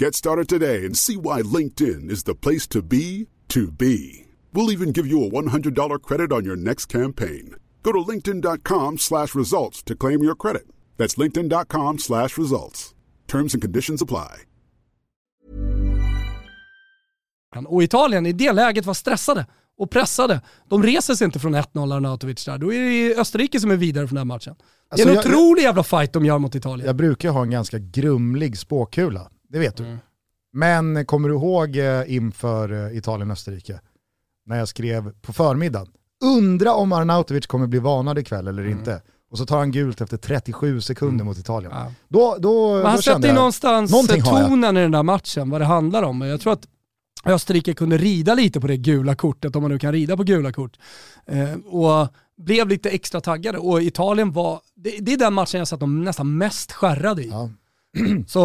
Get 0.00 0.14
started 0.14 0.48
today 0.48 0.86
and 0.86 0.96
see 0.96 1.16
why 1.16 1.42
LinkedIn 1.42 2.10
is 2.10 2.22
the 2.22 2.34
place 2.34 2.66
to 2.68 2.80
be 2.82 3.26
to 3.48 3.70
be. 3.70 4.26
We'll 4.54 4.72
even 4.72 4.92
give 4.92 5.06
you 5.06 5.22
a 5.26 5.30
$100 5.30 6.02
credit 6.02 6.32
on 6.32 6.44
your 6.44 6.56
next 6.56 6.86
campaign. 6.92 7.54
Go 7.82 7.92
to 7.92 7.98
linkedin.com 8.12 8.98
slash 8.98 9.34
results 9.34 9.82
to 9.82 9.94
claim 9.94 10.22
your 10.22 10.34
credit. 10.34 10.62
That's 10.96 11.16
linkedin.com 11.18 11.98
slash 11.98 12.38
results. 12.38 12.94
Terms 13.26 13.54
and 13.54 13.62
conditions 13.62 14.02
apply. 14.02 14.30
Och 17.66 17.82
Italien 17.82 18.26
i 18.26 18.32
det 18.32 18.52
läget 18.52 18.86
var 18.86 18.94
stressade 18.94 19.46
och 19.78 19.90
pressade. 19.90 20.40
De 20.68 20.82
reser 20.82 21.14
sig 21.14 21.24
inte 21.24 21.38
från 21.38 21.54
1-0 21.54 21.94
Arnautovic 21.94 22.44
där. 22.44 22.58
Då 22.58 22.72
är 22.72 22.80
det 22.80 23.20
Österrike 23.20 23.60
som 23.60 23.70
är 23.70 23.76
vidare 23.76 24.06
från 24.08 24.14
den 24.16 24.30
här 24.30 24.34
matchen. 24.34 24.54
Alltså, 24.88 25.06
det 25.08 25.12
är 25.12 25.16
en 25.18 25.22
jag- 25.24 25.26
otrolig 25.26 25.62
jävla 25.62 25.82
fight 25.82 26.12
de 26.12 26.24
gör 26.24 26.38
mot 26.38 26.54
Italien. 26.54 26.86
Jag 26.86 26.96
brukar 26.96 27.30
ha 27.30 27.42
en 27.42 27.50
ganska 27.50 27.78
grumlig 27.78 28.58
spåkula, 28.58 29.30
det 29.50 29.58
vet 29.58 29.76
du. 29.76 29.84
Mm. 29.84 29.98
Men 30.52 31.06
kommer 31.06 31.28
du 31.28 31.34
ihåg 31.34 31.76
eh, 31.76 32.14
inför 32.14 32.72
eh, 32.90 32.96
Italien-Österrike? 32.96 33.80
När 34.46 34.58
jag 34.58 34.68
skrev 34.68 35.12
på 35.20 35.32
förmiddagen, 35.32 35.88
undra 36.24 36.74
om 36.74 36.92
Arnautovic 36.92 37.46
kommer 37.46 37.66
bli 37.66 37.78
varnad 37.78 38.18
ikväll 38.18 38.48
eller 38.48 38.62
Mm. 38.62 38.78
inte. 38.78 39.02
Och 39.30 39.38
så 39.38 39.46
tar 39.46 39.58
han 39.58 39.70
gult 39.72 40.00
efter 40.00 40.16
37 40.16 40.80
sekunder 40.80 41.24
mot 41.24 41.38
Italien. 41.38 41.72
Ja. 41.74 41.92
Då, 42.08 42.36
då, 42.38 42.74
Men 42.76 42.86
han 42.86 42.96
då 42.96 43.02
sätter 43.02 43.28
ju 43.28 43.34
någonstans 43.34 43.92
jag. 44.08 44.24
tonen 44.24 44.76
i 44.76 44.80
den 44.80 44.90
där 44.90 45.02
matchen, 45.02 45.50
vad 45.50 45.60
det 45.60 45.64
handlar 45.64 46.02
om. 46.02 46.20
Jag 46.20 46.40
tror 46.40 46.52
att 46.52 46.68
Österrike 47.24 47.74
kunde 47.74 47.96
rida 47.98 48.34
lite 48.34 48.60
på 48.60 48.66
det 48.66 48.76
gula 48.76 49.14
kortet, 49.14 49.56
om 49.56 49.62
man 49.62 49.70
nu 49.70 49.78
kan 49.78 49.92
rida 49.92 50.16
på 50.16 50.22
gula 50.22 50.52
kort. 50.52 50.78
Eh, 51.26 51.54
och 51.54 52.08
blev 52.36 52.68
lite 52.68 52.90
extra 52.90 53.20
taggade. 53.20 53.58
Och 53.58 53.82
Italien 53.82 54.32
var, 54.32 54.60
det, 54.74 54.98
det 55.00 55.12
är 55.12 55.18
den 55.18 55.34
matchen 55.34 55.58
jag 55.58 55.68
sett 55.68 55.80
dem 55.80 56.04
nästan 56.04 56.38
mest 56.38 56.72
skärrade 56.72 57.22
i. 57.22 57.28
Ja. 57.28 57.50
Så, 58.26 58.38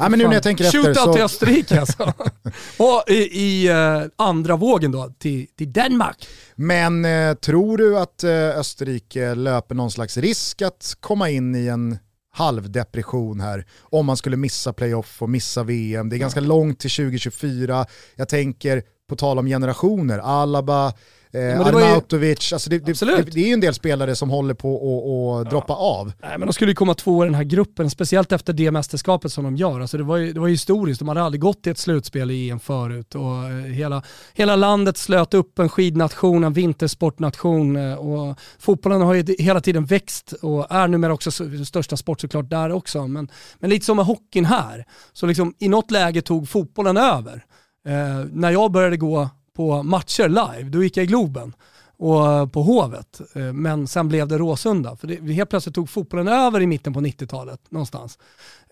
Ja, 0.00 0.08
men 0.08 0.18
nu 0.18 0.24
när 0.26 0.34
jag 0.34 0.42
tänker 0.42 0.64
efter 0.64 0.78
shootout 0.82 0.96
så- 0.96 1.12
till 1.12 1.22
Österrike 1.22 1.80
alltså. 1.80 2.12
och 2.78 3.04
i, 3.08 3.14
i 3.14 3.68
eh, 3.68 4.02
andra 4.16 4.56
vågen 4.56 4.92
då, 4.92 5.14
till, 5.18 5.46
till 5.58 5.72
Danmark. 5.72 6.28
Men 6.54 7.04
eh, 7.04 7.34
tror 7.34 7.78
du 7.78 7.98
att 7.98 8.24
eh, 8.24 8.30
Österrike 8.32 9.34
löper 9.34 9.74
någon 9.74 9.90
slags 9.90 10.16
risk 10.16 10.62
att 10.62 10.96
komma 11.00 11.30
in 11.30 11.54
i 11.54 11.66
en 11.66 11.98
halvdepression 12.32 13.40
här 13.40 13.66
om 13.80 14.06
man 14.06 14.16
skulle 14.16 14.36
missa 14.36 14.72
playoff 14.72 15.22
och 15.22 15.30
missa 15.30 15.62
VM? 15.62 16.08
Det 16.08 16.16
är 16.16 16.18
ganska 16.18 16.40
långt 16.40 16.78
till 16.78 16.90
2024. 16.90 17.86
Jag 18.16 18.28
tänker, 18.28 18.82
på 19.08 19.16
tal 19.16 19.38
om 19.38 19.46
generationer, 19.46 20.18
Alaba, 20.18 20.92
eh, 21.32 21.40
det 21.40 21.72
var 21.72 21.80
ju- 21.80 21.86
Arnautovic, 21.86 22.52
alltså 22.52 22.70
det, 22.70 22.78
det, 22.78 23.00
det, 23.00 23.22
det 23.22 23.40
är 23.40 23.46
ju 23.46 23.52
en 23.52 23.60
del 23.60 23.74
spelare 23.74 24.16
som 24.16 24.30
håller 24.30 24.54
på 24.54 24.74
att 24.76 25.46
att 25.46 25.50
droppa 25.50 25.72
av. 25.74 26.12
Nej, 26.22 26.38
men 26.38 26.46
de 26.48 26.52
skulle 26.52 26.70
ju 26.70 26.74
komma 26.74 26.94
två 26.94 27.24
i 27.24 27.26
den 27.26 27.34
här 27.34 27.44
gruppen, 27.44 27.90
speciellt 27.90 28.32
efter 28.32 28.52
det 28.52 28.70
mästerskapet 28.70 29.32
som 29.32 29.44
de 29.44 29.56
gör. 29.56 29.80
Alltså 29.80 29.96
det, 29.98 30.02
var 30.04 30.16
ju, 30.16 30.32
det 30.32 30.40
var 30.40 30.46
ju 30.46 30.52
historiskt, 30.54 30.98
de 30.98 31.08
hade 31.08 31.22
aldrig 31.22 31.40
gått 31.40 31.62
till 31.62 31.72
ett 31.72 31.78
slutspel 31.78 32.30
i 32.30 32.50
EM 32.50 32.60
förut. 32.60 33.14
Och 33.14 33.22
eh, 33.44 33.50
hela, 33.72 34.02
hela 34.34 34.56
landet 34.56 34.96
slöt 34.96 35.34
upp 35.34 35.58
en 35.58 35.68
skidnation, 35.68 36.44
en 36.44 36.52
vintersportnation. 36.52 37.76
eh, 37.76 37.94
Och 37.94 38.36
fotbollen 38.58 39.00
har 39.00 39.14
ju 39.14 39.24
hela 39.38 39.60
tiden 39.60 39.84
växt 39.84 40.32
och 40.42 40.66
är 40.70 40.88
numera 40.88 41.12
också 41.14 41.30
största 41.66 41.96
sport 41.96 42.20
såklart 42.20 42.50
där 42.50 42.72
också. 42.72 43.06
Men, 43.06 43.28
men 43.58 43.70
lite 43.70 43.86
som 43.86 43.96
med 43.96 44.06
hockeyn 44.06 44.44
här, 44.44 44.84
så 45.12 45.26
liksom 45.26 45.54
i 45.58 45.68
något 45.68 45.90
läge 45.90 46.22
tog 46.22 46.48
fotbollen 46.48 46.96
över. 46.96 47.44
Eh, 47.86 48.26
när 48.32 48.50
jag 48.50 48.72
började 48.72 48.96
gå 48.96 49.28
på 49.60 49.82
matcher 49.82 50.28
live, 50.28 50.70
då 50.70 50.82
gick 50.82 50.96
jag 50.96 51.04
i 51.04 51.06
Globen 51.06 51.52
och 51.96 52.52
på 52.52 52.62
Hovet. 52.62 53.20
Eh, 53.34 53.52
men 53.52 53.86
sen 53.86 54.08
blev 54.08 54.28
det 54.28 54.38
Råsunda. 54.38 54.96
För 54.96 55.06
det, 55.06 55.32
helt 55.32 55.50
plötsligt 55.50 55.74
tog 55.74 55.90
fotbollen 55.90 56.28
över 56.28 56.60
i 56.60 56.66
mitten 56.66 56.92
på 56.92 57.00
90-talet 57.00 57.60
någonstans. 57.70 58.18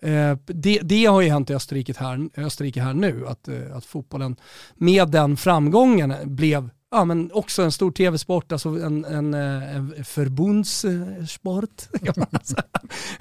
Eh, 0.01 0.37
det, 0.45 0.79
det 0.79 1.05
har 1.05 1.21
ju 1.21 1.29
hänt 1.29 1.49
i 1.49 1.53
Österrike 1.53 1.93
här, 1.97 2.29
Österrike 2.37 2.81
här 2.81 2.93
nu, 2.93 3.27
att, 3.27 3.47
eh, 3.47 3.75
att 3.75 3.85
fotbollen 3.85 4.35
med 4.75 5.09
den 5.09 5.37
framgången 5.37 6.13
blev 6.23 6.69
ja, 6.91 7.05
men 7.05 7.31
också 7.31 7.61
en 7.61 7.71
stor 7.71 7.91
tv-sport, 7.91 8.51
alltså 8.51 8.69
en, 8.69 9.05
en, 9.05 9.33
eh, 9.33 9.75
en 9.75 10.05
förbundssport. 10.05 11.87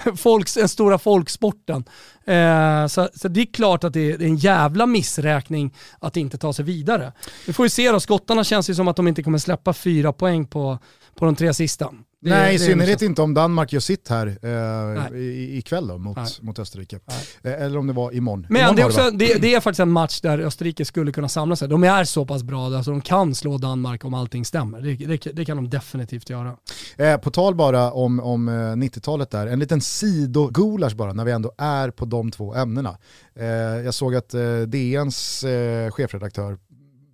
Folks, 0.17 0.55
den 0.55 0.69
stora 0.69 0.99
folksporten. 0.99 1.85
Eh, 2.25 2.87
så, 2.87 3.09
så 3.15 3.29
det 3.29 3.41
är 3.41 3.53
klart 3.53 3.85
att 3.85 3.93
det 3.93 4.13
är 4.13 4.23
en 4.23 4.37
jävla 4.37 4.87
missräkning 4.87 5.75
att 5.99 6.17
inte 6.17 6.39
ta 6.39 6.53
sig 6.53 6.65
vidare. 6.65 7.13
Vi 7.47 7.53
får 7.53 7.67
ju 7.67 7.71
se 7.71 7.91
då, 7.93 8.01
skottarna 8.01 8.45
känns 8.45 8.71
ju 8.71 8.75
som 8.75 8.89
att 8.89 8.97
de 8.97 9.09
inte 9.09 9.23
kommer 9.23 9.39
släppa 9.39 9.73
fyra 9.73 10.13
poäng 10.13 10.47
på, 10.47 10.79
på 11.15 11.25
de 11.25 11.37
tre 11.37 11.55
sista. 11.55 11.91
Det- 12.21 12.31
Nej, 12.31 12.55
i 12.55 12.59
synnerhet 12.59 13.03
inte 13.03 13.23
om 13.23 13.35
Danmark 13.35 13.73
gör 13.73 13.81
sitt 13.81 14.09
här 14.09 14.27
eh, 14.43 15.59
ikväll 15.59 15.89
då, 15.89 15.99
mot, 15.99 16.17
Nej. 16.17 16.27
mot 16.41 16.59
Österrike. 16.59 17.01
Eh, 17.43 17.53
eller 17.53 17.79
om 17.79 17.87
det 17.87 17.93
var 17.93 18.13
imorgon. 18.13 18.47
Men 18.51 18.57
imorgon 18.61 18.77
det 18.77 18.83
är, 18.83 18.87
också, 18.87 19.11
det, 19.11 19.43
det 19.43 19.55
är 19.55 19.61
faktiskt 19.61 19.81
en 19.81 19.91
match 19.91 20.21
där 20.21 20.39
Österrike 20.39 20.85
skulle 20.85 21.13
kunna 21.13 21.29
samla 21.29 21.57
sig. 21.57 21.69
De 21.69 21.85
är 21.85 22.05
så 22.05 22.27
pass 22.27 22.43
bra, 22.43 22.67
alltså 22.67 22.91
de 22.91 23.01
kan 23.01 23.35
slå 23.35 23.59
Danmark 23.59 24.05
om 24.05 24.15
allting 24.15 24.45
stämmer. 24.45 24.81
Det, 24.81 25.33
det, 25.33 25.45
kan 25.45 25.57
de 25.57 25.71
definitivt 25.71 26.31
göra. 26.31 26.57
Eh, 26.97 27.17
på 27.17 27.31
tal 27.31 27.55
bara 27.55 27.93
om, 27.93 28.21
om 28.21 28.49
eh, 28.49 28.53
90-talet 28.53 29.31
där, 29.31 29.47
en 29.47 29.59
liten 29.59 29.81
sidogulasch 29.81 30.97
bara 30.97 31.13
när 31.13 31.25
vi 31.25 31.33
ändå 31.33 31.53
är 31.59 31.91
på 31.91 32.05
de 32.05 32.31
två 32.31 32.55
ämnena. 32.55 32.99
Eh, 33.35 33.47
jag 33.57 33.95
såg 33.95 34.15
att 34.15 34.35
eh, 34.35 34.61
DNs 34.61 35.45
eh, 35.45 35.91
chefredaktör 35.91 36.59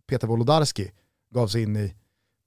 Peter 0.08 0.26
Wolodarski 0.26 0.90
gav 1.34 1.48
sig 1.48 1.62
in 1.62 1.76
i 1.76 1.94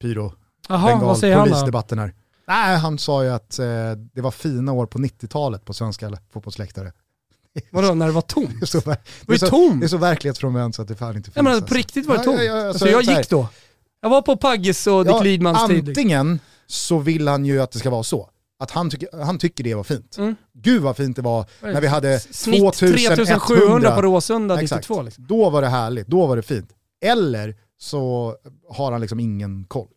pyro 0.02 0.34
han 0.68 1.00
då? 1.00 1.16
polisdebatten 1.16 2.00
här. 2.00 2.14
Nej, 2.48 2.78
han 2.78 2.98
sa 3.00 3.24
ju 3.24 3.30
att 3.30 3.60
eh, 3.60 3.66
det 4.14 4.22
var 4.22 4.32
fina 4.32 4.72
år 4.74 4.86
på 4.86 4.98
90-talet 5.00 5.66
på 5.66 5.74
svenska 5.74 6.12
fotbollsläktare. 6.34 6.92
Vadå, 7.72 7.94
när 7.94 8.06
det 8.06 8.12
var 8.12 8.22
tomt? 8.22 8.50
Det 8.60 8.64
är 8.64 8.66
så, 8.66 8.80
det 9.26 9.34
är 9.34 9.38
så, 9.38 9.48
tomt. 9.48 9.80
det 9.82 9.86
är 9.86 9.88
så 9.88 9.98
verklighetsfrånvänt 9.98 10.76
så 10.76 10.82
att 10.82 10.88
det 10.88 10.96
fan 10.96 11.16
inte 11.18 11.32
finns. 11.32 11.36
Menar, 11.36 11.52
alltså. 11.52 11.68
på 11.68 11.74
riktigt 11.74 12.06
var 12.06 12.16
det 12.16 12.22
Ja, 12.22 12.24
tomt. 12.24 12.38
ja, 12.40 12.44
ja, 12.44 12.68
alltså, 12.68 12.86
så- 12.86 12.92
jag 12.92 13.04
gick 13.04 13.30
då. 13.30 13.48
Jag 14.02 14.10
var 14.10 14.22
på 14.22 14.38
Paggis 14.38 14.88
och 14.88 15.06
Dick 15.06 15.14
Ja, 15.14 15.22
Lidmans 15.22 15.68
tid. 15.68 15.90
Antingen 15.90 16.40
så 16.68 16.98
vill 17.00 17.28
han 17.28 17.46
ju 17.46 17.62
att 17.62 17.72
det 17.72 17.80
ska 17.80 17.90
vara 17.90 18.04
så. 18.04 18.30
Att 18.60 18.72
han, 18.72 18.90
tycker, 18.90 19.24
han 19.24 19.38
tycker 19.38 19.64
det 19.64 19.76
var 19.76 19.84
fint. 19.84 20.18
Mm. 20.18 20.36
Gud 20.54 20.82
vad 20.82 20.98
fint 20.98 21.16
det 21.16 21.22
var 21.22 21.46
när 21.62 21.82
vi 21.82 21.88
hade 21.88 22.20
Snitt 22.20 22.74
2100. 22.74 23.16
3700 23.16 23.96
på 23.96 24.02
Råsunda 24.02 24.62
Exakt. 24.62 24.90
92. 24.90 25.02
Liksom. 25.02 25.28
Då 25.28 25.50
var 25.50 25.62
det 25.62 25.68
härligt, 25.68 26.08
då 26.08 26.26
var 26.26 26.36
det 26.36 26.42
fint. 26.42 26.70
Eller 27.02 27.56
så 27.80 28.36
har 28.70 28.92
han 28.92 29.02
liksom 29.02 29.20
ingen 29.20 29.64
koll. 29.64 29.88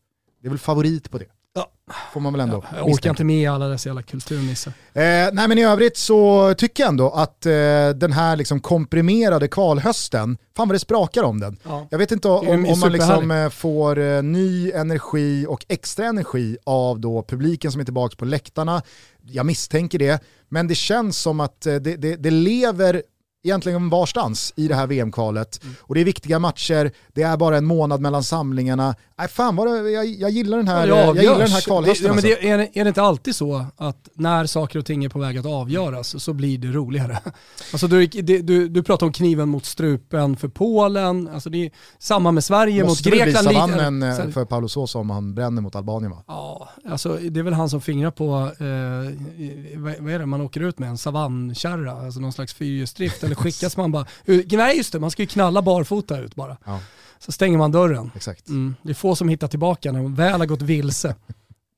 Det 0.42 0.48
är 0.48 0.50
väl 0.50 0.58
favorit 0.58 1.10
på 1.10 1.18
det. 1.18 1.26
Ja. 1.54 1.70
Får 2.12 2.20
man 2.20 2.32
väl 2.32 2.40
ändå 2.40 2.64
Jag 2.76 2.88
orkar 2.88 3.10
inte 3.10 3.24
med 3.24 3.50
alla 3.50 3.68
dessa 3.68 3.88
jävla 3.88 4.02
kulturnissar. 4.02 4.72
Eh, 4.92 5.02
nej 5.32 5.48
men 5.48 5.58
i 5.58 5.64
övrigt 5.64 5.96
så 5.96 6.54
tycker 6.54 6.82
jag 6.82 6.88
ändå 6.88 7.10
att 7.10 7.46
eh, 7.46 7.52
den 7.94 8.12
här 8.12 8.36
liksom 8.36 8.60
komprimerade 8.60 9.48
kvalhösten, 9.48 10.38
fan 10.56 10.68
vad 10.68 10.74
det 10.74 10.78
sprakar 10.78 11.22
om 11.22 11.40
den. 11.40 11.56
Ja. 11.62 11.86
Jag 11.90 11.98
vet 11.98 12.12
inte 12.12 12.28
om, 12.28 12.66
om 12.66 12.80
man 12.80 12.92
liksom 12.92 13.30
eh, 13.30 13.48
får 13.48 13.98
eh, 13.98 14.22
ny 14.22 14.72
energi 14.72 15.46
och 15.48 15.64
extra 15.68 16.06
energi 16.06 16.56
av 16.64 17.00
då 17.00 17.22
publiken 17.22 17.72
som 17.72 17.80
är 17.80 17.84
tillbaka 17.84 18.16
på 18.16 18.24
läktarna. 18.24 18.82
Jag 19.22 19.46
misstänker 19.46 19.98
det, 19.98 20.22
men 20.48 20.68
det 20.68 20.74
känns 20.74 21.18
som 21.18 21.40
att 21.40 21.66
eh, 21.66 21.74
det, 21.74 21.96
det, 21.96 22.16
det 22.16 22.30
lever 22.30 23.02
egentligen 23.42 23.88
varstans 23.88 24.52
i 24.56 24.68
det 24.68 24.74
här 24.74 24.86
VM-kvalet. 24.86 25.62
Mm. 25.62 25.74
Och 25.80 25.94
det 25.94 26.00
är 26.00 26.04
viktiga 26.04 26.38
matcher, 26.38 26.92
det 27.08 27.22
är 27.22 27.36
bara 27.36 27.56
en 27.56 27.64
månad 27.64 28.00
mellan 28.00 28.24
samlingarna. 28.24 28.94
Nej 29.20 29.28
fan 29.28 29.56
vad 29.56 29.66
det, 29.84 29.90
jag, 29.90 30.06
jag 30.06 30.30
gillar 30.30 30.56
den 30.56 30.68
här, 30.68 30.86
Ja, 30.88 30.96
jag 30.96 31.14
det 31.16 31.20
gillar 31.22 31.38
den 31.38 31.48
här. 31.48 31.82
Det, 31.82 31.88
ja, 32.02 32.02
men 32.02 32.10
alltså. 32.10 32.26
det, 32.26 32.48
är, 32.50 32.58
det- 32.58 32.78
är 32.78 32.84
det 32.84 32.88
inte 32.88 33.02
alltid 33.02 33.36
så 33.36 33.66
att 33.76 34.08
när 34.14 34.46
saker 34.46 34.78
och 34.78 34.86
ting 34.86 35.04
är 35.04 35.08
på 35.08 35.18
väg 35.18 35.38
att 35.38 35.46
avgöras 35.46 36.22
så 36.22 36.32
blir 36.32 36.58
det 36.58 36.68
roligare? 36.68 37.18
Alltså 37.72 37.86
du, 37.86 38.06
det- 38.06 38.38
du, 38.42 38.68
du 38.68 38.82
pratar 38.82 39.06
om 39.06 39.12
kniven 39.12 39.48
mot 39.48 39.64
strupen 39.64 40.36
för 40.36 40.48
Polen, 40.48 41.28
alltså 41.28 41.50
det 41.50 41.64
är 41.66 41.70
samma 41.98 42.32
med 42.32 42.44
Sverige 42.44 42.84
Måste 42.84 43.08
mot 43.10 43.16
Grekland. 43.18 43.48
bli 43.48 43.54
lite- 43.56 43.68
savannen 43.78 44.02
eh, 44.02 44.30
för 44.32 44.44
Paolo 44.44 44.68
Sosa 44.68 44.98
om 44.98 45.10
han 45.10 45.34
bränner 45.34 45.62
mot 45.62 45.76
Albanien 45.76 46.10
va? 46.10 46.22
Ja, 46.26 46.68
alltså 46.90 47.18
det 47.30 47.40
är 47.40 47.44
väl 47.44 47.52
han 47.54 47.70
som 47.70 47.80
fingrar 47.80 48.10
på, 48.10 48.24
eh, 48.58 49.80
vad, 49.80 49.94
vad 50.00 50.12
är 50.12 50.18
det 50.18 50.26
man 50.26 50.40
åker 50.40 50.60
ut 50.60 50.78
med, 50.78 50.88
en 50.88 50.98
savannkärra, 50.98 51.92
alltså 51.92 52.20
någon 52.20 52.32
slags 52.32 52.54
fyrhjulsdrift, 52.54 53.24
eller 53.24 53.34
skickas 53.34 53.76
man 53.76 53.92
bara, 53.92 54.06
nej 54.50 54.76
just 54.76 54.92
det, 54.92 55.00
man 55.00 55.10
ska 55.10 55.22
ju 55.22 55.26
knalla 55.26 55.62
barfota 55.62 56.18
ut 56.20 56.34
bara. 56.34 56.56
Ja. 56.64 56.78
Så 57.24 57.32
stänger 57.32 57.58
man 57.58 57.72
dörren. 57.72 58.10
Exakt. 58.14 58.48
Mm. 58.48 58.74
Det 58.82 58.90
är 58.90 58.94
få 58.94 59.16
som 59.16 59.28
hittar 59.28 59.48
tillbaka 59.48 59.92
när 59.92 60.02
man 60.02 60.14
väl 60.14 60.40
har 60.40 60.46
gått 60.46 60.62
vilse 60.62 61.14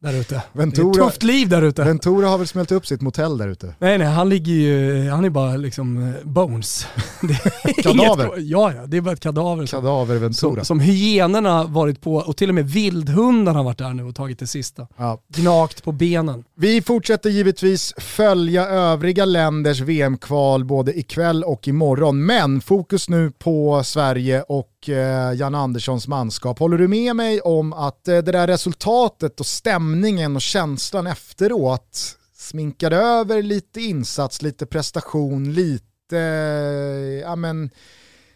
där 0.02 0.20
ute. 0.20 0.34
Det 0.34 0.58
är 0.62 0.66
Ventura- 0.66 0.90
ett 0.90 0.94
tufft 0.96 1.22
liv 1.22 1.48
där 1.48 1.62
ute. 1.62 1.84
Ventura 1.84 2.28
har 2.28 2.38
väl 2.38 2.46
smält 2.46 2.72
upp 2.72 2.86
sitt 2.86 3.00
motell 3.00 3.38
där 3.38 3.48
ute. 3.48 3.74
Nej 3.78 3.98
nej, 3.98 4.06
han 4.06 4.28
ligger 4.28 4.52
ju, 4.52 5.08
han 5.10 5.24
är 5.24 5.30
bara 5.30 5.56
liksom 5.56 6.08
eh, 6.08 6.14
bones. 6.24 6.86
Kadaver. 7.82 8.24
inget- 8.38 8.50
Ja 8.50 8.72
ja, 8.76 8.86
det 8.86 8.96
är 8.96 9.00
bara 9.00 9.12
ett 9.12 9.20
kadaver. 9.20 9.66
Kadaver 9.66 10.16
Ventura. 10.16 10.54
som, 10.54 10.64
som 10.64 10.80
hyenorna 10.80 11.64
varit 11.64 12.00
på 12.00 12.14
och 12.14 12.36
till 12.36 12.48
och 12.48 12.54
med 12.54 12.70
vildhundarna 12.70 13.58
har 13.58 13.64
varit 13.64 13.78
där 13.78 13.94
nu 13.94 14.04
och 14.04 14.14
tagit 14.14 14.38
det 14.38 14.46
sista. 14.46 14.86
Ja. 14.96 15.22
Gnagt 15.28 15.84
på 15.84 15.92
benen. 15.92 16.44
Vi 16.56 16.82
fortsätter 16.82 17.30
givetvis 17.30 17.94
följa 17.98 18.66
övriga 18.68 19.24
länders 19.24 19.80
VM-kval 19.80 20.64
både 20.64 20.98
ikväll 20.98 21.44
och 21.44 21.68
imorgon. 21.68 22.26
Men 22.26 22.60
fokus 22.60 23.08
nu 23.08 23.30
på 23.38 23.82
Sverige 23.84 24.42
och 24.42 24.88
eh, 24.88 25.32
Jan 25.32 25.54
Anderssons 25.54 26.08
manskap. 26.08 26.58
Håller 26.58 26.78
du 26.78 26.88
med 26.88 27.16
mig 27.16 27.40
om 27.40 27.72
att 27.72 28.08
eh, 28.08 28.14
det 28.18 28.32
där 28.32 28.46
resultatet 28.46 29.40
och 29.40 29.46
stämningen 29.46 29.91
och 30.36 30.42
känslan 30.42 31.06
efteråt? 31.06 32.18
Sminkade 32.34 32.96
över 32.96 33.42
lite 33.42 33.80
insats, 33.80 34.42
lite 34.42 34.66
prestation, 34.66 35.52
lite 35.52 36.18
eh, 36.18 37.20
ja, 37.20 37.36
men, 37.36 37.70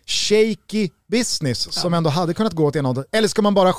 shaky 0.06 0.88
business 1.06 1.72
som 1.72 1.94
ändå 1.94 2.10
hade 2.10 2.34
kunnat 2.34 2.52
gå 2.52 2.66
åt 2.66 2.76
ena 2.76 2.88
hållet. 2.88 3.06
Eller 3.12 3.28
ska 3.28 3.42
man 3.42 3.54
bara 3.54 3.74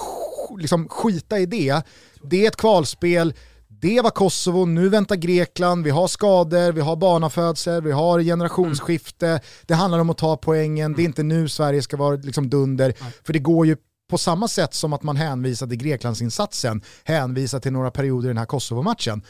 liksom 0.57 0.89
skita 0.89 1.39
i 1.39 1.45
det? 1.45 1.81
Det 2.21 2.43
är 2.43 2.47
ett 2.47 2.57
kvalspel, 2.57 3.33
det 3.81 4.01
var 4.01 4.09
Kosovo, 4.09 4.65
nu 4.65 4.89
väntar 4.89 5.15
Grekland, 5.15 5.83
vi 5.83 5.89
har 5.89 6.07
skador, 6.07 6.71
vi 6.71 6.81
har 6.81 6.95
barnafödsel, 6.95 7.81
vi 7.81 7.91
har 7.91 8.21
generationsskifte, 8.21 9.27
mm. 9.27 9.39
det 9.65 9.73
handlar 9.73 9.99
om 9.99 10.09
att 10.09 10.17
ta 10.17 10.37
poängen, 10.37 10.93
det 10.93 11.01
är 11.01 11.05
inte 11.05 11.23
nu 11.23 11.49
Sverige 11.49 11.81
ska 11.81 11.97
vara 11.97 12.15
liksom 12.15 12.49
dunder, 12.49 12.93
mm. 12.99 13.11
för 13.23 13.33
det 13.33 13.39
går 13.39 13.65
ju 13.65 13.77
på 14.07 14.17
samma 14.17 14.47
sätt 14.47 14.73
som 14.73 14.93
att 14.93 15.03
man 15.03 15.15
hänvisade 15.15 15.75
Greklandsinsatsen, 15.75 16.81
hänvisar 17.03 17.59
till 17.59 17.73
några 17.73 17.91
perioder 17.91 18.27
i 18.27 18.29
den 18.29 18.37
här 18.37 18.45
Kosovo-matchen, 18.45 19.21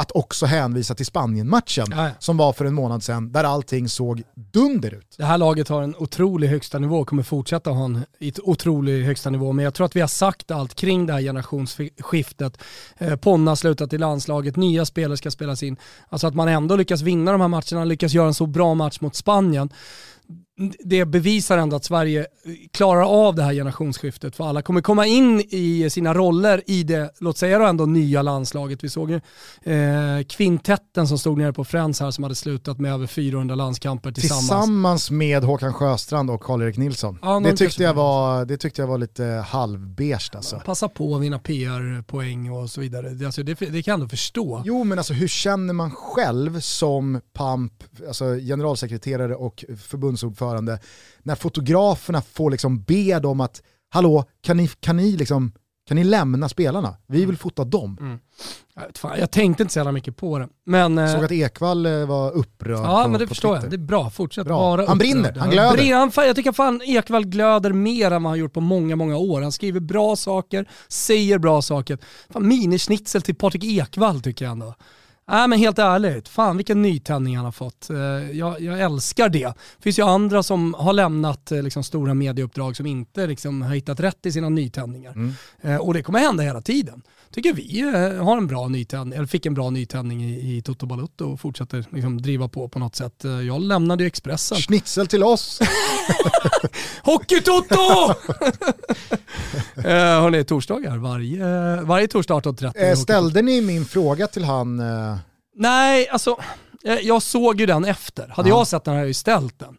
att 0.00 0.10
också 0.10 0.46
hänvisa 0.46 0.94
till 0.94 1.06
Spanien-matchen 1.06 1.86
ja. 1.90 2.10
som 2.18 2.36
var 2.36 2.52
för 2.52 2.64
en 2.64 2.74
månad 2.74 3.02
sedan 3.02 3.32
där 3.32 3.44
allting 3.44 3.88
såg 3.88 4.22
dunder 4.34 4.94
ut. 4.94 5.14
Det 5.18 5.24
här 5.24 5.38
laget 5.38 5.68
har 5.68 5.82
en 5.82 5.96
otrolig 5.96 6.48
högsta 6.48 6.78
nivå 6.78 6.98
och 6.98 7.08
kommer 7.08 7.22
fortsätta 7.22 7.70
ha 7.70 7.84
en 7.84 8.04
otrolig 8.42 9.04
högsta 9.04 9.30
nivå 9.30 9.52
men 9.52 9.64
jag 9.64 9.74
tror 9.74 9.84
att 9.86 9.96
vi 9.96 10.00
har 10.00 10.08
sagt 10.08 10.50
allt 10.50 10.74
kring 10.74 11.06
det 11.06 11.12
här 11.12 11.20
generationsskiftet. 11.20 12.58
Eh, 12.98 13.16
Ponna 13.16 13.56
slutat 13.56 13.92
i 13.92 13.98
landslaget, 13.98 14.56
nya 14.56 14.84
spelare 14.84 15.16
ska 15.16 15.30
spelas 15.30 15.62
in. 15.62 15.76
Alltså 16.08 16.26
att 16.26 16.34
man 16.34 16.48
ändå 16.48 16.76
lyckas 16.76 17.00
vinna 17.00 17.32
de 17.32 17.40
här 17.40 17.48
matcherna, 17.48 17.84
lyckas 17.84 18.12
göra 18.12 18.26
en 18.26 18.34
så 18.34 18.46
bra 18.46 18.74
match 18.74 19.00
mot 19.00 19.16
Spanien 19.16 19.70
det 20.78 21.04
bevisar 21.04 21.58
ändå 21.58 21.76
att 21.76 21.84
Sverige 21.84 22.26
klarar 22.70 23.02
av 23.02 23.34
det 23.34 23.42
här 23.42 23.52
generationsskiftet 23.52 24.36
för 24.36 24.44
alla 24.44 24.62
kommer 24.62 24.80
komma 24.80 25.06
in 25.06 25.40
i 25.50 25.90
sina 25.90 26.14
roller 26.14 26.62
i 26.66 26.82
det, 26.82 27.10
låt 27.18 27.38
säga 27.38 27.58
då 27.58 27.64
ändå 27.64 27.86
nya 27.86 28.22
landslaget. 28.22 28.84
Vi 28.84 28.88
såg 28.88 29.10
ju 29.10 29.20
eh, 29.62 30.24
kvintetten 30.28 31.08
som 31.08 31.18
stod 31.18 31.38
nere 31.38 31.52
på 31.52 31.64
Friends 31.64 32.00
här 32.00 32.10
som 32.10 32.24
hade 32.24 32.34
slutat 32.34 32.78
med 32.78 32.92
över 32.92 33.06
400 33.06 33.54
landskamper 33.54 34.12
tillsammans. 34.12 34.48
Tillsammans 34.48 35.10
med 35.10 35.44
Håkan 35.44 35.74
Sjöstrand 35.74 36.30
och 36.30 36.42
Karl-Erik 36.42 36.76
Nilsson. 36.76 37.18
Ja, 37.22 37.40
det, 37.40 37.56
tyckte 37.56 37.82
jag 37.82 37.94
var, 37.94 38.44
det 38.44 38.56
tyckte 38.56 38.82
jag 38.82 38.86
var 38.86 38.98
lite 38.98 39.24
halvbeige 39.48 40.30
alltså. 40.34 40.60
Passa 40.64 40.88
på 40.88 41.16
att 41.16 41.22
vinna 41.22 41.38
PR-poäng 41.38 42.50
och 42.50 42.70
så 42.70 42.80
vidare. 42.80 43.26
Alltså, 43.26 43.42
det, 43.42 43.54
det 43.54 43.82
kan 43.82 43.94
ändå 43.94 44.08
förstå. 44.08 44.62
Jo 44.64 44.84
men 44.84 44.98
alltså 44.98 45.12
hur 45.12 45.28
känner 45.28 45.74
man 45.74 45.90
själv 45.90 46.60
som 46.60 47.20
PAMP, 47.32 47.72
alltså 48.08 48.24
generalsekreterare 48.24 49.34
och 49.34 49.64
förbundsordförande 49.78 50.49
ordförande, 50.50 50.78
när 51.22 51.34
fotograferna 51.34 52.22
får 52.22 52.50
liksom 52.50 52.82
be 52.82 53.18
dem 53.18 53.40
att, 53.40 53.62
hallå, 53.90 54.24
kan 54.40 54.56
ni, 54.56 54.68
kan 54.68 54.96
ni, 54.96 55.16
liksom, 55.16 55.52
kan 55.88 55.96
ni 55.96 56.04
lämna 56.04 56.48
spelarna? 56.48 56.96
Vi 57.06 57.18
vill 57.18 57.24
mm. 57.24 57.36
fota 57.36 57.64
dem. 57.64 57.96
Mm. 58.00 58.18
Jag, 58.74 58.84
fan, 58.96 59.18
jag 59.18 59.30
tänkte 59.30 59.62
inte 59.62 59.72
så 59.72 59.78
jävla 59.78 59.92
mycket 59.92 60.16
på 60.16 60.38
det. 60.38 60.48
Men, 60.66 60.98
eh, 60.98 61.14
Såg 61.14 61.24
att 61.24 61.32
Ekvall 61.32 61.86
eh, 61.86 62.06
var 62.06 62.30
upprörd 62.30 62.84
Ja 62.84 63.02
på, 63.02 63.10
men 63.10 63.20
det 63.20 63.26
förstår 63.26 63.54
Twitter. 63.54 63.66
jag, 63.66 63.70
det 63.70 63.84
är 63.84 63.86
bra. 63.86 64.10
Fortsätt 64.10 64.46
bra. 64.46 64.58
vara 64.58 64.86
Han 64.86 64.98
brinner, 64.98 65.34
han 65.38 65.50
glöder. 65.50 65.76
Brinner, 65.76 66.26
jag 66.26 66.36
tycker 66.36 66.52
fan 66.52 66.82
Ekvall 66.84 67.24
glöder 67.24 67.72
mer 67.72 68.10
än 68.10 68.22
vad 68.22 68.30
han 68.30 68.38
gjort 68.38 68.52
på 68.52 68.60
många, 68.60 68.96
många 68.96 69.16
år. 69.16 69.42
Han 69.42 69.52
skriver 69.52 69.80
bra 69.80 70.16
saker, 70.16 70.68
säger 70.88 71.38
bra 71.38 71.62
saker. 71.62 71.98
Fan, 72.30 72.48
minischnitzel 72.48 73.22
till 73.22 73.34
Patrik 73.34 73.64
Ekvall 73.64 74.20
tycker 74.20 74.44
jag 74.44 74.52
ändå. 74.52 74.74
Nej 75.30 75.48
men 75.48 75.58
helt 75.58 75.78
ärligt, 75.78 76.28
fan 76.28 76.56
vilken 76.56 76.82
nytändning 76.82 77.36
han 77.36 77.44
har 77.44 77.52
fått. 77.52 77.90
Eh, 77.90 77.96
jag, 78.38 78.60
jag, 78.60 78.80
älskar 78.80 79.28
det. 79.28 79.44
Det 79.46 79.82
finns 79.82 79.98
ju 79.98 80.02
andra 80.02 80.42
som 80.42 80.74
har 80.74 80.92
lämnat 80.92 81.52
eh, 81.52 81.62
liksom, 81.62 81.84
stora 81.84 82.14
medieuppdrag 82.14 82.76
som 82.76 82.86
inte 82.86 83.26
liksom, 83.26 83.62
har 83.62 83.74
hittat 83.74 84.00
rätt 84.00 84.26
i 84.26 84.32
sina 84.32 84.48
nytändningar. 84.48 85.12
Mm. 85.12 85.32
Eh, 85.60 85.76
och 85.76 85.94
det 85.94 86.02
kommer 86.02 86.18
hända 86.18 86.42
hela 86.42 86.60
tiden. 86.60 87.02
Tycker 87.34 87.52
vi 87.52 87.80
har 88.18 88.36
en 88.36 88.46
bra 88.46 88.68
nytändning, 88.68 89.16
eller 89.16 89.26
fick 89.26 89.46
en 89.46 89.54
bra 89.54 89.70
nytändning 89.70 90.24
i, 90.24 90.56
i 90.56 90.62
Toto 90.62 90.86
Balutto 90.86 91.32
och 91.32 91.40
fortsätter 91.40 91.86
liksom, 91.90 92.22
driva 92.22 92.48
på 92.48 92.68
på 92.68 92.78
något 92.78 92.96
sätt. 92.96 93.24
Jag 93.46 93.60
lämnade 93.60 94.02
ju 94.02 94.06
Expressen. 94.06 94.58
Schnitzel 94.58 95.06
till 95.06 95.22
oss! 95.22 95.60
Hockey-Toto! 97.02 98.14
eh, 99.76 100.20
hörni, 100.20 100.44
torsdagar 100.44 100.96
varje, 100.96 101.82
varje 101.82 102.08
torsdag 102.08 102.34
18.30. 102.34 102.88
Eh, 102.90 102.94
ställde 102.94 103.42
ni 103.42 103.60
min 103.60 103.84
fråga 103.84 104.26
till 104.26 104.44
han? 104.44 104.80
Eh... 104.80 105.16
Nej, 105.54 106.08
alltså 106.08 106.36
jag 107.02 107.22
såg 107.22 107.60
ju 107.60 107.66
den 107.66 107.84
efter. 107.84 108.28
Hade 108.28 108.48
ja. 108.48 108.58
jag 108.58 108.66
sett 108.66 108.84
den 108.84 108.92
hade 108.92 109.02
jag 109.02 109.08
ju 109.08 109.14
ställt 109.14 109.58
den. 109.58 109.76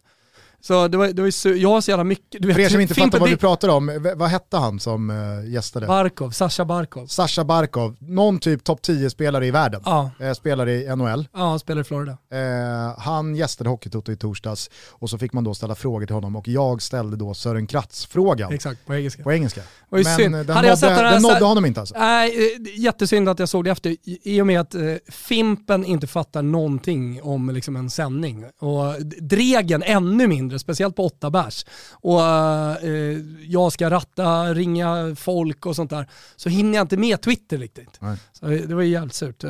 Så 0.64 0.88
det 0.88 0.96
var, 0.96 1.08
det 1.08 1.22
var 1.22 1.48
ju, 1.48 1.56
jag 1.56 1.68
har 1.68 1.80
så 1.80 1.90
jävla 1.90 2.04
mycket... 2.04 2.42
Du 2.42 2.48
vet, 2.48 2.56
För 2.56 2.62
er 2.62 2.68
som 2.68 2.80
inte 2.80 2.94
fattar 2.94 3.18
vad 3.18 3.30
vi 3.30 3.36
pratar 3.36 3.68
om, 3.68 4.12
vad 4.16 4.28
hette 4.28 4.56
han 4.56 4.80
som 4.80 5.10
uh, 5.10 5.50
gästade? 5.50 5.86
Barkov, 5.86 6.30
Sasha 6.30 6.64
Barkov. 6.64 7.06
Sasha 7.06 7.44
Barkov, 7.44 7.96
någon 8.00 8.38
typ 8.38 8.64
topp 8.64 8.80
10-spelare 8.82 9.46
i 9.46 9.50
världen. 9.50 9.82
Ja. 9.84 10.10
Eh, 10.20 10.32
spelar 10.32 10.68
i 10.68 10.96
NHL. 10.96 11.28
Ja, 11.32 11.48
han 11.48 11.58
spelar 11.58 11.80
i 11.80 11.84
Florida. 11.84 12.12
Eh, 12.32 12.98
han 12.98 13.36
gästade 13.36 13.70
Hockeytoto 13.70 14.12
i 14.12 14.16
torsdags 14.16 14.70
och 14.90 15.10
så 15.10 15.18
fick 15.18 15.32
man 15.32 15.44
då 15.44 15.54
ställa 15.54 15.74
frågor 15.74 16.06
till 16.06 16.14
honom 16.14 16.36
och 16.36 16.48
jag 16.48 16.82
ställde 16.82 17.16
då 17.16 17.34
Sören 17.34 17.66
Kratz-frågan. 17.66 18.52
Exakt, 18.52 18.86
på 18.86 18.94
engelska. 18.94 19.22
På 19.22 19.32
engelska. 19.32 19.60
Men 19.90 20.04
synd. 20.04 20.34
den, 20.34 20.46
nådde, 20.46 20.76
den, 20.80 21.04
den 21.12 21.22
nådde 21.22 21.44
honom 21.44 21.66
inte 21.66 21.80
alltså? 21.80 21.94
Nej, 21.98 22.54
äh, 22.56 22.80
jättesynd 22.80 23.28
att 23.28 23.38
jag 23.38 23.48
såg 23.48 23.64
det 23.64 23.70
efter 23.70 23.96
i 24.04 24.42
och 24.42 24.46
med 24.46 24.60
att 24.60 24.74
äh, 24.74 24.80
Fimpen 25.08 25.84
inte 25.84 26.06
fattar 26.06 26.42
någonting 26.42 27.22
om 27.22 27.50
liksom, 27.50 27.76
en 27.76 27.90
sändning. 27.90 28.44
Och 28.58 29.02
Dregen 29.20 29.82
ännu 29.82 30.26
mindre, 30.26 30.51
speciellt 30.58 30.96
på 30.96 31.06
åtta 31.06 31.30
bärs. 31.30 31.66
Och 31.90 32.20
äh, 32.20 33.18
jag 33.48 33.72
ska 33.72 33.90
ratta, 33.90 34.54
ringa 34.54 35.16
folk 35.16 35.66
och 35.66 35.76
sånt 35.76 35.90
där. 35.90 36.10
Så 36.36 36.48
hinner 36.48 36.78
jag 36.78 36.84
inte 36.84 36.96
med 36.96 37.20
Twitter 37.20 37.58
riktigt. 37.58 38.00
Så 38.32 38.46
det 38.46 38.74
var 38.74 38.82
jävligt 38.82 39.14
surt. 39.14 39.42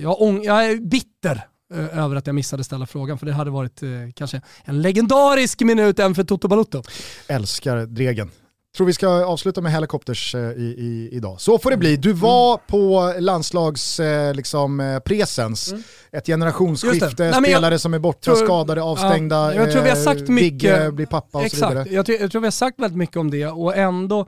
Jag, 0.00 0.44
jag 0.44 0.66
är 0.66 0.76
bitter 0.80 1.46
över 1.74 2.16
att 2.16 2.26
jag 2.26 2.34
missade 2.34 2.64
ställa 2.64 2.86
frågan 2.86 3.18
för 3.18 3.26
det 3.26 3.32
hade 3.32 3.50
varit 3.50 3.82
eh, 3.82 3.88
kanske 4.14 4.40
en 4.64 4.82
legendarisk 4.82 5.60
minut 5.60 5.98
även 5.98 6.14
för 6.14 6.24
Toto 6.24 6.48
Balutto. 6.48 6.82
Älskar 7.28 7.86
Dregen 7.86 8.30
tror 8.78 8.86
vi 8.86 8.92
ska 8.92 9.08
avsluta 9.08 9.60
med 9.60 9.72
helikopters 9.72 10.34
eh, 10.34 10.40
i, 10.40 10.74
i, 10.78 11.08
idag. 11.12 11.40
Så 11.40 11.58
får 11.58 11.70
det 11.70 11.76
bli. 11.76 11.96
Du 11.96 12.12
var 12.12 12.50
mm. 12.50 12.60
på 12.66 13.14
landslags 13.18 14.00
eh, 14.00 14.34
liksom, 14.34 14.80
eh, 14.80 14.98
presens. 14.98 15.72
Mm. 15.72 15.82
Ett 16.12 16.26
generationsskifte, 16.26 17.24
Nej, 17.24 17.42
spelare 17.42 17.74
jag, 17.74 17.80
som 17.80 17.94
är 17.94 17.98
borta, 17.98 18.34
tror, 18.34 18.44
skadade, 18.44 18.82
avstängda, 18.82 19.36
ja, 19.36 19.60
jag 19.60 19.72
tror 19.72 19.82
vi 19.82 19.88
har 19.88 19.96
sagt 19.96 20.28
mycket, 20.28 20.94
blir 20.94 21.06
pappa 21.06 21.38
och 21.38 21.44
exakt, 21.44 21.60
så 21.60 21.68
vidare. 21.68 21.88
Jag, 21.90 22.08
jag 22.20 22.30
tror 22.30 22.40
vi 22.40 22.46
har 22.46 22.50
sagt 22.50 22.80
väldigt 22.80 22.98
mycket 22.98 23.16
om 23.16 23.30
det 23.30 23.46
och 23.46 23.76
ändå 23.76 24.26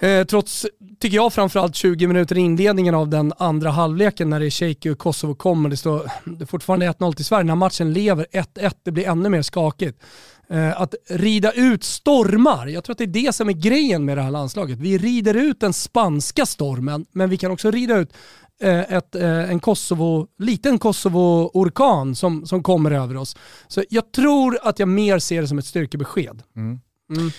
Eh, 0.00 0.24
trots, 0.24 0.66
tycker 1.00 1.16
jag, 1.16 1.32
framförallt 1.32 1.74
20 1.74 2.06
minuter 2.06 2.38
i 2.38 2.40
inledningen 2.40 2.94
av 2.94 3.08
den 3.08 3.32
andra 3.38 3.70
halvleken 3.70 4.30
när 4.30 4.40
det 4.40 4.46
är 4.46 4.50
Shaky 4.50 4.90
och 4.90 4.98
Kosovo 4.98 5.34
kommer. 5.34 5.68
Det 5.68 5.76
står 5.76 6.10
det 6.24 6.44
är 6.44 6.46
fortfarande 6.46 6.86
1-0 6.86 7.12
till 7.12 7.24
Sverige. 7.24 7.42
Den 7.42 7.48
här 7.48 7.56
matchen 7.56 7.92
lever 7.92 8.26
1-1, 8.32 8.72
det 8.84 8.90
blir 8.90 9.08
ännu 9.08 9.28
mer 9.28 9.42
skakigt. 9.42 9.98
Eh, 10.50 10.80
att 10.80 10.94
rida 11.08 11.52
ut 11.52 11.84
stormar, 11.84 12.66
jag 12.66 12.84
tror 12.84 12.94
att 12.94 12.98
det 12.98 13.04
är 13.04 13.24
det 13.24 13.32
som 13.32 13.48
är 13.48 13.52
grejen 13.52 14.04
med 14.04 14.18
det 14.18 14.22
här 14.22 14.30
landslaget. 14.30 14.78
Vi 14.78 14.98
rider 14.98 15.34
ut 15.34 15.60
den 15.60 15.72
spanska 15.72 16.46
stormen, 16.46 17.06
men 17.12 17.30
vi 17.30 17.36
kan 17.36 17.50
också 17.50 17.70
rida 17.70 17.96
ut 17.96 18.12
eh, 18.62 18.92
ett, 18.92 19.14
eh, 19.14 19.50
en 19.50 19.60
Kosovo, 19.60 20.26
liten 20.38 20.78
Kosovo-orkan 20.78 22.14
som, 22.14 22.46
som 22.46 22.62
kommer 22.62 22.90
över 22.90 23.16
oss. 23.16 23.36
Så 23.68 23.84
jag 23.90 24.12
tror 24.12 24.58
att 24.62 24.78
jag 24.78 24.88
mer 24.88 25.18
ser 25.18 25.42
det 25.42 25.48
som 25.48 25.58
ett 25.58 25.66
styrkebesked. 25.66 26.42
Mm. 26.56 26.80
Mm. 27.16 27.30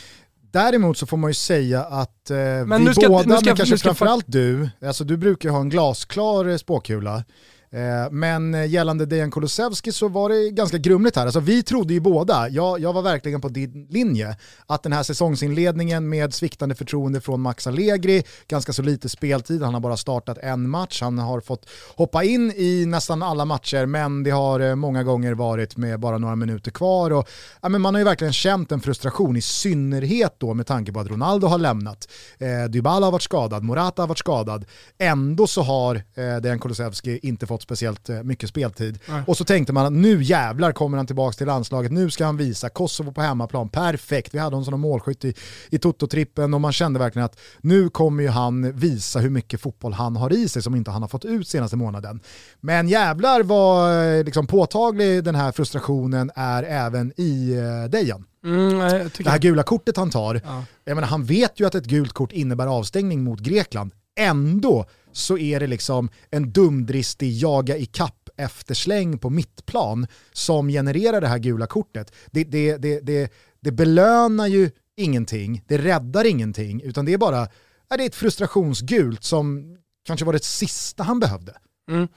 Däremot 0.52 0.98
så 0.98 1.06
får 1.06 1.18
man 1.18 1.30
ju 1.30 1.34
säga 1.34 1.84
att 1.84 2.30
eh, 2.30 2.38
men 2.38 2.86
vi 2.86 2.94
ska, 2.94 3.08
båda, 3.08 3.28
men 3.28 3.56
kanske 3.56 3.78
framförallt 3.78 4.26
du, 4.28 4.70
alltså 4.86 5.04
du 5.04 5.18
brukar 5.18 5.50
ha 5.50 5.60
en 5.60 5.70
glasklar 5.70 6.58
spåkula. 6.58 7.24
Eh, 7.72 8.12
men 8.12 8.70
gällande 8.70 9.06
Dejan 9.06 9.32
Kulusevski 9.32 9.92
så 9.92 10.08
var 10.08 10.30
det 10.30 10.50
ganska 10.50 10.78
grumligt 10.78 11.16
här. 11.16 11.26
Alltså 11.26 11.40
vi 11.40 11.64
trodde 11.64 11.94
ju 11.94 12.00
båda, 12.00 12.50
jag, 12.50 12.80
jag 12.80 12.94
var 12.94 13.02
verkligen 13.02 13.42
på 13.42 13.50
din 13.50 13.88
linje, 13.90 14.38
att 14.66 14.84
den 14.84 14.94
här 14.94 15.04
säsongsinledningen 15.04 16.10
med 16.10 16.34
sviktande 16.34 16.76
förtroende 16.76 17.22
från 17.22 17.42
Max 17.42 17.68
Allegri, 17.68 18.24
ganska 18.48 18.74
så 18.74 18.82
lite 18.82 19.10
speltid, 19.10 19.64
han 19.64 19.74
har 19.74 19.82
bara 19.82 19.98
startat 19.98 20.38
en 20.38 20.70
match, 20.70 21.02
han 21.02 21.20
har 21.20 21.40
fått 21.40 21.70
hoppa 21.96 22.24
in 22.24 22.52
i 22.56 22.86
nästan 22.86 23.24
alla 23.24 23.46
matcher, 23.46 23.86
men 23.86 24.24
det 24.24 24.32
har 24.32 24.60
eh, 24.60 24.76
många 24.76 25.04
gånger 25.04 25.34
varit 25.34 25.78
med 25.78 26.00
bara 26.00 26.18
några 26.18 26.36
minuter 26.36 26.72
kvar. 26.72 27.12
Och, 27.12 27.30
ja, 27.62 27.70
men 27.70 27.82
man 27.82 27.94
har 27.94 28.00
ju 28.00 28.06
verkligen 28.06 28.34
känt 28.34 28.72
en 28.72 28.82
frustration, 28.82 29.36
i 29.36 29.42
synnerhet 29.42 30.36
då 30.38 30.54
med 30.54 30.68
tanke 30.68 30.92
på 30.92 31.00
att 31.00 31.08
Ronaldo 31.08 31.48
har 31.48 31.58
lämnat. 31.58 32.08
Eh, 32.38 32.70
Dybala 32.70 33.06
har 33.06 33.12
varit 33.12 33.22
skadad, 33.22 33.64
Morata 33.64 34.02
har 34.02 34.08
varit 34.08 34.20
skadad. 34.20 34.66
Ändå 34.98 35.48
så 35.48 35.62
har 35.62 35.96
eh, 35.96 36.38
Dejan 36.42 36.60
Kulusevski 36.60 37.20
inte 37.24 37.48
fått 37.48 37.59
fått 37.60 37.64
speciellt 37.64 38.10
eh, 38.10 38.24
mycket 38.24 38.50
speltid. 38.50 39.00
Nej. 39.10 39.24
Och 39.28 39.38
så 39.38 39.46
tänkte 39.46 39.74
man 39.74 39.86
att 39.86 39.94
nu 39.94 40.24
jävlar 40.24 40.72
kommer 40.72 40.98
han 40.98 41.08
tillbaka 41.08 41.34
till 41.34 41.48
landslaget, 41.48 41.92
nu 41.92 42.10
ska 42.10 42.26
han 42.26 42.38
visa 42.38 42.70
Kosovo 42.70 43.12
på 43.12 43.22
hemmaplan, 43.22 43.70
perfekt. 43.70 44.34
Vi 44.34 44.40
hade 44.40 44.56
honom 44.56 44.66
som 44.66 44.82
målskytt 44.82 45.26
i, 45.26 45.34
i 45.70 45.78
Toto-trippen 45.78 46.54
och 46.54 46.62
man 46.62 46.74
kände 46.74 47.00
verkligen 47.00 47.26
att 47.26 47.40
nu 47.62 47.90
kommer 47.90 48.24
ju 48.24 48.30
han 48.30 48.72
visa 48.72 49.20
hur 49.20 49.30
mycket 49.30 49.62
fotboll 49.62 49.94
han 49.94 50.16
har 50.16 50.34
i 50.34 50.50
sig 50.50 50.62
som 50.62 50.76
inte 50.76 50.92
han 50.92 51.02
har 51.02 51.10
fått 51.10 51.26
ut 51.26 51.48
senaste 51.48 51.78
månaden. 51.78 52.20
Men 52.62 52.88
jävlar 52.88 53.44
vad 53.44 54.18
eh, 54.18 54.24
liksom, 54.24 54.48
påtaglig 54.48 55.24
den 55.24 55.36
här 55.36 55.52
frustrationen 55.52 56.32
är 56.36 56.64
även 56.64 57.14
i 57.18 57.54
eh, 57.54 57.90
Dejan. 57.90 58.26
Mm, 58.44 59.10
det 59.18 59.30
här 59.30 59.40
gula 59.40 59.64
kortet 59.64 59.98
han 59.98 60.10
tar, 60.10 60.42
ja. 60.46 60.64
jag 60.86 60.96
menar, 60.96 61.08
han 61.08 61.26
vet 61.26 61.60
ju 61.60 61.68
att 61.68 61.76
ett 61.76 61.86
gult 61.86 62.14
kort 62.14 62.32
innebär 62.32 62.68
avstängning 62.68 63.24
mot 63.24 63.40
Grekland. 63.40 63.92
Ändå 64.20 64.86
så 65.12 65.38
är 65.38 65.60
det 65.60 65.68
liksom 65.68 66.10
en 66.32 66.52
dumdristig 66.52 67.32
jaga 67.32 67.78
i 67.78 67.86
kapp 67.86 68.30
eftersläng 68.38 69.18
på 69.18 69.30
mittplan 69.30 70.08
som 70.32 70.68
genererar 70.68 71.22
det 71.22 71.28
här 71.28 71.40
gula 71.40 71.68
kortet. 71.68 72.16
Det, 72.32 72.44
det, 72.44 72.78
det, 72.78 73.00
det, 73.00 73.34
det 73.60 73.72
belönar 73.72 74.48
ju 74.48 74.72
ingenting, 74.98 75.64
det 75.68 75.78
räddar 75.78 76.26
ingenting, 76.26 76.82
utan 76.82 77.06
det 77.06 77.14
är 77.14 77.18
bara 77.18 77.48
det 77.90 78.04
är 78.04 78.06
ett 78.08 78.16
frustrationsgult 78.16 79.24
som 79.24 79.78
kanske 80.06 80.26
var 80.26 80.34
det 80.34 80.44
sista 80.44 81.04
han 81.04 81.20
behövde. 81.20 81.54
Mm. 81.90 82.08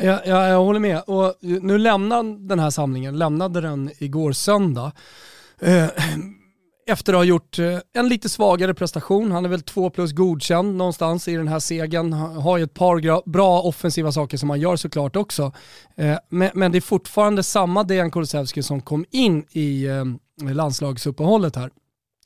Jag, 0.00 0.26
jag, 0.26 0.48
jag, 0.48 0.58
håller 0.58 0.80
med. 0.80 1.02
Och 1.06 1.34
nu 1.40 1.78
lämnade 1.78 2.48
den 2.48 2.58
här 2.58 2.70
samlingen, 2.70 3.18
lämnade 3.18 3.60
den 3.60 3.90
igår 3.98 4.32
söndag. 4.32 4.92
Eh, 5.60 5.88
efter 6.88 7.12
att 7.12 7.18
ha 7.18 7.24
gjort 7.24 7.58
eh, 7.58 7.78
en 7.94 8.08
lite 8.08 8.28
svagare 8.28 8.74
prestation. 8.74 9.32
Han 9.32 9.44
är 9.44 9.48
väl 9.48 9.62
två 9.62 9.90
plus 9.90 10.12
godkänd 10.12 10.76
någonstans 10.76 11.28
i 11.28 11.34
den 11.34 11.48
här 11.48 11.58
segern. 11.58 12.12
Har 12.12 12.58
ju 12.58 12.64
ett 12.64 12.74
par 12.74 13.30
bra 13.30 13.62
offensiva 13.62 14.12
saker 14.12 14.36
som 14.36 14.50
han 14.50 14.60
gör 14.60 14.76
såklart 14.76 15.16
också. 15.16 15.52
Eh, 15.96 16.18
men 16.28 16.72
det 16.72 16.78
är 16.78 16.80
fortfarande 16.80 17.42
samma 17.42 17.84
Dejan 17.84 18.10
Kulusevski 18.10 18.62
som 18.62 18.80
kom 18.80 19.04
in 19.10 19.44
i 19.50 19.84
eh, 19.84 20.04
landslagsuppehållet 20.54 21.56
här 21.56 21.70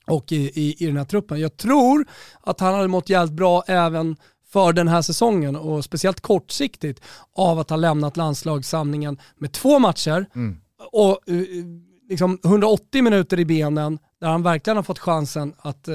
och 0.06 0.32
i, 0.32 0.36
i, 0.36 0.84
i 0.84 0.86
den 0.86 0.96
här 0.96 1.04
truppen. 1.04 1.40
Jag 1.40 1.56
tror 1.56 2.06
att 2.40 2.60
han 2.60 2.74
hade 2.74 2.88
mått 2.88 3.08
jävligt 3.08 3.36
bra 3.36 3.62
även 3.66 4.16
för 4.52 4.72
den 4.72 4.88
här 4.88 5.02
säsongen 5.02 5.56
och 5.56 5.84
speciellt 5.84 6.20
kortsiktigt 6.20 7.00
av 7.36 7.58
att 7.58 7.70
ha 7.70 7.76
lämnat 7.76 8.16
landslagssamlingen 8.16 9.18
med 9.36 9.52
två 9.52 9.78
matcher 9.78 10.26
mm. 10.34 10.56
och 10.92 11.18
liksom 12.12 12.38
180 12.44 13.02
minuter 13.02 13.40
i 13.40 13.44
benen 13.44 13.98
där 14.20 14.28
han 14.28 14.42
verkligen 14.42 14.76
har 14.76 14.82
fått 14.82 14.98
chansen 14.98 15.54
att, 15.58 15.88
eh, 15.88 15.94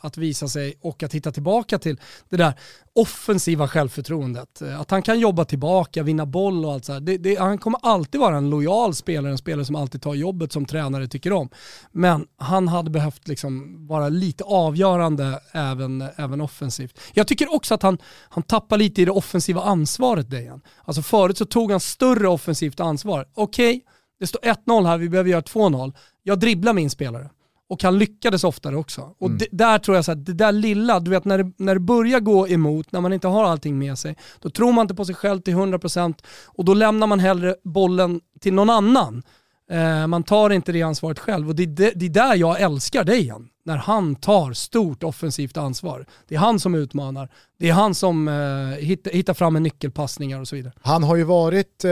att 0.00 0.16
visa 0.16 0.48
sig 0.48 0.74
och 0.80 1.02
att 1.02 1.14
hitta 1.14 1.32
tillbaka 1.32 1.78
till 1.78 2.00
det 2.28 2.36
där 2.36 2.52
offensiva 2.94 3.68
självförtroendet. 3.68 4.62
Eh, 4.62 4.80
att 4.80 4.90
han 4.90 5.02
kan 5.02 5.20
jobba 5.20 5.44
tillbaka, 5.44 6.02
vinna 6.02 6.26
boll 6.26 6.64
och 6.64 6.72
allt 6.72 6.84
så 6.84 6.98
det, 6.98 7.16
det, 7.16 7.38
Han 7.38 7.58
kommer 7.58 7.80
alltid 7.82 8.20
vara 8.20 8.36
en 8.36 8.50
lojal 8.50 8.94
spelare, 8.94 9.32
en 9.32 9.38
spelare 9.38 9.64
som 9.64 9.76
alltid 9.76 10.02
tar 10.02 10.14
jobbet 10.14 10.52
som 10.52 10.64
tränare 10.64 11.08
tycker 11.08 11.32
om. 11.32 11.48
Men 11.92 12.26
han 12.36 12.68
hade 12.68 12.90
behövt 12.90 13.28
liksom 13.28 13.86
vara 13.86 14.08
lite 14.08 14.44
avgörande 14.44 15.40
även, 15.52 16.04
även 16.16 16.40
offensivt. 16.40 16.98
Jag 17.12 17.26
tycker 17.26 17.54
också 17.54 17.74
att 17.74 17.82
han, 17.82 17.98
han 18.28 18.42
tappar 18.42 18.78
lite 18.78 19.02
i 19.02 19.04
det 19.04 19.10
offensiva 19.10 19.62
ansvaret 19.62 20.30
Dejan. 20.30 20.60
Alltså 20.84 21.02
förut 21.02 21.38
så 21.38 21.44
tog 21.44 21.70
han 21.70 21.80
större 21.80 22.28
offensivt 22.28 22.80
ansvar. 22.80 23.28
Okej, 23.34 23.76
okay, 23.76 23.80
det 24.20 24.26
står 24.26 24.40
1-0 24.40 24.86
här, 24.86 24.98
vi 24.98 25.08
behöver 25.08 25.30
göra 25.30 25.40
2-0. 25.40 25.92
Jag 26.22 26.40
dribblar 26.40 26.72
min 26.72 26.90
spelare. 26.90 27.30
Och 27.68 27.82
han 27.82 27.98
lyckades 27.98 28.44
oftare 28.44 28.76
också. 28.76 29.14
Och 29.18 29.26
mm. 29.26 29.38
det, 29.38 29.48
där 29.52 29.78
tror 29.78 29.96
jag 29.96 30.10
att 30.10 30.26
det 30.26 30.32
där 30.32 30.52
lilla, 30.52 31.00
du 31.00 31.10
vet 31.10 31.24
när 31.24 31.38
det, 31.38 31.52
när 31.56 31.74
det 31.74 31.80
börjar 31.80 32.20
gå 32.20 32.48
emot, 32.48 32.92
när 32.92 33.00
man 33.00 33.12
inte 33.12 33.28
har 33.28 33.44
allting 33.44 33.78
med 33.78 33.98
sig, 33.98 34.16
då 34.40 34.50
tror 34.50 34.72
man 34.72 34.82
inte 34.82 34.94
på 34.94 35.04
sig 35.04 35.14
själv 35.14 35.40
till 35.40 35.54
100% 35.54 36.14
och 36.46 36.64
då 36.64 36.74
lämnar 36.74 37.06
man 37.06 37.20
hellre 37.20 37.56
bollen 37.64 38.20
till 38.40 38.54
någon 38.54 38.70
annan. 38.70 39.22
Eh, 39.70 40.06
man 40.06 40.22
tar 40.22 40.50
inte 40.50 40.72
det 40.72 40.82
ansvaret 40.82 41.18
själv 41.18 41.48
och 41.48 41.54
det, 41.54 41.80
är 41.80 42.08
där 42.08 42.34
jag 42.34 42.60
älskar 42.60 43.04
Dejan. 43.04 43.48
När 43.66 43.76
han 43.76 44.14
tar 44.14 44.52
stort 44.52 45.02
offensivt 45.02 45.56
ansvar. 45.56 46.06
Det 46.28 46.34
är 46.34 46.38
han 46.38 46.60
som 46.60 46.74
utmanar. 46.74 47.28
Det 47.58 47.68
är 47.68 47.72
han 47.72 47.94
som 47.94 48.28
eh, 48.28 48.84
hittar, 48.84 49.10
hittar 49.10 49.34
fram 49.34 49.52
med 49.52 49.62
nyckelpassningar 49.62 50.40
och 50.40 50.48
så 50.48 50.56
vidare. 50.56 50.72
Han 50.82 51.02
har 51.02 51.16
ju 51.16 51.24
varit 51.24 51.84
eh, 51.84 51.90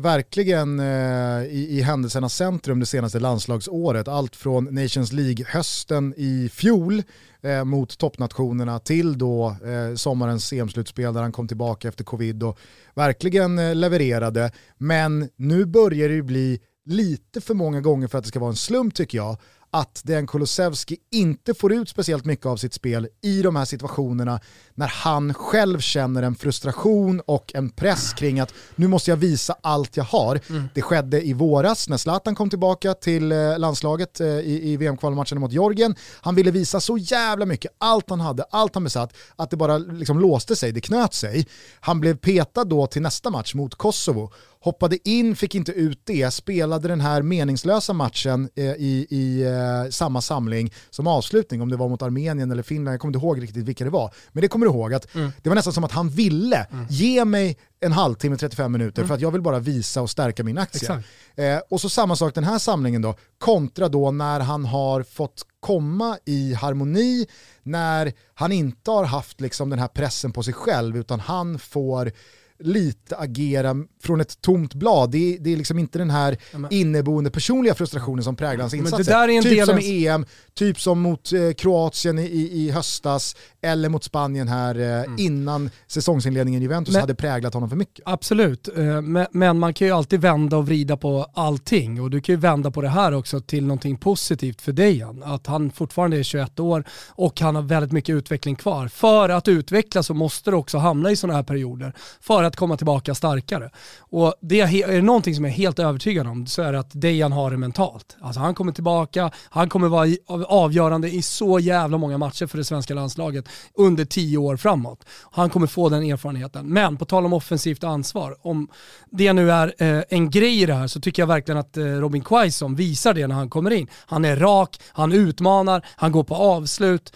verkligen 0.00 0.80
eh, 0.80 1.44
i, 1.44 1.66
i 1.70 1.82
händelsernas 1.82 2.34
centrum 2.34 2.80
det 2.80 2.86
senaste 2.86 3.20
landslagsåret. 3.20 4.08
Allt 4.08 4.36
från 4.36 4.64
Nations 4.64 5.12
League-hösten 5.12 6.14
i 6.16 6.50
fjol 6.52 7.02
eh, 7.42 7.64
mot 7.64 7.98
toppnationerna 7.98 8.78
till 8.78 9.18
då 9.18 9.46
eh, 9.48 9.94
sommarens 9.94 10.52
EM-slutspel 10.52 11.14
där 11.14 11.22
han 11.22 11.32
kom 11.32 11.48
tillbaka 11.48 11.88
efter 11.88 12.04
covid 12.04 12.42
och 12.42 12.58
verkligen 12.94 13.58
eh, 13.58 13.74
levererade. 13.74 14.50
Men 14.76 15.28
nu 15.36 15.64
börjar 15.64 16.08
det 16.08 16.14
ju 16.14 16.22
bli 16.22 16.60
lite 16.88 17.40
för 17.40 17.54
många 17.54 17.80
gånger 17.80 18.08
för 18.08 18.18
att 18.18 18.24
det 18.24 18.28
ska 18.28 18.40
vara 18.40 18.50
en 18.50 18.56
slump 18.56 18.94
tycker 18.94 19.18
jag, 19.18 19.36
att 19.70 20.02
Dejan 20.04 20.26
Kulusevski 20.26 20.96
inte 21.10 21.54
får 21.54 21.72
ut 21.72 21.88
speciellt 21.88 22.24
mycket 22.24 22.46
av 22.46 22.56
sitt 22.56 22.74
spel 22.74 23.08
i 23.22 23.42
de 23.42 23.56
här 23.56 23.64
situationerna 23.64 24.40
när 24.74 24.86
han 24.86 25.34
själv 25.34 25.80
känner 25.80 26.22
en 26.22 26.34
frustration 26.34 27.20
och 27.26 27.52
en 27.54 27.70
press 27.70 28.12
kring 28.12 28.40
att 28.40 28.54
nu 28.76 28.88
måste 28.88 29.10
jag 29.10 29.16
visa 29.16 29.56
allt 29.60 29.96
jag 29.96 30.04
har. 30.04 30.40
Mm. 30.50 30.68
Det 30.74 30.82
skedde 30.82 31.26
i 31.26 31.32
våras 31.32 31.88
när 31.88 31.96
Zlatan 31.96 32.34
kom 32.34 32.50
tillbaka 32.50 32.94
till 32.94 33.32
eh, 33.32 33.58
landslaget 33.58 34.20
eh, 34.20 34.26
i, 34.26 34.72
i 34.72 34.76
VM-kvalmatchen 34.76 35.40
mot 35.40 35.52
Georgien. 35.52 35.94
Han 36.20 36.34
ville 36.34 36.50
visa 36.50 36.80
så 36.80 36.98
jävla 36.98 37.46
mycket, 37.46 37.72
allt 37.78 38.10
han 38.10 38.20
hade, 38.20 38.44
allt 38.50 38.74
han 38.74 38.84
besatt, 38.84 39.12
att 39.36 39.50
det 39.50 39.56
bara 39.56 39.78
liksom 39.78 40.20
låste 40.20 40.56
sig, 40.56 40.72
det 40.72 40.80
knöt 40.80 41.14
sig. 41.14 41.46
Han 41.80 42.00
blev 42.00 42.16
petad 42.16 42.64
då 42.64 42.86
till 42.86 43.02
nästa 43.02 43.30
match 43.30 43.54
mot 43.54 43.74
Kosovo 43.74 44.32
hoppade 44.60 45.08
in, 45.08 45.36
fick 45.36 45.54
inte 45.54 45.72
ut 45.72 46.00
det, 46.04 46.30
spelade 46.30 46.88
den 46.88 47.00
här 47.00 47.22
meningslösa 47.22 47.92
matchen 47.92 48.48
eh, 48.54 48.64
i, 48.64 49.06
i 49.10 49.42
eh, 49.42 49.90
samma 49.90 50.20
samling 50.20 50.72
som 50.90 51.06
avslutning, 51.06 51.62
om 51.62 51.68
det 51.68 51.76
var 51.76 51.88
mot 51.88 52.02
Armenien 52.02 52.50
eller 52.50 52.62
Finland, 52.62 52.94
jag 52.94 53.00
kommer 53.00 53.14
inte 53.14 53.26
ihåg 53.26 53.42
riktigt 53.42 53.64
vilka 53.64 53.84
det 53.84 53.90
var. 53.90 54.14
Men 54.32 54.40
det 54.42 54.48
kommer 54.48 54.66
du 54.66 54.72
ihåg 54.72 54.94
att 54.94 55.14
mm. 55.14 55.32
det 55.42 55.48
var 55.48 55.56
nästan 55.56 55.72
som 55.72 55.84
att 55.84 55.92
han 55.92 56.08
ville 56.08 56.66
mm. 56.70 56.86
ge 56.90 57.24
mig 57.24 57.56
en 57.80 57.92
halvtimme, 57.92 58.36
35 58.36 58.72
minuter 58.72 59.02
mm. 59.02 59.08
för 59.08 59.14
att 59.14 59.20
jag 59.20 59.30
vill 59.30 59.42
bara 59.42 59.58
visa 59.58 60.02
och 60.02 60.10
stärka 60.10 60.44
min 60.44 60.58
aktie. 60.58 61.02
Eh, 61.36 61.58
och 61.70 61.80
så 61.80 61.88
samma 61.88 62.16
sak 62.16 62.34
den 62.34 62.44
här 62.44 62.58
samlingen 62.58 63.02
då, 63.02 63.14
kontra 63.38 63.88
då 63.88 64.10
när 64.10 64.40
han 64.40 64.64
har 64.64 65.02
fått 65.02 65.42
komma 65.60 66.18
i 66.24 66.54
harmoni, 66.54 67.26
när 67.62 68.12
han 68.34 68.52
inte 68.52 68.90
har 68.90 69.04
haft 69.04 69.40
liksom 69.40 69.70
den 69.70 69.78
här 69.78 69.88
pressen 69.88 70.32
på 70.32 70.42
sig 70.42 70.54
själv 70.54 70.96
utan 70.96 71.20
han 71.20 71.58
får 71.58 72.12
lite 72.60 73.16
agera 73.16 73.76
från 74.02 74.20
ett 74.20 74.40
tomt 74.40 74.74
blad. 74.74 75.10
Det 75.10 75.34
är, 75.34 75.38
det 75.38 75.52
är 75.52 75.56
liksom 75.56 75.78
inte 75.78 75.98
den 75.98 76.10
här 76.10 76.36
inneboende 76.70 77.30
personliga 77.30 77.74
frustrationen 77.74 78.24
som 78.24 78.36
präglar 78.36 78.62
hans 78.62 78.74
insatser. 78.74 79.42
typ 79.42 79.64
som 79.64 79.78
i 79.78 80.06
EM, 80.06 80.26
typ 80.54 80.80
som 80.80 81.00
mot 81.00 81.32
eh, 81.32 81.52
Kroatien 81.52 82.18
i, 82.18 82.50
i 82.52 82.70
höstas, 82.70 83.36
eller 83.60 83.88
mot 83.88 84.04
Spanien 84.04 84.48
här 84.48 84.78
eh, 84.78 85.02
mm. 85.02 85.14
innan 85.18 85.70
säsongsinledningen 85.86 86.60
i 86.60 86.64
Juventus 86.64 86.92
men, 86.92 87.00
hade 87.00 87.14
präglat 87.14 87.54
honom 87.54 87.68
för 87.68 87.76
mycket. 87.76 88.02
Absolut, 88.04 88.68
eh, 88.76 89.00
men, 89.02 89.26
men, 89.32 89.58
man 89.58 89.74
kan 89.74 89.86
ju 89.86 89.92
alltid 89.92 90.20
vända 90.20 90.56
och 90.56 90.66
vrida 90.66 90.96
på 90.96 91.26
allting 91.34 92.00
och 92.00 92.10
du 92.10 92.20
kan 92.20 92.32
ju 92.32 92.40
vända 92.40 92.70
på 92.70 92.80
det 92.80 92.88
här 92.88 93.12
också 93.14 93.40
till 93.40 93.66
någonting 93.66 93.96
positivt 93.96 94.62
för 94.62 94.72
Dejan. 94.72 95.22
Att 95.22 95.46
han 95.46 95.70
fortfarande 95.70 96.18
är 96.18 96.22
21 96.22 96.60
år 96.60 96.84
och 97.08 97.40
han 97.40 97.54
har 97.54 97.62
väldigt 97.62 97.92
mycket 97.92 98.12
utveckling 98.14 98.56
kvar. 98.56 98.88
För 98.88 99.28
att 99.28 99.48
utvecklas 99.48 100.06
så 100.06 100.14
måste 100.14 100.50
du 100.50 100.56
också 100.56 100.78
hamna 100.78 101.10
i 101.10 101.16
sådana 101.16 101.36
här 101.36 101.42
perioder 101.42 101.92
för 102.20 102.47
att 102.48 102.56
komma 102.56 102.76
tillbaka 102.76 103.14
starkare. 103.14 103.70
Och 103.98 104.34
det 104.40 104.60
är, 104.60 104.88
är 104.90 104.96
det 104.96 105.02
någonting 105.02 105.34
som 105.34 105.44
jag 105.44 105.52
är 105.52 105.56
helt 105.56 105.78
övertygad 105.78 106.26
om 106.26 106.46
så 106.46 106.62
är 106.62 106.72
det 106.72 106.78
att 106.78 106.90
Dejan 106.92 107.32
har 107.32 107.50
det 107.50 107.56
mentalt. 107.56 108.16
Alltså 108.20 108.40
han 108.40 108.54
kommer 108.54 108.72
tillbaka, 108.72 109.30
han 109.50 109.68
kommer 109.68 109.88
vara 109.88 110.08
avgörande 110.46 111.10
i 111.10 111.22
så 111.22 111.58
jävla 111.58 111.98
många 111.98 112.18
matcher 112.18 112.46
för 112.46 112.58
det 112.58 112.64
svenska 112.64 112.94
landslaget 112.94 113.48
under 113.74 114.04
tio 114.04 114.38
år 114.38 114.56
framåt. 114.56 115.04
Han 115.30 115.50
kommer 115.50 115.66
få 115.66 115.88
den 115.88 116.02
erfarenheten. 116.02 116.68
Men 116.68 116.96
på 116.96 117.04
tal 117.04 117.24
om 117.24 117.32
offensivt 117.32 117.84
ansvar, 117.84 118.36
om 118.42 118.68
det 119.10 119.32
nu 119.32 119.50
är 119.52 119.74
eh, 119.78 120.02
en 120.08 120.30
grej 120.30 120.62
i 120.62 120.66
det 120.66 120.74
här 120.74 120.86
så 120.86 121.00
tycker 121.00 121.22
jag 121.22 121.26
verkligen 121.26 121.58
att 121.58 121.76
eh, 121.76 121.84
Robin 121.84 122.24
Quaison 122.24 122.74
visar 122.74 123.14
det 123.14 123.26
när 123.26 123.34
han 123.34 123.50
kommer 123.50 123.70
in. 123.70 123.88
Han 124.06 124.24
är 124.24 124.36
rak, 124.36 124.80
han 124.92 125.12
utmanar, 125.12 125.86
han 125.96 126.12
går 126.12 126.24
på 126.24 126.34
avslut. 126.34 127.12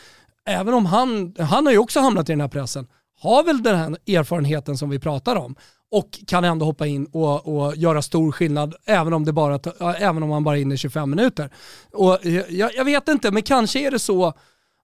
Även 0.47 0.75
om 0.75 0.87
han, 0.87 1.35
han 1.39 1.67
har 1.67 1.73
ju 1.73 1.79
också 1.79 2.01
hamnat 2.01 2.29
i 2.29 2.33
den 2.33 2.41
här 2.41 2.49
pressen, 2.49 2.87
har 3.23 3.45
väl 3.45 3.63
den 3.63 3.79
här 3.79 4.17
erfarenheten 4.19 4.79
som 4.79 4.91
vi 4.91 4.99
pratar 4.99 5.37
om 5.37 5.55
och 5.91 6.19
kan 6.27 6.45
ändå 6.45 6.67
hoppa 6.67 6.87
in 6.87 7.07
och, 7.07 7.47
och 7.47 7.77
göra 7.77 8.03
stor 8.03 8.33
skillnad 8.33 8.75
även 8.85 9.13
om, 9.13 9.25
det 9.25 9.33
bara, 9.33 9.59
även 9.97 10.23
om 10.23 10.29
man 10.29 10.45
bara 10.45 10.57
är 10.57 10.63
inne 10.63 10.77
25 10.77 11.11
minuter. 11.11 11.51
Och 11.93 12.19
jag, 12.49 12.75
jag 12.75 12.85
vet 12.85 13.09
inte, 13.09 13.31
men 13.31 13.43
kanske 13.43 13.87
är 13.87 13.91
det 13.91 13.99
så 13.99 14.35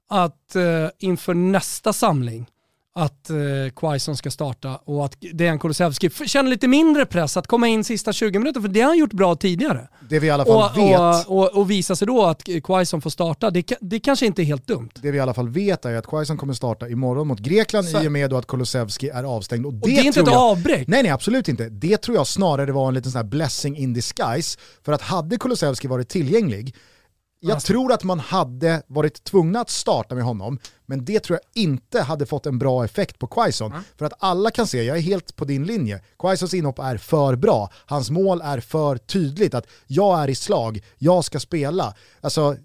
att 0.09 0.57
eh, 0.57 0.89
inför 0.99 1.35
nästa 1.35 1.93
samling 1.93 2.47
att 2.95 3.31
eh, 3.31 3.37
Quaison 3.77 4.17
ska 4.17 4.31
starta 4.31 4.77
och 4.77 5.05
att 5.05 5.17
Dejan 5.33 5.59
Kulusevski 5.59 6.11
känner 6.11 6.51
lite 6.51 6.69
mindre 6.69 7.07
press 7.07 7.37
att 7.37 7.47
komma 7.47 7.69
in 7.69 7.85
sista 7.85 8.13
20 8.13 8.39
minuter 8.39 8.61
för 8.61 8.69
det 8.69 8.81
har 8.81 8.89
han 8.89 8.99
gjort 8.99 9.13
bra 9.13 9.37
tidigare. 9.37 9.89
Det 10.09 10.19
vi 10.19 10.27
i 10.27 10.31
alla 10.31 10.45
fall 10.45 10.71
och, 10.71 10.79
vet. 10.79 11.27
Och, 11.27 11.39
och, 11.39 11.57
och 11.61 11.71
visa 11.71 11.97
sig 11.97 12.07
då 12.07 12.25
att 12.25 12.43
Quaison 12.65 13.01
får 13.01 13.11
starta, 13.11 13.51
det, 13.51 13.73
det 13.81 14.01
kanske 14.01 14.27
inte 14.27 14.43
är 14.43 14.45
helt 14.45 14.67
dumt. 14.67 14.91
Det 14.95 15.11
vi 15.11 15.19
i 15.19 15.21
alla 15.21 15.35
fall 15.35 15.49
vet 15.49 15.85
är 15.85 15.95
att 15.95 16.07
Quaison 16.07 16.37
kommer 16.37 16.55
starta 16.55 16.89
imorgon 16.89 17.29
mot 17.29 17.39
Grekland 17.39 17.87
Så. 17.87 18.03
i 18.03 18.09
och 18.09 18.13
med 18.13 18.33
att 18.33 18.47
Kulusevski 18.47 19.09
är 19.09 19.25
avstängd. 19.25 19.67
Och 19.67 19.73
det, 19.73 19.79
och 19.81 19.89
det 19.89 19.99
är 19.99 20.05
inte 20.05 20.21
ett 20.21 20.29
avbräck. 20.29 20.89
Nej, 20.89 21.03
nej 21.03 21.13
absolut 21.13 21.49
inte. 21.49 21.69
Det 21.69 21.97
tror 21.97 22.17
jag 22.17 22.27
snarare 22.27 22.73
var 22.73 22.89
en 22.89 22.95
liten 22.95 23.13
sån 23.13 23.19
här 23.19 23.29
blessing 23.29 23.77
in 23.77 23.93
disguise. 23.93 24.59
För 24.85 24.93
att 24.93 25.03
hade 25.03 25.39
Kulusevski 25.39 25.89
varit 25.89 26.09
tillgänglig 26.09 26.75
jag 27.41 27.55
alltså. 27.55 27.67
tror 27.67 27.93
att 27.93 28.05
man 28.05 28.21
hade 28.21 28.83
varit 28.87 29.25
tvungna 29.25 29.61
att 29.61 29.71
starta 29.71 30.15
med 30.15 30.25
honom, 30.25 30.59
men 30.87 31.05
det 31.05 31.21
tror 31.21 31.39
jag 31.43 31.63
inte 31.63 32.03
hade 32.03 32.27
fått 32.27 32.47
en 32.47 32.59
bra 32.59 32.85
effekt 32.85 33.19
på 33.19 33.27
Quaison. 33.27 33.73
Mm. 33.73 33.85
För 33.97 34.07
att 34.07 34.13
alla 34.19 34.51
kan 34.51 34.67
se, 34.67 34.83
jag 34.83 34.97
är 34.97 35.01
helt 35.03 35.37
på 35.37 35.45
din 35.45 35.65
linje, 35.65 36.03
Quaisons 36.19 36.55
inhopp 36.55 36.79
är 36.79 36.97
för 36.97 37.37
bra, 37.37 37.71
hans 37.87 38.11
mål 38.11 38.41
är 38.45 38.61
för 38.61 38.97
tydligt, 38.97 39.55
att 39.55 39.67
jag 39.87 40.21
är 40.21 40.29
i 40.31 40.35
slag, 40.35 40.85
jag 40.99 41.25
ska 41.25 41.41
spela. 41.41 41.95
Alltså, 42.21 42.57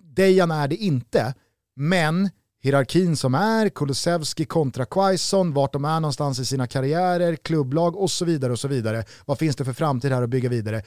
Dejan 0.00 0.50
är 0.50 0.68
det 0.68 0.76
inte, 0.76 1.34
men 1.76 2.30
hierarkin 2.62 3.16
som 3.16 3.34
är, 3.34 3.68
Kulusevski 3.68 4.44
kontra 4.44 4.84
Quaison, 4.84 5.52
vart 5.52 5.72
de 5.72 5.84
är 5.84 6.00
någonstans 6.00 6.38
i 6.38 6.44
sina 6.44 6.66
karriärer, 6.66 7.36
klubblag 7.36 7.96
och 7.96 8.10
så 8.10 8.24
vidare 8.24 8.52
och 8.52 8.58
så 8.58 8.68
vidare. 8.68 9.04
Vad 9.24 9.38
finns 9.38 9.56
det 9.56 9.64
för 9.64 9.72
framtid 9.72 10.12
här 10.12 10.22
att 10.22 10.30
bygga 10.30 10.48
vidare? 10.48 10.82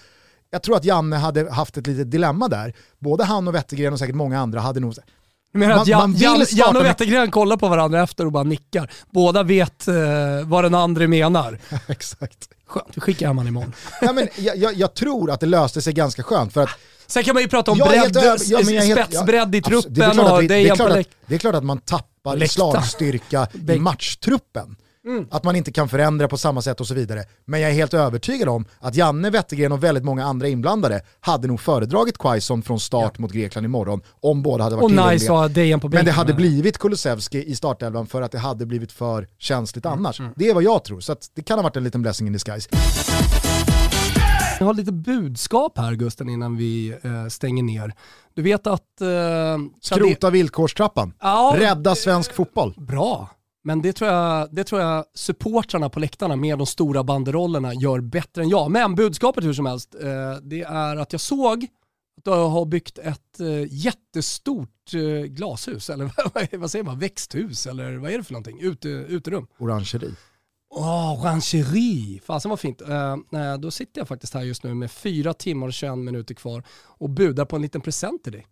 Jag 0.52 0.64
tror 0.64 0.76
att 0.78 0.86
Janne 0.86 1.16
hade 1.16 1.52
haft 1.52 1.78
ett 1.78 1.88
litet 1.88 2.12
dilemma 2.12 2.48
där. 2.48 2.74
Både 3.00 3.24
han 3.24 3.48
och 3.48 3.56
Wettergren 3.56 3.94
och 3.94 4.00
säkert 4.00 4.16
många 4.16 4.40
andra 4.40 4.60
hade 4.60 4.80
nog 4.80 4.94
Jag 5.52 5.60
menar 5.60 5.74
Man- 5.74 5.82
att 5.82 5.88
Jan, 5.88 6.14
Jan, 6.18 6.46
Jan 6.50 6.78
och 6.78 6.86
Wettergren 6.86 7.32
kollar 7.32 7.58
på 7.58 7.68
varandra 7.68 8.04
efter 8.04 8.26
och 8.26 8.32
bara 8.32 8.44
nickar. 8.44 8.92
Båda 9.12 9.44
vet 9.44 9.88
eh, 9.88 9.96
vad 10.46 10.64
den 10.64 10.76
andra 10.76 11.08
menar. 11.08 11.60
Exakt. 11.88 12.50
Skönt, 12.68 12.88
vi 12.96 13.02
skickar 13.02 13.28
hem 13.28 13.38
han 13.38 13.48
imorgon. 13.48 13.74
Ja, 14.02 14.14
men 14.14 14.28
jag, 14.38 14.58
jag, 14.58 14.74
jag 14.74 14.94
tror 14.94 15.32
att 15.32 15.40
det 15.40 15.46
löste 15.46 15.82
sig 15.82 15.94
ganska 15.94 16.24
skönt 16.24 16.54
för 16.54 16.64
att 16.64 16.70
Sen 17.08 17.24
kan 17.24 17.34
man 17.34 17.44
ju 17.44 17.50
prata 17.50 17.72
om 17.72 17.78
Jag 17.78 17.88
bredd, 17.90 18.18
över- 18.18 18.28
ja, 18.46 18.60
jag 18.62 18.94
spetsbredd 18.94 19.56
i 19.56 19.58
ja, 19.60 19.78
absolut. 19.78 19.86
Det 19.96 20.02
är 20.06 20.12
truppen 20.12 20.12
klart 20.14 20.28
att 20.28 20.32
och 20.34 20.42
vi- 20.44 20.48
det 20.48 20.56
är 20.56 20.58
Dejan 20.64 20.78
på 20.78 20.84
klart 20.84 20.90
att- 20.92 20.98
läkt- 20.98 21.16
Det 21.26 21.36
är 21.36 21.40
klart 21.40 21.56
att 21.56 21.64
man 21.64 21.78
tappar 21.80 22.48
slagstyrka 22.48 23.48
i 23.76 23.80
matchtruppen. 23.80 24.76
Mm. 25.08 25.28
Att 25.32 25.44
man 25.44 25.56
inte 25.56 25.72
kan 25.72 25.90
förändra 25.90 26.28
på 26.28 26.38
samma 26.38 26.62
sätt 26.62 26.82
och 26.82 26.88
så 26.88 26.94
vidare. 26.94 27.24
Men 27.46 27.62
jag 27.62 27.70
är 27.70 27.74
helt 27.74 27.94
övertygad 27.94 28.50
om 28.50 28.66
att 28.80 28.96
Janne 28.96 29.30
Wettergren 29.30 29.72
och 29.72 29.84
väldigt 29.84 30.04
många 30.04 30.26
andra 30.26 30.48
inblandade 30.48 31.02
hade 31.20 31.48
nog 31.48 31.60
föredragit 31.62 32.18
Quaison 32.18 32.62
från 32.62 32.80
start 32.80 33.18
mot 33.20 33.32
Grekland 33.32 33.66
imorgon 33.66 34.02
om 34.22 34.42
båda 34.44 34.64
hade 34.64 34.76
varit 34.76 34.84
Och 34.84 34.90
tillgängliga. 34.90 35.14
nice 35.14 35.32
ha 35.32 35.48
Dejan 35.48 35.80
på 35.80 35.90
Men 35.90 36.06
det 36.06 36.12
hade 36.12 36.34
blivit 36.34 36.78
Kulusevski 36.78 37.44
i 37.44 37.56
startelvan 37.56 38.08
för 38.08 38.22
att 38.22 38.32
det 38.32 38.40
hade 38.40 38.66
blivit 38.66 38.92
för 38.92 39.28
känsligt 39.38 39.86
Mm, 39.86 40.00
annars. 40.00 40.22
Det 40.36 40.50
är 40.50 40.54
vad 40.54 40.64
jag 40.64 40.84
tror, 40.84 41.00
så 41.00 41.16
det 41.36 41.42
kan 41.42 41.58
ha 41.58 41.64
varit 41.64 41.76
en 41.76 41.84
liten 41.84 42.02
blessing 42.02 42.28
in 42.28 42.34
disguise. 42.34 42.70
Jag 44.60 44.66
har 44.66 44.74
lite 44.74 44.92
budskap 44.92 45.78
här 45.78 45.94
Gusten 45.94 46.30
innan 46.30 46.58
vi 46.58 46.90
eh, 47.04 47.28
stänger 47.30 47.64
ner. 47.64 47.94
Du 48.36 48.42
vet 48.42 48.68
att... 48.68 49.02
Eh, 49.02 49.08
Skrota 49.82 50.30
villkorstrappan. 50.30 51.14
Ja, 51.22 51.56
Rädda 51.58 51.96
svensk 51.96 52.34
fotboll. 52.34 52.74
Bra. 52.78 53.30
Men 53.68 53.82
det 53.82 53.94
tror, 53.94 54.12
jag, 54.12 54.48
det 54.52 54.64
tror 54.64 54.82
jag 54.82 55.06
supportrarna 55.14 55.90
på 55.90 56.00
läktarna 56.00 56.36
med 56.36 56.58
de 56.58 56.68
stora 56.68 57.04
banderollerna 57.04 57.74
gör 57.74 58.00
bättre 58.00 58.42
än 58.42 58.50
jag. 58.50 58.72
Men 58.72 58.96
budskapet 58.96 59.44
hur 59.44 59.54
som 59.54 59.66
helst, 59.66 59.96
eh, 59.96 60.36
det 60.44 60.62
är 60.62 60.96
att 60.96 61.12
jag 61.12 61.22
såg 61.22 61.64
att 62.18 62.24
du 62.24 62.32
har 62.32 62.66
byggt 62.66 62.98
ett 62.98 63.40
eh, 63.40 63.74
jättestort 63.74 64.94
eh, 64.94 65.26
glashus, 65.26 65.90
eller 65.90 66.12
vad- 66.58 66.72
säger 66.72 66.84
man, 66.84 67.00
växthus, 67.00 67.68
eller 67.68 67.96
vad 67.98 68.12
är 68.12 68.18
det 68.18 68.24
för 68.24 68.34
någonting? 68.34 68.60
Ute, 68.62 68.90
uterum. 68.90 69.48
Orangeri. 69.60 70.12
Åh, 70.76 71.22
orangeri! 71.24 72.22
Fasen 72.26 72.50
vad 72.50 72.60
fint. 72.60 72.82
Då 73.60 73.72
sitter 73.72 74.02
jag 74.02 74.08
faktiskt 74.08 74.34
här 74.34 74.42
just 74.42 74.64
nu 74.64 74.74
med 74.74 74.92
fyra 74.92 75.34
timmar 75.34 75.68
och 75.68 75.74
21 75.74 75.98
minuter 75.98 76.36
kvar 76.36 76.64
och 76.86 77.10
budar 77.10 77.46
på 77.46 77.56
en 77.56 77.62
liten 77.62 77.82
present 77.82 78.24
till 78.24 78.32
dig. 78.34 78.48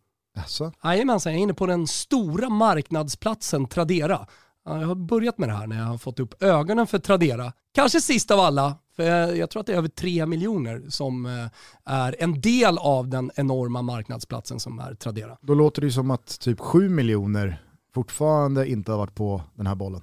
Jajamensan, 0.84 1.32
jag 1.34 1.40
är 1.40 1.44
inne 1.44 1.54
på 1.54 1.66
den 1.66 1.88
stora 1.88 2.50
marknadsplatsen 2.50 3.68
Tradera. 3.68 4.28
Jag 4.66 4.74
har 4.88 4.96
börjat 4.96 5.38
med 5.38 5.50
det 5.50 5.54
här 5.54 5.68
när 5.68 5.78
jag 5.78 5.86
har 5.86 5.98
fått 5.98 6.20
upp 6.20 6.44
ögonen 6.44 6.88
för 6.88 7.00
Tradera. 7.00 7.54
Kanske 7.74 8.02
sist 8.02 8.32
av 8.32 8.40
alla, 8.40 8.76
för 8.96 9.04
jag, 9.36 9.50
tror 9.50 9.60
att 9.60 9.66
det 9.68 9.74
är 9.74 9.78
över 9.78 9.88
3 9.88 10.26
miljoner 10.26 10.84
som 10.90 11.26
eh, 11.26 11.48
är 11.86 12.16
en 12.20 12.42
del 12.42 12.78
av 12.78 13.08
den 13.08 13.32
enorma 13.36 13.82
marknadsplatsen 13.82 14.60
som 14.60 14.80
är 14.80 14.94
Tradera. 14.96 15.38
Då 15.42 15.54
låter 15.54 15.82
det 15.82 15.86
ju 15.86 15.92
som 15.92 16.12
att 16.12 16.40
typ 16.40 16.60
7 16.60 16.90
miljoner 16.90 17.62
fortfarande 17.94 18.70
inte 18.70 18.92
har 18.92 18.98
varit 18.98 19.16
på 19.16 19.42
den 19.56 19.68
här 19.68 19.76
bollen. 19.76 20.02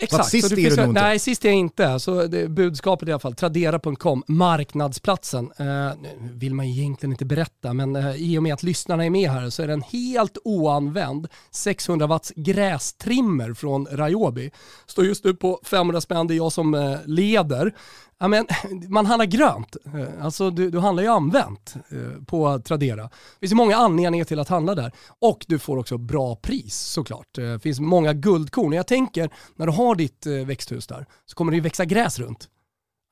Exakt. 0.00 0.28
sist 0.28 0.52
är 0.52 0.56
du 0.56 0.76
nog 0.76 0.88
inte. 0.88 1.02
Nej, 1.02 1.18
sist 1.18 1.44
är 1.44 1.48
jag 1.48 1.58
inte. 1.58 2.00
Så 2.00 2.26
det, 2.26 2.48
budskapet 2.48 3.08
i 3.08 3.12
alla 3.12 3.18
fall, 3.18 3.34
tradera.com, 3.34 4.24
marknadsplatsen. 4.26 5.52
Eh, 5.56 5.66
nu 5.66 6.30
vill 6.32 6.54
man 6.54 6.66
egentligen 6.66 7.12
inte 7.12 7.24
berätta, 7.24 7.72
men 7.72 7.96
eh, 7.96 8.14
i 8.16 8.38
och 8.38 8.42
med 8.42 8.54
att 8.54 8.62
lyssnarna 8.62 9.04
är 9.04 9.10
med 9.10 9.30
här 9.30 9.50
så 9.50 9.62
är 9.62 9.66
det 9.66 9.72
en 9.72 9.82
helt 9.82 10.38
oanvänd 10.44 11.28
600 11.50 12.06
watts 12.06 12.32
grästrimmer 12.36 13.54
från 13.54 13.86
Ryobi. 13.86 14.50
Står 14.86 15.04
just 15.04 15.24
nu 15.24 15.34
på 15.34 15.60
500 15.64 16.00
spänn, 16.00 16.26
det 16.26 16.34
är 16.34 16.36
jag 16.36 16.52
som 16.52 16.74
eh, 16.74 16.96
leder. 17.06 17.74
Ja, 18.22 18.28
men, 18.28 18.46
man 18.88 19.06
handlar 19.06 19.26
grönt, 19.26 19.76
eh, 19.84 20.24
alltså 20.24 20.50
du, 20.50 20.70
du 20.70 20.78
handlar 20.78 21.02
ju 21.02 21.08
använt 21.08 21.74
eh, 21.88 22.24
på 22.26 22.58
Tradera. 22.58 23.02
Det 23.02 23.38
finns 23.40 23.52
ju 23.52 23.56
många 23.56 23.76
anledningar 23.76 24.24
till 24.24 24.38
att 24.38 24.48
handla 24.48 24.74
där. 24.74 24.92
Och 25.18 25.44
du 25.48 25.58
får 25.58 25.76
också 25.76 25.98
bra 25.98 26.36
pris 26.36 26.76
såklart. 26.76 27.26
Det 27.34 27.62
finns 27.62 27.80
många 27.80 28.12
guldkorn. 28.12 28.72
Jag 28.72 28.86
tänker, 28.86 29.30
när 29.56 29.66
du 29.66 29.72
har 29.72 29.94
ditt 29.94 30.26
växthus 30.26 30.86
där 30.86 31.06
så 31.26 31.36
kommer 31.36 31.52
det 31.52 31.56
ju 31.56 31.62
växa 31.62 31.84
gräs 31.84 32.18
runt. 32.18 32.48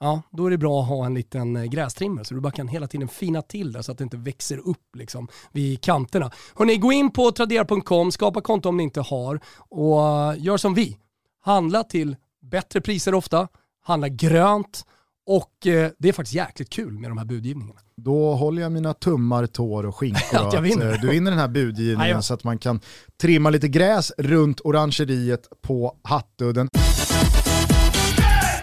Ja, 0.00 0.22
då 0.30 0.46
är 0.46 0.50
det 0.50 0.58
bra 0.58 0.80
att 0.80 0.88
ha 0.88 1.06
en 1.06 1.14
liten 1.14 1.70
grästrimmer 1.70 2.24
så 2.24 2.34
du 2.34 2.40
bara 2.40 2.52
kan 2.52 2.68
hela 2.68 2.86
tiden 2.86 3.08
fina 3.08 3.42
till 3.42 3.72
det 3.72 3.82
så 3.82 3.92
att 3.92 3.98
det 3.98 4.04
inte 4.04 4.16
växer 4.16 4.58
upp 4.58 4.96
liksom 4.96 5.28
vid 5.52 5.80
kanterna. 5.80 6.30
Hörrni, 6.54 6.76
gå 6.76 6.92
in 6.92 7.10
på 7.10 7.30
tradera.com, 7.32 8.12
skapa 8.12 8.40
konto 8.40 8.68
om 8.68 8.76
ni 8.76 8.82
inte 8.82 9.00
har 9.00 9.40
och 9.58 10.36
gör 10.36 10.56
som 10.56 10.74
vi. 10.74 10.98
Handla 11.40 11.84
till 11.84 12.16
bättre 12.42 12.80
priser 12.80 13.14
ofta, 13.14 13.48
handla 13.82 14.08
grönt 14.08 14.84
och 15.28 15.66
eh, 15.66 15.90
det 15.98 16.08
är 16.08 16.12
faktiskt 16.12 16.34
jäkligt 16.34 16.70
kul 16.70 16.98
med 16.98 17.10
de 17.10 17.18
här 17.18 17.24
budgivningarna. 17.24 17.80
Då 17.96 18.34
håller 18.34 18.62
jag 18.62 18.72
mina 18.72 18.94
tummar, 18.94 19.46
tår 19.46 19.86
och 19.86 19.96
skinkor 19.96 20.38
Att 20.38 20.54
att, 20.54 20.64
vinner. 20.64 20.92
eh, 20.92 21.00
du 21.00 21.08
vinner 21.10 21.30
den 21.30 21.40
här 21.40 21.48
budgivningen 21.48 22.08
Ja, 22.08 22.14
ja. 22.16 22.22
så 22.22 22.34
att 22.34 22.44
man 22.44 22.58
kan 22.58 22.80
trimma 23.20 23.50
lite 23.50 23.68
gräs 23.68 24.12
runt 24.18 24.60
orangeriet 24.64 25.48
på 25.62 25.96
Hattudden. 26.02 26.68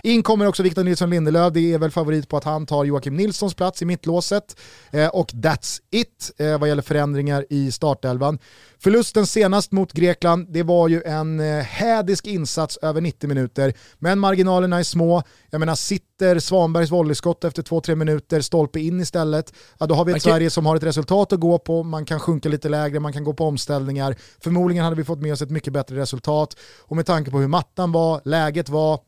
In 0.05 0.23
kommer 0.23 0.47
också 0.47 0.63
Victor 0.63 0.83
Nilsson 0.83 1.09
Lindelöf, 1.09 1.53
det 1.53 1.73
är 1.73 1.79
väl 1.79 1.91
favorit 1.91 2.29
på 2.29 2.37
att 2.37 2.43
han 2.43 2.65
tar 2.65 2.83
Joakim 2.83 3.15
Nilssons 3.15 3.53
plats 3.53 3.81
i 3.81 3.85
mittlåset. 3.85 4.59
Eh, 4.91 5.07
och 5.07 5.31
that's 5.31 5.79
it 5.91 6.31
eh, 6.37 6.59
vad 6.59 6.69
gäller 6.69 6.81
förändringar 6.81 7.45
i 7.49 7.71
startelvan. 7.71 8.39
Förlusten 8.79 9.27
senast 9.27 9.71
mot 9.71 9.93
Grekland, 9.93 10.53
det 10.53 10.63
var 10.63 10.87
ju 10.87 11.03
en 11.03 11.39
eh, 11.39 11.63
hädisk 11.63 12.27
insats 12.27 12.77
över 12.77 13.01
90 13.01 13.27
minuter, 13.27 13.73
men 13.99 14.19
marginalerna 14.19 14.79
är 14.79 14.83
små. 14.83 15.23
Jag 15.49 15.59
menar, 15.59 15.75
sitter 15.75 16.39
Svanbergs 16.39 16.91
volleyskott 16.91 17.43
efter 17.43 17.63
2-3 17.63 17.95
minuter, 17.95 18.41
stolpe 18.41 18.79
in 18.79 18.99
istället, 18.99 19.53
ja, 19.79 19.85
då 19.85 19.95
har 19.95 20.05
vi 20.05 20.11
ett 20.11 20.15
Okej. 20.15 20.31
Sverige 20.31 20.49
som 20.49 20.65
har 20.65 20.75
ett 20.75 20.83
resultat 20.83 21.33
att 21.33 21.39
gå 21.39 21.59
på, 21.59 21.83
man 21.83 22.05
kan 22.05 22.19
sjunka 22.19 22.49
lite 22.49 22.69
lägre, 22.69 22.99
man 22.99 23.13
kan 23.13 23.23
gå 23.23 23.33
på 23.33 23.45
omställningar. 23.45 24.15
Förmodligen 24.39 24.83
hade 24.83 24.95
vi 24.95 25.03
fått 25.03 25.21
med 25.21 25.33
oss 25.33 25.41
ett 25.41 25.51
mycket 25.51 25.73
bättre 25.73 25.95
resultat 25.95 26.57
och 26.81 26.95
med 26.95 27.05
tanke 27.05 27.31
på 27.31 27.39
hur 27.39 27.47
mattan 27.47 27.91
var, 27.91 28.21
läget 28.25 28.69
var, 28.69 28.99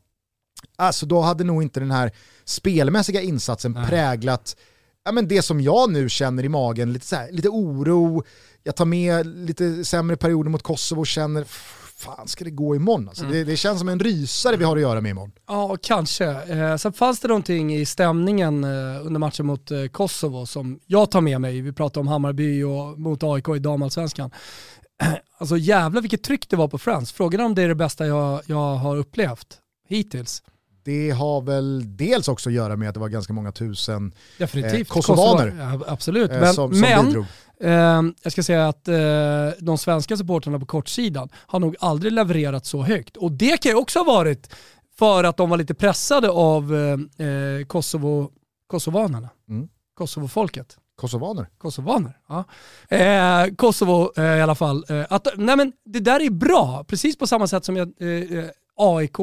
Alltså 0.76 1.06
då 1.06 1.20
hade 1.20 1.44
nog 1.44 1.62
inte 1.62 1.80
den 1.80 1.90
här 1.90 2.12
spelmässiga 2.44 3.20
insatsen 3.20 3.74
präglat 3.74 4.56
ja, 5.08 5.12
men 5.12 5.28
det 5.28 5.42
som 5.42 5.60
jag 5.60 5.92
nu 5.92 6.08
känner 6.08 6.44
i 6.44 6.48
magen, 6.48 6.92
lite, 6.92 7.06
så 7.06 7.16
här, 7.16 7.32
lite 7.32 7.48
oro, 7.48 8.24
jag 8.62 8.76
tar 8.76 8.84
med 8.84 9.26
lite 9.26 9.84
sämre 9.84 10.16
perioder 10.16 10.50
mot 10.50 10.62
Kosovo 10.62 11.00
och 11.00 11.06
känner 11.06 11.44
fan 11.98 12.28
ska 12.28 12.44
det 12.44 12.50
gå 12.50 12.76
imorgon? 12.76 13.08
Alltså, 13.08 13.24
det, 13.24 13.44
det 13.44 13.56
känns 13.56 13.78
som 13.78 13.88
en 13.88 14.00
rysare 14.00 14.56
vi 14.56 14.64
har 14.64 14.76
att 14.76 14.82
göra 14.82 15.00
med 15.00 15.10
imorgon. 15.10 15.32
Ja, 15.46 15.76
kanske. 15.82 16.26
Eh, 16.26 16.76
sen 16.76 16.92
fanns 16.92 17.20
det 17.20 17.28
någonting 17.28 17.74
i 17.74 17.86
stämningen 17.86 18.64
eh, 18.64 19.06
under 19.06 19.18
matchen 19.18 19.46
mot 19.46 19.70
eh, 19.70 19.86
Kosovo 19.86 20.46
som 20.46 20.80
jag 20.86 21.10
tar 21.10 21.20
med 21.20 21.40
mig. 21.40 21.60
Vi 21.60 21.72
pratade 21.72 22.00
om 22.00 22.08
Hammarby 22.08 22.62
och 22.62 22.98
mot 22.98 23.22
AIK 23.22 23.48
i 23.48 23.58
damallsvenskan. 23.58 24.30
Alltså 25.40 25.56
jävlar 25.56 26.00
vilket 26.00 26.22
tryck 26.22 26.48
det 26.48 26.56
var 26.56 26.68
på 26.68 26.78
Friends. 26.78 27.12
Frågan 27.12 27.40
är 27.40 27.44
om 27.44 27.54
det 27.54 27.62
är 27.62 27.68
det 27.68 27.74
bästa 27.74 28.06
jag, 28.06 28.40
jag 28.46 28.74
har 28.74 28.96
upplevt 28.96 29.58
hittills. 29.88 30.42
Det 30.84 31.10
har 31.10 31.40
väl 31.40 31.96
dels 31.96 32.28
också 32.28 32.48
att 32.48 32.54
göra 32.54 32.76
med 32.76 32.88
att 32.88 32.94
det 32.94 33.00
var 33.00 33.08
ganska 33.08 33.32
många 33.32 33.52
tusen 33.52 34.12
Definitivt. 34.38 34.90
Eh, 34.90 34.94
kosovaner. 34.94 35.50
Kosovo, 35.50 35.84
ja, 35.86 35.92
absolut. 35.92 36.30
eh, 36.30 36.40
Men, 36.40 36.54
som, 36.54 36.70
som 36.72 36.80
men 36.80 37.06
bidrog. 37.06 37.24
eh, 37.60 38.02
jag 38.22 38.32
ska 38.32 38.42
säga 38.42 38.68
att 38.68 38.88
eh, 38.88 38.94
de 39.58 39.78
svenska 39.78 40.16
supportrarna 40.16 40.58
på 40.58 40.66
kortsidan 40.66 41.28
har 41.34 41.60
nog 41.60 41.76
aldrig 41.80 42.12
levererat 42.12 42.66
så 42.66 42.82
högt. 42.82 43.16
Och 43.16 43.32
det 43.32 43.56
kan 43.62 43.72
ju 43.72 43.76
också 43.78 43.98
ha 43.98 44.04
varit 44.04 44.54
för 44.98 45.24
att 45.24 45.36
de 45.36 45.50
var 45.50 45.56
lite 45.56 45.74
pressade 45.74 46.30
av 46.30 46.74
eh, 46.74 47.26
eh, 47.26 47.64
Kosovo, 47.66 48.30
kosovanerna. 48.66 49.28
Mm. 49.48 49.68
Kosovofolket. 49.94 50.76
Kosovaner. 50.96 51.48
Kosovaner, 51.58 52.18
ja. 52.28 52.44
Eh, 52.96 53.54
Kosovo 53.56 54.12
eh, 54.16 54.24
i 54.24 54.40
alla 54.42 54.54
fall. 54.54 54.84
Eh, 54.88 55.04
att, 55.10 55.28
nej 55.36 55.56
men 55.56 55.72
det 55.84 56.00
där 56.00 56.20
är 56.20 56.30
bra, 56.30 56.84
precis 56.88 57.18
på 57.18 57.26
samma 57.26 57.46
sätt 57.46 57.64
som 57.64 57.76
jag, 57.76 57.92
eh, 58.00 58.38
eh, 58.38 58.44
AIK, 58.78 59.16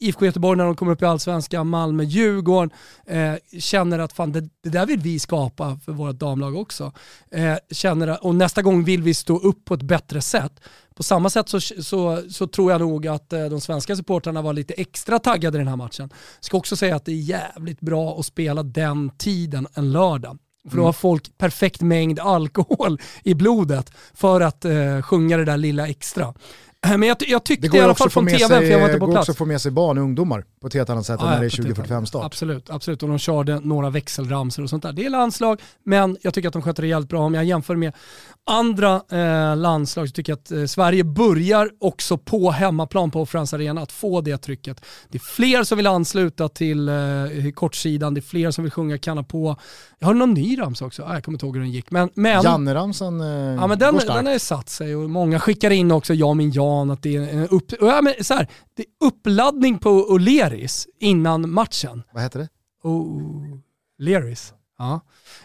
IFK 0.00 0.24
Göteborg 0.24 0.56
när 0.58 0.64
de 0.64 0.76
kommer 0.76 0.92
upp 0.92 1.02
i 1.02 1.04
Allsvenskan, 1.04 1.66
Malmö, 1.68 2.02
Djurgården 2.04 2.70
eh, 3.06 3.34
känner 3.58 3.98
att 3.98 4.12
fan 4.12 4.32
det, 4.32 4.40
det 4.62 4.68
där 4.70 4.86
vill 4.86 5.00
vi 5.00 5.18
skapa 5.18 5.78
för 5.84 5.92
vårt 5.92 6.16
damlag 6.16 6.56
också. 6.56 6.92
Eh, 7.30 7.54
känner, 7.70 8.08
att- 8.08 8.20
och 8.20 8.34
nästa 8.34 8.62
gång 8.62 8.84
vill 8.84 9.02
vi 9.02 9.14
stå 9.14 9.38
upp 9.38 9.64
på 9.64 9.74
ett 9.74 9.82
bättre 9.82 10.20
sätt. 10.20 10.60
På 10.94 11.02
samma 11.02 11.30
sätt 11.30 11.48
så, 11.48 11.60
så, 11.60 12.22
så 12.30 12.46
tror 12.46 12.72
jag 12.72 12.80
nog 12.80 13.06
att 13.06 13.32
eh, 13.32 13.44
de 13.44 13.60
svenska 13.60 13.96
supportrarna 13.96 14.42
var 14.42 14.52
lite 14.52 14.74
extra 14.74 15.18
taggade 15.18 15.56
i 15.56 15.60
den 15.60 15.68
här 15.68 15.76
matchen. 15.76 16.10
Ska 16.40 16.56
också 16.56 16.76
säga 16.76 16.96
att 16.96 17.04
det 17.04 17.12
är 17.12 17.16
jävligt 17.16 17.80
bra 17.80 18.18
att 18.20 18.26
spela 18.26 18.62
den 18.62 19.10
tiden 19.18 19.66
en 19.74 19.92
lördag. 19.92 20.38
För 20.70 20.76
då 20.76 20.84
har 20.84 20.92
folk 20.92 21.38
perfekt 21.38 21.80
mängd 21.80 22.20
alkohol 22.20 23.00
i 23.24 23.34
blodet 23.34 23.92
för 24.14 24.40
att 24.40 24.64
eh, 24.64 25.02
sjunga 25.02 25.36
det 25.36 25.44
där 25.44 25.56
lilla 25.56 25.88
extra. 25.88 26.34
Men 26.86 27.02
jag, 27.02 27.16
jag 27.26 27.44
tyckte 27.44 27.66
Det 27.66 27.68
går 27.70 27.80
i 27.80 27.84
alla 27.84 27.94
fall 27.94 28.10
från 28.10 28.26
tvn, 28.26 28.38
för 28.48 28.54
jag 28.62 28.78
var 28.80 28.86
sig, 28.86 28.94
inte 28.94 28.98
på 28.98 29.06
går 29.06 29.12
plats. 29.12 29.24
också 29.24 29.32
att 29.32 29.38
få 29.38 29.44
med 29.44 29.60
sig 29.60 29.72
barn 29.72 29.98
och 29.98 30.04
ungdomar 30.04 30.44
på 30.60 30.66
ett 30.66 30.74
helt 30.74 30.90
annat 30.90 31.06
sätt 31.06 31.20
än 31.20 31.26
Ja, 31.26 31.32
när 31.32 31.40
det 31.40 31.46
är 31.46 31.50
på 31.50 31.54
ett 31.54 31.56
2045 31.56 32.06
start. 32.06 32.24
Absolut, 32.24 32.70
absolut. 32.70 33.02
Och 33.02 33.08
de 33.08 33.18
körde 33.18 33.60
några 33.60 33.90
växelramsor 33.90 34.62
och 34.62 34.70
sånt 34.70 34.82
där. 34.82 34.92
Det 34.92 35.06
är 35.06 35.10
landslag, 35.10 35.60
men 35.84 36.16
jag 36.22 36.34
tycker 36.34 36.48
att 36.48 36.52
de 36.52 36.62
sköter 36.62 36.82
det 36.82 36.88
jävligt 36.88 37.08
bra. 37.08 37.20
Om 37.20 37.34
jag 37.34 37.44
jämför 37.44 37.76
med 37.76 37.92
andra 38.46 39.02
eh, 39.10 39.56
landslag 39.56 40.08
så 40.08 40.12
tycker 40.12 40.32
jag 40.32 40.36
att 40.38 40.50
eh, 40.50 40.64
Sverige 40.64 41.04
börjar 41.04 41.70
också 41.80 42.18
på 42.18 42.50
hemmaplan 42.50 43.10
på 43.10 43.26
Friends 43.26 43.54
Arena 43.54 43.80
att 43.80 43.92
få 43.92 44.20
det 44.20 44.38
trycket. 44.38 44.84
Det 45.08 45.18
är 45.18 45.22
fler 45.22 45.64
som 45.64 45.76
vill 45.76 45.86
ansluta 45.86 46.48
till 46.48 46.88
eh, 46.88 46.94
kortsidan, 47.54 48.14
det 48.14 48.20
är 48.20 48.22
fler 48.22 48.50
som 48.50 48.64
vill 48.64 48.72
sjunga 48.72 48.98
kanna 48.98 49.22
på. 49.22 49.56
Jag 49.98 50.06
har 50.06 50.14
någon 50.14 50.34
ny 50.34 50.58
ramsa 50.58 50.84
också, 50.84 51.02
ah, 51.02 51.14
jag 51.14 51.24
kommer 51.24 51.36
inte 51.36 51.46
ihåg 51.46 51.56
hur 51.56 51.62
den 51.62 51.72
gick. 51.72 51.90
Men, 51.90 52.10
men, 52.14 52.42
Janne-ramsan 52.42 53.20
eh, 53.20 53.26
Ja 53.26 53.66
men 53.66 53.78
den, 53.78 53.92
går 53.92 54.00
starkt. 54.00 54.18
den 54.18 54.26
har 54.26 54.32
ju 54.32 54.38
satt 54.38 54.68
sig 54.68 54.96
och 54.96 55.10
många 55.10 55.40
skickar 55.40 55.70
in 55.70 55.90
också 55.90 56.14
ja 56.14 56.34
min 56.34 56.50
Jan 56.68 56.90
att 56.90 57.02
det 57.02 57.16
är 57.16 57.20
en 57.20 57.48
upp, 57.48 57.72
ja, 57.80 58.02
men 58.02 58.24
så 58.24 58.34
här, 58.34 58.48
det 58.74 58.82
är 58.82 59.06
uppladdning 59.06 59.78
på 59.78 59.88
O'Learys 59.88 60.86
innan 61.00 61.50
matchen. 61.50 62.02
Vad 62.12 62.22
heter 62.22 62.38
det? 62.38 62.48
O'Learys. 62.84 64.52
Ja. 64.78 65.00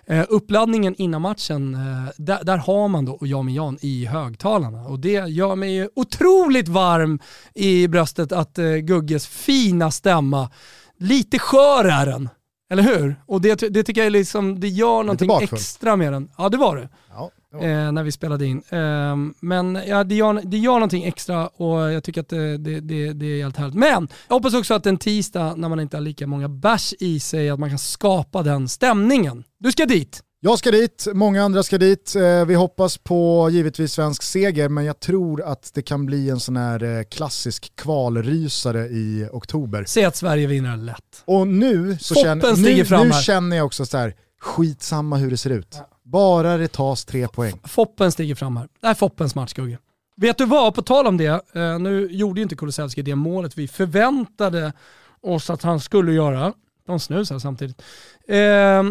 Eh, 0.05 0.25
uppladdningen 0.29 0.95
innan 0.97 1.21
matchen, 1.21 1.73
eh, 1.73 2.11
där, 2.17 2.43
där 2.43 2.57
har 2.57 2.87
man 2.87 3.05
då 3.05 3.17
ja 3.21 3.41
min 3.43 3.55
Jan 3.55 3.77
i 3.81 4.05
högtalarna 4.05 4.85
och 4.85 4.99
det 4.99 5.29
gör 5.29 5.55
mig 5.55 5.75
ju 5.75 5.89
otroligt 5.95 6.67
varm 6.67 7.19
i 7.53 7.87
bröstet 7.87 8.31
att 8.31 8.57
eh, 8.57 8.75
Gugges 8.75 9.27
fina 9.27 9.91
stämma, 9.91 10.49
lite 10.97 11.39
skör 11.39 11.85
är 11.85 12.05
den. 12.05 12.29
Eller 12.69 12.83
hur? 12.83 13.15
Och 13.25 13.41
det, 13.41 13.55
det 13.55 13.83
tycker 13.83 14.03
jag 14.03 14.11
liksom, 14.11 14.59
det 14.59 14.69
gör 14.69 15.03
någonting 15.03 15.27
bakfull. 15.27 15.59
extra 15.59 15.95
med 15.95 16.13
den. 16.13 16.29
Ja 16.37 16.49
det 16.49 16.57
var 16.57 16.75
det 16.75 16.89
Ja, 17.15 17.31
eh, 17.53 17.91
när 17.91 18.03
vi 18.03 18.11
spelade 18.11 18.45
in. 18.45 18.63
Eh, 18.69 19.15
men 19.39 19.79
ja, 19.87 20.03
det, 20.03 20.15
gör, 20.15 20.41
det 20.43 20.57
gör 20.57 20.73
någonting 20.73 21.03
extra 21.03 21.47
och 21.47 21.91
jag 21.91 22.03
tycker 22.03 22.21
att 22.21 22.29
det, 22.29 22.57
det, 22.57 22.79
det, 22.79 23.13
det 23.13 23.25
är 23.25 23.43
helt 23.43 23.57
härligt. 23.57 23.75
Men 23.75 24.07
jag 24.27 24.35
hoppas 24.35 24.53
också 24.53 24.73
att 24.73 24.85
en 24.85 24.97
tisdag 24.97 25.53
när 25.57 25.69
man 25.69 25.79
inte 25.79 25.97
har 25.97 26.01
lika 26.01 26.27
många 26.27 26.49
bärs 26.49 26.93
i 26.99 27.19
sig, 27.19 27.49
att 27.49 27.59
man 27.59 27.69
kan 27.69 27.79
skapa 27.79 28.43
den 28.43 28.67
stämningen. 28.67 29.43
Du 29.59 29.71
ska 29.71 29.85
dit. 29.85 30.23
Jag 30.45 30.59
ska 30.59 30.71
dit, 30.71 31.07
många 31.13 31.43
andra 31.43 31.63
ska 31.63 31.77
dit. 31.77 32.15
Eh, 32.15 32.45
Vi 32.45 32.53
hoppas 32.55 32.97
på 32.97 33.49
givetvis 33.51 33.93
svensk 33.93 34.23
seger, 34.23 34.69
men 34.69 34.85
jag 34.85 34.99
tror 34.99 35.41
att 35.41 35.71
det 35.73 35.81
kan 35.81 36.05
bli 36.05 36.29
en 36.29 36.39
sån 36.39 36.57
här 36.57 36.83
eh, 36.83 37.03
klassisk 37.03 37.75
kvalrysare 37.75 38.87
i 38.87 39.27
oktober. 39.31 39.85
Säg 39.87 40.05
att 40.05 40.15
Sverige 40.15 40.47
vinner 40.47 40.77
lätt. 40.77 41.23
Och 41.25 41.47
nu, 41.47 41.97
så 42.01 42.15
känner, 42.15 42.55
nu, 43.01 43.05
nu 43.05 43.11
känner 43.11 43.57
jag 43.57 43.65
också 43.65 43.85
så 43.85 43.97
här, 43.97 44.15
skitsamma 44.43 45.17
hur 45.17 45.29
det 45.29 45.37
ser 45.37 45.49
ut. 45.49 45.77
Bara 46.03 46.57
det 46.57 46.67
tas 46.67 47.05
tre 47.05 47.27
poäng. 47.27 47.59
Foppen 47.63 48.11
stiger 48.11 48.35
fram 48.35 48.57
här. 48.57 48.67
Det 48.81 48.87
här 48.87 48.93
är 48.93 48.95
Foppens 48.95 49.35
match 49.35 49.53
Gugge. 49.53 49.77
Vet 50.15 50.37
du 50.37 50.45
vad, 50.45 50.75
på 50.75 50.81
tal 50.81 51.07
om 51.07 51.17
det, 51.17 51.41
eh, 51.53 51.79
nu 51.79 52.07
gjorde 52.11 52.39
ju 52.39 52.43
inte 52.43 52.55
Kulusevski 52.55 53.01
det 53.01 53.15
målet 53.15 53.57
vi 53.57 53.67
förväntade 53.67 54.73
oss 55.21 55.49
att 55.49 55.63
han 55.63 55.79
skulle 55.79 56.13
göra. 56.13 56.53
De 56.85 56.99
snusar 56.99 57.39
samtidigt. 57.39 57.81
Eh, 58.27 58.83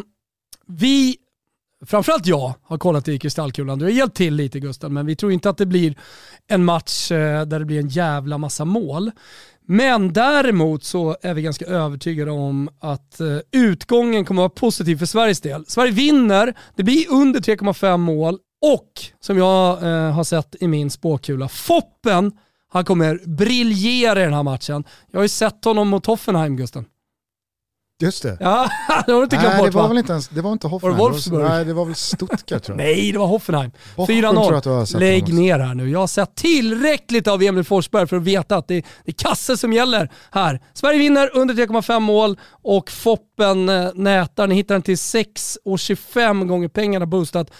vi, 0.66 1.16
framförallt 1.86 2.26
jag, 2.26 2.55
har 2.62 2.78
kollat 2.78 3.09
i 3.09 3.18
kristallkulan. 3.18 3.78
Du 3.78 3.84
har 3.84 3.92
hjälpt 3.92 4.16
till 4.16 4.34
lite 4.34 4.61
Gustav, 4.61 4.92
men 4.92 5.07
vi 5.07 5.16
tror 5.16 5.32
inte 5.32 5.50
att 5.50 5.59
det 5.59 5.66
blir 5.66 5.98
en 6.46 6.64
match 6.64 7.12
eh, 7.12 7.46
där 7.46 7.59
det 7.59 7.64
blir 7.64 7.78
en 7.78 7.88
jävla 7.88 8.38
massa 8.38 8.64
mål. 8.64 9.11
Men 9.66 10.12
däremot 10.12 10.84
så 10.84 11.16
är 11.22 11.34
vi 11.34 11.42
ganska 11.42 11.64
övertygade 11.64 12.30
om 12.30 12.68
att 12.80 13.20
eh, 13.20 13.38
utgången 13.52 14.24
kommer 14.24 14.42
att 14.42 14.50
vara 14.50 14.60
positiv 14.60 14.96
för 14.96 15.06
Sveriges 15.06 15.40
del. 15.40 15.66
Sverige 15.66 15.92
vinner, 15.92 16.54
det 16.76 16.82
blir 16.82 17.10
under 17.10 17.40
3,5 17.40 17.96
mål 17.96 18.38
och 18.62 18.92
som 19.20 19.38
jag 19.38 19.82
eh, 19.82 20.12
har 20.12 20.24
sett 20.24 20.56
i 20.60 20.68
min 20.68 20.90
spåkula, 20.90 21.48
Foppen, 21.48 22.32
han 22.72 22.84
kommer 22.84 23.20
briljera 23.26 24.20
i 24.20 24.24
den 24.24 24.34
här 24.34 24.42
matchen. 24.42 24.84
Jag 25.10 25.18
har 25.18 25.24
ju 25.24 25.28
sett 25.28 25.64
honom 25.64 25.88
mot 25.88 26.06
Hoffenheim 26.06 26.56
Gusten. 26.56 26.84
Just 28.01 28.22
det. 28.22 28.36
Ja, 28.40 28.68
det 29.07 29.12
har 29.12 29.18
du 29.18 29.24
inte 29.24 29.36
glömt 29.36 29.49
Nej, 29.55 29.57
det 29.57 29.62
bort 29.66 29.74
var 29.74 29.82
va? 29.82 29.88
väl 29.88 29.99
inte 29.99 30.12
ens, 30.12 30.28
det 30.28 30.40
var 30.40 30.53
inte 30.53 30.66
Hoffenheim. 30.68 30.99
Var 30.99 31.09
det 31.09 31.12
Wolfsburg? 31.12 31.45
Nej, 31.45 31.64
det 31.64 31.72
var 31.72 31.84
väl 31.84 31.95
Stuttgart 31.95 32.47
tror 32.47 32.62
jag. 32.68 32.76
Nej, 32.76 33.12
det 33.12 33.18
var 33.18 33.26
Hoffenheim. 33.26 33.70
Bochum 33.97 34.20
tror 34.20 34.34
jag 34.34 34.55
att 34.55 34.64
du 34.64 34.70
har 34.70 34.82
4-0. 34.82 34.86
sett 34.86 35.01
Lägg 35.01 35.34
ner 35.34 35.59
här 35.59 35.74
nu. 35.74 35.90
Jag 35.90 35.99
har 35.99 36.07
sett 36.07 36.34
tillräckligt 36.34 37.28
av 37.28 37.43
Emil 37.43 37.64
Forsberg 37.64 38.07
för 38.07 38.16
att 38.16 38.22
veta 38.22 38.57
att 38.57 38.68
det, 38.68 38.74
det 39.05 39.11
är 39.11 39.28
kasse 39.28 39.57
som 39.57 39.72
gäller 39.72 40.11
här. 40.30 40.61
Sverige 40.74 40.99
vinner 40.99 41.36
under 41.36 41.55
3,5 41.55 42.01
mål 42.01 42.38
och 42.62 42.90
Foppen 42.90 43.68
eh, 43.68 43.90
nätar. 43.95 44.47
Ni 44.47 44.55
hittar 44.55 44.74
den 44.74 44.82
till 44.82 44.95
6,25 44.95 46.45
gånger 46.47 46.68
pengarna 46.68 47.07
boostat. 47.07 47.51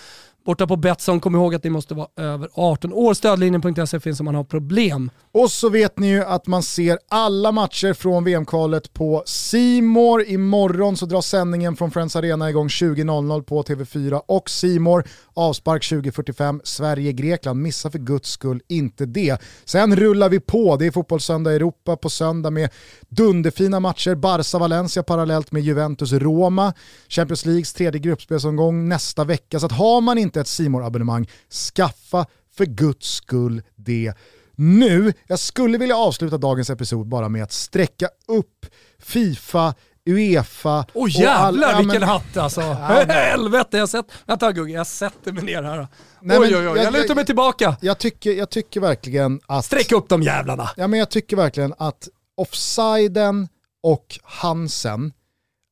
Borta 0.45 0.66
på 0.66 0.76
Betsson, 0.76 1.20
kom 1.20 1.34
ihåg 1.34 1.55
att 1.55 1.64
ni 1.64 1.70
måste 1.70 1.95
vara 1.95 2.09
över 2.16 2.49
18 2.55 2.93
år. 2.93 3.14
Stödlinjen.se 3.14 4.01
finns 4.01 4.20
om 4.20 4.24
man 4.24 4.34
har 4.34 4.45
problem. 4.45 5.11
Och 5.32 5.51
så 5.51 5.68
vet 5.68 5.99
ni 5.99 6.09
ju 6.09 6.24
att 6.24 6.47
man 6.47 6.62
ser 6.62 6.99
alla 7.09 7.53
matcher 7.53 7.93
från 7.93 8.24
VM-kvalet 8.24 8.93
på 8.93 9.22
Simor. 9.26 10.22
Imorgon 10.22 10.97
så 10.97 11.07
drar 11.07 11.20
sändningen 11.20 11.76
från 11.76 11.90
Friends 11.90 12.16
Arena 12.16 12.51
igång 12.51 12.68
20.00 12.68 13.43
på 13.43 13.62
TV4 13.62 14.20
och 14.26 14.51
Simor. 14.51 15.05
Avspark 15.34 15.82
20.45, 15.82 16.61
Sverige-Grekland. 16.64 17.62
Missa 17.62 17.90
för 17.90 17.99
guds 17.99 18.30
skull 18.30 18.61
inte 18.68 19.07
det. 19.07 19.43
Sen 19.64 19.97
rullar 19.97 20.28
vi 20.28 20.40
på. 20.40 20.76
Det 20.76 20.86
är 20.86 20.90
Fotbollssöndag 20.90 21.53
i 21.53 21.57
Europa 21.57 21.97
på 21.97 22.11
söndag 22.11 22.51
med 22.51 22.70
dunderfina 23.09 23.80
matcher. 23.80 24.14
Barca-Valencia 24.14 25.03
parallellt 25.03 25.53
med 25.53 25.62
Juventus-Roma. 25.62 26.72
Champions 27.09 27.47
Leagues 27.47 27.72
tredje 27.72 28.01
gruppspelsomgång 28.01 28.88
nästa 28.88 29.24
vecka. 29.24 29.61
Så 29.61 29.66
att 29.66 29.72
har 29.72 30.01
man 30.01 30.18
inte 30.18 30.32
ett 30.41 30.49
simor 30.49 30.85
abonnemang 30.87 31.28
skaffa 31.74 32.26
för 32.57 32.64
guds 32.66 33.07
skull 33.14 33.62
det 33.76 34.12
nu. 34.55 35.12
Jag 35.26 35.39
skulle 35.39 35.78
vilja 35.78 35.97
avsluta 35.97 36.39
dagens 36.39 36.70
episod 36.70 37.09
bara 37.09 37.28
med 37.28 37.43
att 37.43 37.53
sträcka 37.53 38.09
upp 38.28 38.66
Fifa, 38.99 39.74
Uefa 40.07 40.87
Åh 40.95 41.03
och 41.03 41.09
jävlar 41.09 41.68
all- 41.68 41.72
ja, 41.72 41.78
vilken 41.78 42.01
men- 42.01 42.09
hatt 42.09 42.37
alltså. 42.37 42.61
Helvete, 43.09 43.76
jag 43.78 43.89
sett... 43.89 44.07
Vänta 44.26 44.53
Gugge, 44.53 44.72
jag 44.72 44.87
sätter 44.87 45.33
mig 45.33 45.45
ner 45.45 45.62
här. 45.62 45.76
Nej, 46.20 46.39
oj 46.39 46.51
men 46.51 46.59
oj 46.61 46.68
oj, 46.68 46.76
jag- 46.76 46.78
jag 46.78 46.93
lutar 46.93 47.14
mig 47.14 47.26
tillbaka. 47.26 47.76
Jag 47.80 47.99
tycker, 47.99 48.33
jag 48.33 48.51
tycker 48.51 48.80
verkligen 48.80 49.41
att... 49.47 49.64
Sträck 49.64 49.93
upp 49.93 50.09
de 50.09 50.22
jävlarna. 50.22 50.70
Ja, 50.76 50.87
men 50.87 50.99
jag 50.99 51.11
tycker 51.11 51.37
verkligen 51.37 51.74
att 51.78 52.09
offsiden 52.37 53.49
och 53.83 54.18
Hansen 54.22 55.12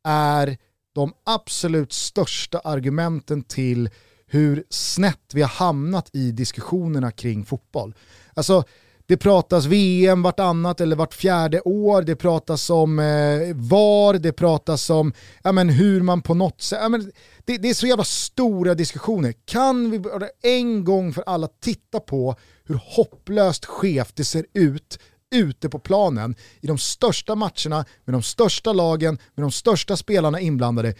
är 0.09 0.57
de 0.95 1.13
absolut 1.27 1.93
största 1.93 2.59
argumenten 2.59 3.43
till 3.43 3.91
hur 4.31 4.64
snett 4.70 5.35
vi 5.35 5.43
har 5.43 5.49
hamnat 5.49 6.11
i 6.12 6.33
diskussionerna 6.33 7.11
kring 7.11 7.45
fotboll. 7.45 7.95
Alltså, 8.35 8.64
det 9.07 9.16
pratas 9.16 9.64
VM 9.64 10.22
vartannat 10.22 10.81
eller 10.81 10.97
vart 10.97 11.14
fjärde 11.14 11.61
år, 11.61 12.03
det 12.03 12.16
pratas 12.16 12.70
om 12.70 12.99
eh, 12.99 13.55
VAR, 13.55 14.18
det 14.18 14.33
pratas 14.33 14.91
om 14.91 15.12
ja, 15.43 15.53
men 15.53 15.68
hur 15.68 16.03
man 16.03 16.22
på 16.22 16.35
något 16.35 16.62
sätt... 16.62 16.78
Ja, 16.83 16.89
men 16.89 17.12
det, 17.45 17.59
det 17.59 17.70
är 17.70 17.74
så 17.74 17.87
jävla 17.87 18.05
stora 18.05 18.74
diskussioner. 18.74 19.35
Kan 19.45 19.91
vi 19.91 19.99
bara 19.99 20.28
en 20.43 20.85
gång 20.85 21.12
för 21.12 21.24
alla 21.26 21.49
titta 21.61 22.01
på 22.01 22.37
hur 22.64 22.81
hopplöst 22.85 23.64
skevt 23.64 24.16
det 24.16 24.24
ser 24.24 24.47
ut 24.55 24.99
ute 25.35 25.68
på 25.68 25.78
planen 25.78 26.35
i 26.61 26.66
de 26.66 26.78
största 26.78 27.35
matcherna 27.35 27.85
med 28.05 28.14
de 28.14 28.22
största 28.22 28.72
lagen, 28.72 29.18
med 29.35 29.45
de 29.45 29.53
största 29.53 29.97
spelarna 29.97 30.41
inblandade. 30.41 30.95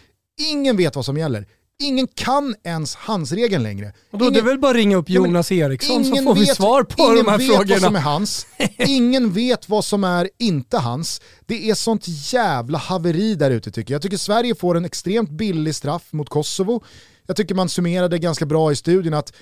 Ingen 0.51 0.76
vet 0.76 0.97
vad 0.97 1.05
som 1.05 1.16
gäller. 1.16 1.47
Ingen 1.81 2.07
kan 2.14 2.55
ens 2.64 2.95
handsregeln 2.95 3.62
längre. 3.62 3.93
Och 4.11 4.18
då, 4.18 4.31
det 4.31 4.39
är 4.39 4.43
väl 4.43 4.59
bara 4.59 4.70
att 4.70 4.76
ringa 4.76 4.97
upp 4.97 5.11
Ja, 5.11 5.14
Jonas 5.14 5.53
Eriksson 5.53 6.05
så 6.05 6.11
ingen 6.11 6.24
får 6.24 6.35
vi 6.35 6.41
vet- 6.41 6.57
svar 6.57 6.83
på 6.83 7.03
ingen 7.03 7.24
de 7.24 7.31
här 7.31 7.39
vet 7.39 7.49
vad 7.49 7.66
som 7.68 7.74
är 7.74 7.78
frågorna. 7.81 8.01
hans, 8.01 8.47
ingen 8.78 9.33
vet 9.33 9.68
vad 9.68 9.85
som 9.85 10.05
är 10.05 10.31
inte 10.39 10.78
hans. 10.78 11.20
Det 11.47 11.70
är 11.70 11.74
sånt 11.74 12.05
jävla 12.33 12.78
haveri 12.78 13.35
där 13.35 13.51
ute 13.51 13.70
tycker 13.70 13.93
jag. 13.93 13.97
Jag 13.97 14.03
tycker 14.03 14.16
Sverige 14.16 14.55
får 14.55 14.76
en 14.76 14.85
extremt 14.85 15.31
billig 15.31 15.74
straff 15.74 16.12
mot 16.12 16.28
Kosovo. 16.28 16.83
Jag 17.26 17.37
tycker 17.37 17.55
man 17.55 17.68
summerade 17.68 18.18
ganska 18.18 18.47
bra 18.47 18.72
i 18.72 18.76
studien 18.76 19.14
att 19.14 19.33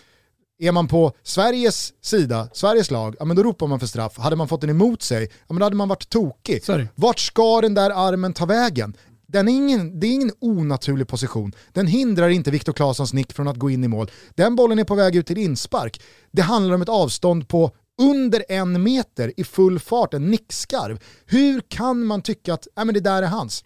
är 0.61 0.73
man 0.73 0.89
på 0.89 1.13
Sveriges 1.23 1.93
sida, 2.03 2.49
Sveriges 2.53 2.91
lag, 2.91 3.17
ja 3.19 3.25
men 3.25 3.37
då 3.37 3.43
ropar 3.43 3.67
man 3.67 3.81
för 3.81 3.87
straff. 3.87 4.19
Hade 4.19 4.37
man 4.37 4.49
fått 4.49 4.61
den 4.61 4.71
emot 4.71 5.03
sig, 5.03 5.23
ja 5.23 5.47
men 5.49 5.59
då 5.59 5.67
hade 5.67 5.77
man 5.77 5.89
varit 5.89 6.09
tokig. 6.09 6.63
Det. 6.67 6.89
Vart 6.95 7.19
ska 7.19 7.61
den 7.61 7.75
där 7.75 7.91
armen 7.91 8.33
ta 8.33 8.47
vägen? 8.47 8.97
Den 9.33 9.49
är 9.49 9.53
ingen, 9.53 10.01
det 10.01 10.07
är 10.07 10.13
ingen 10.13 10.33
onaturlig 10.41 11.09
position. 11.09 11.53
Den 11.73 11.87
hindrar 11.87 12.29
inte 12.29 12.51
Viktor 12.51 12.73
Claessons 12.73 13.13
nick 13.13 13.33
från 13.33 13.49
att 13.49 13.57
gå 13.57 13.71
in 13.71 13.85
i 13.85 13.89
mål. 13.89 14.11
Den 14.35 14.57
bollen 14.57 14.79
är 14.79 14.85
på 14.85 14.95
väg 14.95 15.17
ut 15.17 15.27
till 15.27 15.39
inspark. 15.39 16.03
Det 16.31 16.43
handlar 16.43 16.75
om 16.75 16.83
ett 16.83 16.89
avstånd 16.89 17.49
på 17.49 17.71
under 18.01 18.45
en 18.49 18.83
meter 18.83 19.33
i 19.37 19.45
full 19.45 19.79
fart, 19.79 20.15
en 20.15 20.31
nickskarv. 20.31 20.99
Hur 21.27 21.61
kan 21.61 22.05
man 22.05 22.23
tycka 22.23 22.55
att 22.55 22.69
ja, 22.75 22.85
men 22.85 22.95
det 22.95 23.01
där 23.01 23.23
är 23.23 23.27
hans? 23.27 23.65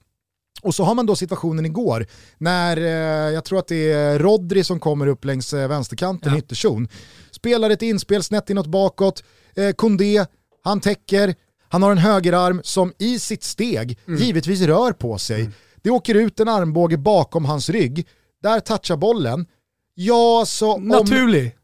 Och 0.63 0.75
så 0.75 0.85
har 0.85 0.95
man 0.95 1.07
då 1.07 1.17
situationen 1.17 1.67
igår 1.67 2.07
när 2.39 2.77
eh, 2.77 3.35
jag 3.35 3.45
tror 3.45 3.59
att 3.59 3.69
det 3.69 3.93
är 3.93 4.19
Rodri 4.19 4.65
som 4.65 4.81
kommer 4.81 5.07
upp 5.07 5.25
längs 5.25 5.55
eh, 5.55 5.69
vänsterkanten 5.69 6.35
i 6.35 6.39
ytterzon. 6.39 6.89
Spelar 7.31 7.71
ett 7.71 7.83
inspel 7.83 8.23
snett 8.23 8.51
inåt 8.51 8.67
bakåt, 8.67 9.25
eh, 9.55 9.73
Kondé, 9.73 10.25
han 10.65 10.81
täcker, 10.81 11.35
han 11.73 11.83
har 11.83 11.91
en 11.93 11.99
högerarm 11.99 12.61
som 12.65 12.93
i 12.99 13.19
sitt 13.19 13.45
steg 13.45 13.99
givetvis 14.19 14.61
rör 14.61 14.93
på 14.93 15.19
sig. 15.19 15.51
Det 15.83 15.91
åker 15.91 16.15
ut 16.15 16.41
en 16.41 16.49
armbåge 16.49 16.99
bakom 16.99 17.45
hans 17.45 17.71
rygg, 17.71 18.09
där 18.43 18.61
touchar 18.61 18.97
bollen. 18.97 19.47
Ja, 19.95 20.45
så 20.47 20.73
om, 20.73 20.89
Naturlig. 20.89 21.57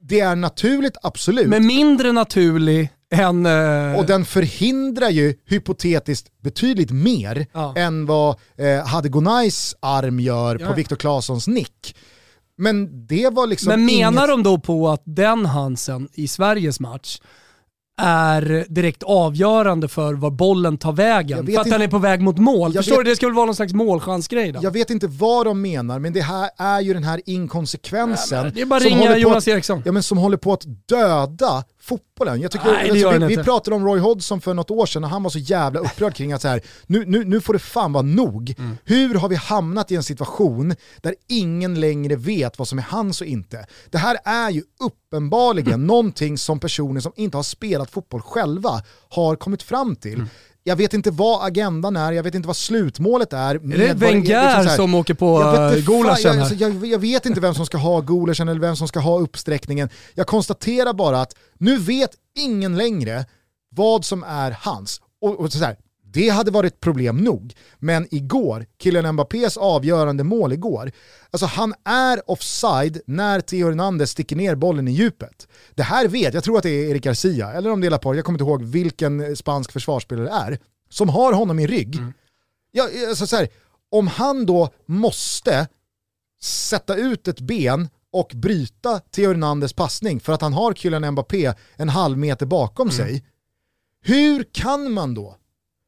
Det 0.00 0.20
är 0.20 0.36
naturligt, 0.36 0.96
absolut. 1.02 1.46
Men 1.48 1.66
mindre 1.66 2.12
naturlig 2.12 2.88
än... 3.14 3.46
Eh... 3.46 3.98
Och 3.98 4.06
den 4.06 4.24
förhindrar 4.24 5.10
ju 5.10 5.34
hypotetiskt 5.46 6.28
betydligt 6.42 6.90
mer 6.90 7.46
Ja. 7.52 7.74
än 7.76 8.06
vad 8.06 8.36
eh, 8.58 8.86
Hadegonais 8.86 9.76
arm 9.80 10.20
gör 10.20 10.58
Ja. 10.60 10.66
på 10.66 10.72
Viktor 10.74 10.96
Claessons 10.96 11.46
nick. 11.46 11.96
Men 12.56 13.06
det 13.06 13.32
var 13.32 13.46
liksom 13.46 13.68
Men 13.68 13.84
menar 13.86 14.10
inget... 14.24 14.28
de 14.28 14.42
då 14.42 14.58
på 14.58 14.88
att 14.88 15.02
den 15.04 15.46
Hansen 15.46 16.08
i 16.12 16.28
Sveriges 16.28 16.80
match 16.80 17.20
är 18.02 18.66
direkt 18.68 19.02
avgörande 19.02 19.88
för 19.88 20.14
var 20.14 20.30
bollen 20.30 20.78
tar 20.78 20.92
vägen? 20.92 21.38
För 21.46 21.52
att 21.52 21.66
inte- 21.66 21.70
den 21.70 21.82
är 21.82 21.88
på 21.88 21.98
väg 21.98 22.20
mot 22.20 22.38
mål. 22.38 22.74
Jag 22.74 22.84
Förstår 22.84 22.96
vet- 22.96 23.04
du? 23.04 23.10
Det 23.10 23.16
ska 23.16 23.26
väl 23.26 23.34
vara 23.34 23.46
någon 23.46 23.54
slags 23.54 23.72
målchansgrej 23.72 24.52
då? 24.52 24.60
Jag 24.62 24.70
vet 24.70 24.90
inte 24.90 25.06
vad 25.06 25.46
de 25.46 25.62
menar, 25.62 25.98
men 25.98 26.12
det 26.12 26.20
här 26.20 26.50
är 26.58 26.80
ju 26.80 26.94
den 26.94 27.04
här 27.04 27.20
inkonsekvensen. 27.26 28.52
det 28.54 28.60
är 28.60 28.66
bara 28.66 28.80
ringa 28.80 29.16
Jonas 29.18 29.36
att, 29.36 29.48
Eriksson. 29.48 29.82
Ja, 29.84 29.92
men 29.92 30.02
som 30.02 30.18
håller 30.18 30.36
på 30.36 30.52
att 30.52 30.64
döda 30.88 31.64
fotbollen. 31.84 32.40
Jag 32.40 32.50
tycker, 32.50 32.72
Nej, 32.72 32.98
gör 32.98 33.18
vi, 33.18 33.36
vi 33.36 33.44
pratade 33.44 33.76
om 33.76 33.84
Roy 33.84 34.00
Hodgson 34.00 34.40
för 34.40 34.54
något 34.54 34.70
år 34.70 34.86
sedan 34.86 35.04
och 35.04 35.10
han 35.10 35.22
var 35.22 35.30
så 35.30 35.38
jävla 35.38 35.80
upprörd 35.80 36.14
kring 36.14 36.32
att 36.32 36.42
så 36.42 36.48
här, 36.48 36.60
nu, 36.86 37.04
nu, 37.06 37.24
nu 37.24 37.40
får 37.40 37.52
det 37.52 37.58
fan 37.58 37.92
vara 37.92 38.02
nog. 38.02 38.54
Mm. 38.58 38.76
Hur 38.84 39.14
har 39.14 39.28
vi 39.28 39.36
hamnat 39.36 39.90
i 39.90 39.96
en 39.96 40.02
situation 40.02 40.74
där 40.96 41.14
ingen 41.28 41.80
längre 41.80 42.16
vet 42.16 42.58
vad 42.58 42.68
som 42.68 42.78
är 42.78 42.82
hans 42.82 43.20
och 43.20 43.26
inte? 43.26 43.66
Det 43.90 43.98
här 43.98 44.18
är 44.24 44.50
ju 44.50 44.62
uppenbarligen 44.80 45.74
Mm. 45.74 45.86
någonting 45.94 46.38
som 46.38 46.60
personer 46.60 47.00
som 47.00 47.12
inte 47.16 47.36
har 47.36 47.42
spelat 47.42 47.90
fotboll 47.90 48.22
själva 48.22 48.82
har 49.08 49.36
kommit 49.36 49.62
fram 49.62 49.96
till. 49.96 50.14
Mm. 50.14 50.28
Jag 50.66 50.76
vet 50.76 50.94
inte 50.94 51.10
vad 51.10 51.46
agendan 51.46 51.96
är, 51.96 52.12
jag 52.12 52.22
vet 52.22 52.34
inte 52.34 52.46
vad 52.46 52.56
slutmålet 52.56 53.32
är. 53.32 53.54
Är 53.54 53.58
det 53.58 53.94
Wenger 53.94 54.62
liksom 54.62 54.76
som 54.76 54.94
åker 54.94 55.14
på 55.14 55.40
jag 55.40 55.78
Gulaschen 55.78 56.22
jag, 56.22 56.32
här? 56.32 56.40
alltså, 56.40 56.54
jag, 56.54 56.86
jag 56.86 56.98
vet 56.98 57.26
inte 57.26 57.40
vem 57.40 57.54
som 57.54 57.66
ska 57.66 57.78
ha 57.78 58.00
Gulaschen 58.00 58.48
eller 58.48 58.60
vem 58.60 58.76
som 58.76 58.88
ska 58.88 59.00
ha 59.00 59.18
uppsträckningen. 59.18 59.88
Jag 60.14 60.26
konstaterar 60.26 60.92
bara 60.92 61.20
att 61.20 61.36
nu 61.58 61.78
vet 61.78 62.10
ingen 62.38 62.76
längre 62.76 63.26
vad 63.70 64.04
som 64.04 64.22
är 64.22 64.56
hans. 64.60 65.00
Och, 65.20 65.40
och 65.40 65.52
så 65.52 65.64
här, 65.64 65.76
det 66.14 66.28
hade 66.28 66.50
varit 66.50 66.80
problem 66.80 67.16
nog. 67.16 67.54
Men 67.78 68.06
igår, 68.10 68.66
killen 68.78 69.12
Mbappés 69.12 69.56
avgörande 69.56 70.24
mål 70.24 70.52
igår, 70.52 70.92
alltså 71.30 71.46
han 71.46 71.74
är 71.84 72.30
offside 72.30 73.00
när 73.06 73.40
Theo 73.40 73.66
Hernandez 73.66 74.10
sticker 74.10 74.36
ner 74.36 74.54
bollen 74.54 74.88
i 74.88 74.90
djupet. 74.90 75.48
Det 75.74 75.82
här 75.82 76.08
vet, 76.08 76.34
jag 76.34 76.44
tror 76.44 76.56
att 76.56 76.62
det 76.62 76.70
är 76.70 76.90
Erik 76.90 77.04
Garcia, 77.04 77.52
eller 77.52 77.70
om 77.70 77.80
det 77.80 77.86
är 77.86 77.90
Laporte, 77.90 78.18
jag 78.18 78.24
kommer 78.24 78.38
inte 78.38 78.50
ihåg 78.50 78.62
vilken 78.62 79.36
spansk 79.36 79.72
försvarsspelare 79.72 80.24
det 80.24 80.32
är, 80.32 80.58
som 80.88 81.08
har 81.08 81.32
honom 81.32 81.58
i 81.58 81.66
rygg. 81.66 81.98
Ja, 82.70 82.88
alltså 83.08 83.26
så 83.26 83.36
här, 83.36 83.48
om 83.90 84.06
han 84.06 84.46
då 84.46 84.68
måste 84.86 85.68
sätta 86.42 86.96
ut 86.96 87.28
ett 87.28 87.40
ben 87.40 87.88
och 88.12 88.32
bryta 88.34 88.98
Theo 88.98 89.28
Hernandez 89.28 89.72
passning 89.72 90.20
för 90.20 90.32
att 90.32 90.40
han 90.40 90.52
har 90.52 90.74
Kylian 90.74 91.10
Mbappé 91.10 91.52
en 91.76 91.88
halv 91.88 92.18
meter 92.18 92.46
bakom 92.46 92.90
sig. 92.90 93.24
Hur 94.02 94.44
kan 94.52 94.92
man 94.92 95.14
då? 95.14 95.36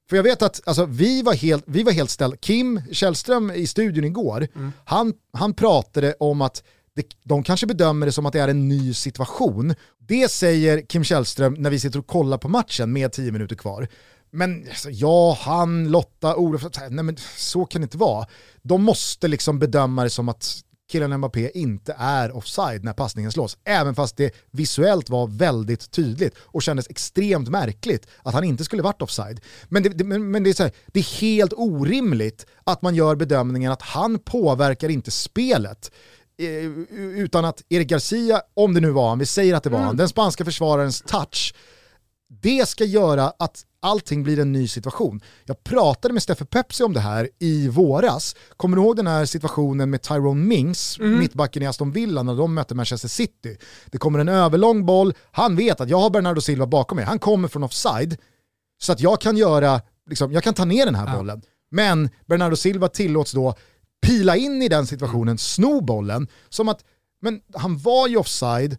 För 0.09 0.17
jag 0.17 0.23
vet 0.23 0.43
att 0.43 0.61
alltså, 0.65 0.85
vi, 0.85 1.23
var 1.23 1.35
helt, 1.35 1.65
vi 1.67 1.83
var 1.83 1.93
helt 1.93 2.11
ställda. 2.11 2.37
Kim 2.37 2.81
Källström 2.93 3.51
i 3.51 3.67
studion 3.67 4.05
igår, 4.05 4.49
han, 4.85 5.15
han 5.33 5.55
pratade 5.55 6.15
om 6.21 6.43
att 6.43 6.63
det, 6.97 7.07
de 7.23 7.43
kanske 7.43 7.67
bedömer 7.67 8.07
det 8.07 8.13
som 8.13 8.27
att 8.27 8.33
det 8.33 8.41
är 8.41 8.49
en 8.49 8.69
ny 8.69 8.95
situation. 8.95 9.75
Det 9.99 10.31
säger 10.31 10.81
Kim 10.81 11.05
Källström 11.05 11.55
när 11.55 11.71
vi 11.71 11.81
sitter 11.81 11.99
och 11.99 12.07
kollar 12.07 12.39
på 12.39 12.49
matchen 12.49 12.93
med 12.93 13.13
tio 13.13 13.33
minuter 13.33 13.57
kvar. 13.57 13.89
Men 14.31 14.69
alltså, 14.69 14.91
ja, 14.91 15.39
han, 15.41 15.89
Lotta, 15.89 16.37
Olof, 16.37 16.63
nej 16.91 17.05
men 17.05 17.17
så 17.37 17.65
kan 17.65 17.81
det 17.81 17.85
inte 17.85 17.97
vara. 17.97 18.27
De 18.63 18.83
måste 18.83 19.29
liksom 19.29 19.59
bedöma 19.59 20.05
det 20.05 20.11
som 20.11 20.29
att 20.29 20.65
killen 20.91 21.19
Mbappé 21.19 21.51
inte 21.55 21.97
är 21.99 22.37
offside 22.37 22.85
när 22.85 22.93
passningen 22.93 23.33
slås. 23.33 23.59
Även 23.65 23.95
fast 23.95 24.17
det 24.17 24.35
visuellt 24.51 25.11
var 25.11 25.27
väldigt 25.27 25.91
tydligt 25.91 26.35
och 26.39 26.63
kändes 26.63 26.91
extremt 26.91 27.49
märkligt 27.49 28.07
att 28.23 28.35
han 28.35 28.45
inte 28.45 28.65
skulle 28.65 28.83
varit 28.83 29.03
offside. 29.03 29.41
Men 29.69 29.83
det, 29.83 29.89
det, 29.89 30.05
men, 30.05 30.43
det, 30.43 30.51
är, 30.51 30.55
så 30.55 30.63
här, 30.63 30.73
det 30.87 31.01
är 31.01 31.21
helt 31.21 31.53
orimligt 31.57 32.47
att 32.65 32.83
man 32.83 32.95
gör 32.95 33.17
bedömningen 33.17 33.73
att 33.73 33.83
han 33.83 34.19
påverkar 34.19 34.89
inte 34.89 35.11
spelet. 35.11 35.91
Eh, 36.39 36.47
utan 36.99 37.45
att 37.45 37.63
Erik 37.69 37.89
Garcia, 37.89 38.43
om 38.55 38.75
det 38.75 38.81
nu 38.81 38.91
var 38.91 39.09
han, 39.09 39.19
vi 39.19 39.27
säger 39.27 39.55
att 39.55 39.63
det 39.63 39.71
var 39.71 39.79
han, 39.79 39.97
den 39.97 40.09
spanska 40.09 40.45
försvararens 40.45 41.03
touch, 41.03 41.55
det 42.29 42.69
ska 42.69 42.85
göra 42.85 43.33
att 43.39 43.65
allting 43.81 44.23
blir 44.23 44.39
en 44.39 44.53
ny 44.53 44.69
situation. 44.69 45.21
Jag 45.45 45.65
pratade 45.65 46.15
med 46.15 46.23
Steffe 46.23 46.45
Pepsi 46.45 46.85
om 46.85 46.93
det 46.93 47.01
här 47.01 47.29
i 47.39 47.69
våras. 47.69 48.37
Kommer 48.57 48.77
du 48.77 48.83
ihåg 48.83 48.97
den 48.97 49.07
här 49.07 49.25
situationen 49.25 49.91
med 49.91 50.03
Tyrone 50.03 50.45
Mings, 50.45 50.99
mittbacken 50.99 51.63
i 51.63 51.67
Aston 51.67 51.93
Villa, 51.93 52.23
när 52.23 52.35
de 52.35 52.55
mötte 52.55 52.75
Manchester 52.75 53.09
City? 53.09 53.59
Det 53.87 53.99
kommer 53.99 54.19
en 54.19 54.29
överlång 54.29 54.87
boll, 54.87 55.15
han 55.31 55.57
vet 55.57 55.81
att 55.81 55.89
jag 55.89 55.99
har 55.99 56.11
Bernardo 56.11 56.41
Silva 56.41 56.67
bakom 56.67 56.97
mig, 56.97 57.05
han 57.05 57.19
kommer 57.19 57.49
från 57.49 57.65
offside, 57.65 58.17
så 58.83 58.93
att 58.93 59.01
jag 59.01 59.21
kan 59.21 59.37
göra, 59.37 59.81
liksom, 60.11 60.33
jag 60.33 60.45
kan 60.45 60.55
ta 60.55 60.65
ner 60.65 60.85
den 60.85 60.95
här 60.95 61.17
bollen. 61.17 61.43
Men 61.71 62.11
Bernardo 62.27 62.57
Silva 62.57 62.89
tillåts 62.89 63.33
då 63.33 63.55
pila 64.07 64.37
in 64.37 64.63
i 64.63 64.69
den 64.69 64.87
situationen, 64.87 65.39
sno 65.39 65.81
bollen, 65.81 66.29
som 66.49 66.69
att, 66.69 66.85
men 67.21 67.41
han 67.55 67.79
var 67.79 68.09
ju 68.09 68.17
offside, 68.17 68.79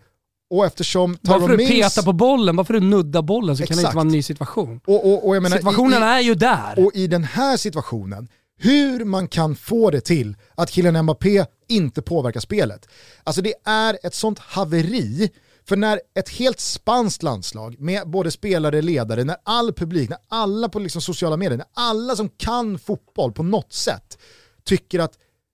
och 0.49 0.65
eftersom 0.65 1.17
Tyrone 1.17 1.53
att 1.53 1.57
Mings... 1.57 1.69
peta 1.69 2.03
på 2.03 2.13
bollen, 2.13 2.55
bara 2.55 2.65
för 2.65 2.73
att 2.73 2.83
nudda 2.83 3.21
bollen 3.21 3.57
så 3.57 3.65
kan 3.65 3.77
det 3.77 3.81
Exakt. 3.81 3.87
inte 3.87 3.95
vara 3.95 4.05
en 4.05 4.11
ny 4.11 4.23
situation. 4.23 4.79
Och, 4.85 5.05
och, 5.05 5.27
och 5.27 5.41
menar, 5.41 5.57
Situationen 5.57 6.03
i, 6.03 6.05
i, 6.05 6.09
är 6.09 6.19
ju 6.19 6.35
där. 6.35 6.85
Och 6.85 6.91
i 6.95 7.07
den 7.07 7.23
här 7.23 7.57
situationen, 7.57 8.27
hur 8.57 9.05
man 9.05 9.27
kan 9.27 9.55
få 9.55 9.91
det 9.91 10.01
till 10.01 10.35
att 10.55 10.71
killen 10.71 11.03
Mbappé 11.03 11.45
inte 11.67 12.01
påverkar 12.01 12.39
spelet. 12.39 12.89
Alltså 13.23 13.41
det 13.41 13.53
är 13.65 13.99
ett 14.03 14.15
sånt 14.15 14.39
haveri, 14.39 15.29
för 15.67 15.75
när 15.75 15.99
ett 16.19 16.29
helt 16.29 16.59
spanskt 16.59 17.23
landslag 17.23 17.79
med 17.79 18.09
både 18.09 18.31
spelare, 18.31 18.81
ledare, 18.81 19.23
när 19.23 19.37
all 19.43 19.73
publik, 19.73 20.09
när 20.09 20.19
alla 20.27 20.69
på 20.69 20.79
liksom 20.79 21.01
sociala 21.01 21.37
medier, 21.37 21.57
när 21.57 21.67
alla 21.73 22.15
som 22.15 22.29
kan 22.29 22.79
fotboll 22.79 23.31
på 23.31 23.43
något 23.43 23.73
sätt 23.73 24.17
tycker 24.63 24.99
att 24.99 25.13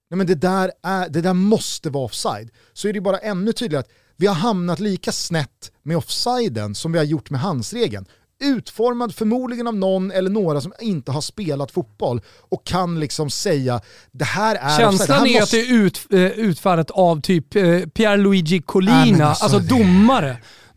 nej 0.10 0.18
men 0.18 0.28
det, 0.28 0.36
där 0.36 0.72
är, 0.84 1.10
det 1.10 1.22
där 1.22 1.34
måste 1.34 1.90
vara 1.90 2.06
offside, 2.06 2.50
så 2.74 2.88
är 2.88 2.94
det 2.94 3.02
bara 3.02 3.18
ännu 3.18 3.54
tydligare 3.54 3.80
att 3.80 3.92
vi 4.18 4.28
har 4.28 4.36
hamnat 4.36 4.80
lika 4.80 5.12
snett 5.12 5.72
med 5.84 5.98
offsiden 5.98 6.76
som 6.76 6.92
vi 6.92 6.98
har 6.98 7.06
gjort 7.06 7.30
med 7.30 7.40
handsregeln. 7.42 8.06
Utformad 8.44 9.16
förmodligen 9.16 9.68
av 9.68 9.76
någon 9.76 10.12
eller 10.12 10.30
några 10.30 10.62
som 10.62 10.74
inte 10.82 11.12
har 11.12 11.22
spelat 11.22 11.72
fotboll 11.72 12.22
och 12.50 12.66
kan 12.66 13.00
liksom 13.00 13.30
säga 13.30 13.82
det 14.12 14.26
här 14.26 14.56
är. 14.56 14.78
Känslan 14.78 15.18
Han 15.20 15.28
är 15.28 15.40
måste- 15.40 15.44
att 15.44 15.66
det 15.68 15.70
är 15.74 15.74
ut, 15.74 16.00
eh, 16.10 16.20
utfärdat 16.22 16.92
av 16.92 17.22
typ 17.22 17.56
eh, 17.56 17.80
Pierluigi 17.80 18.62
Collina, 18.62 19.06
Nej, 19.06 19.22
alltså, 19.22 19.44
alltså 19.44 19.60
det- 19.60 19.68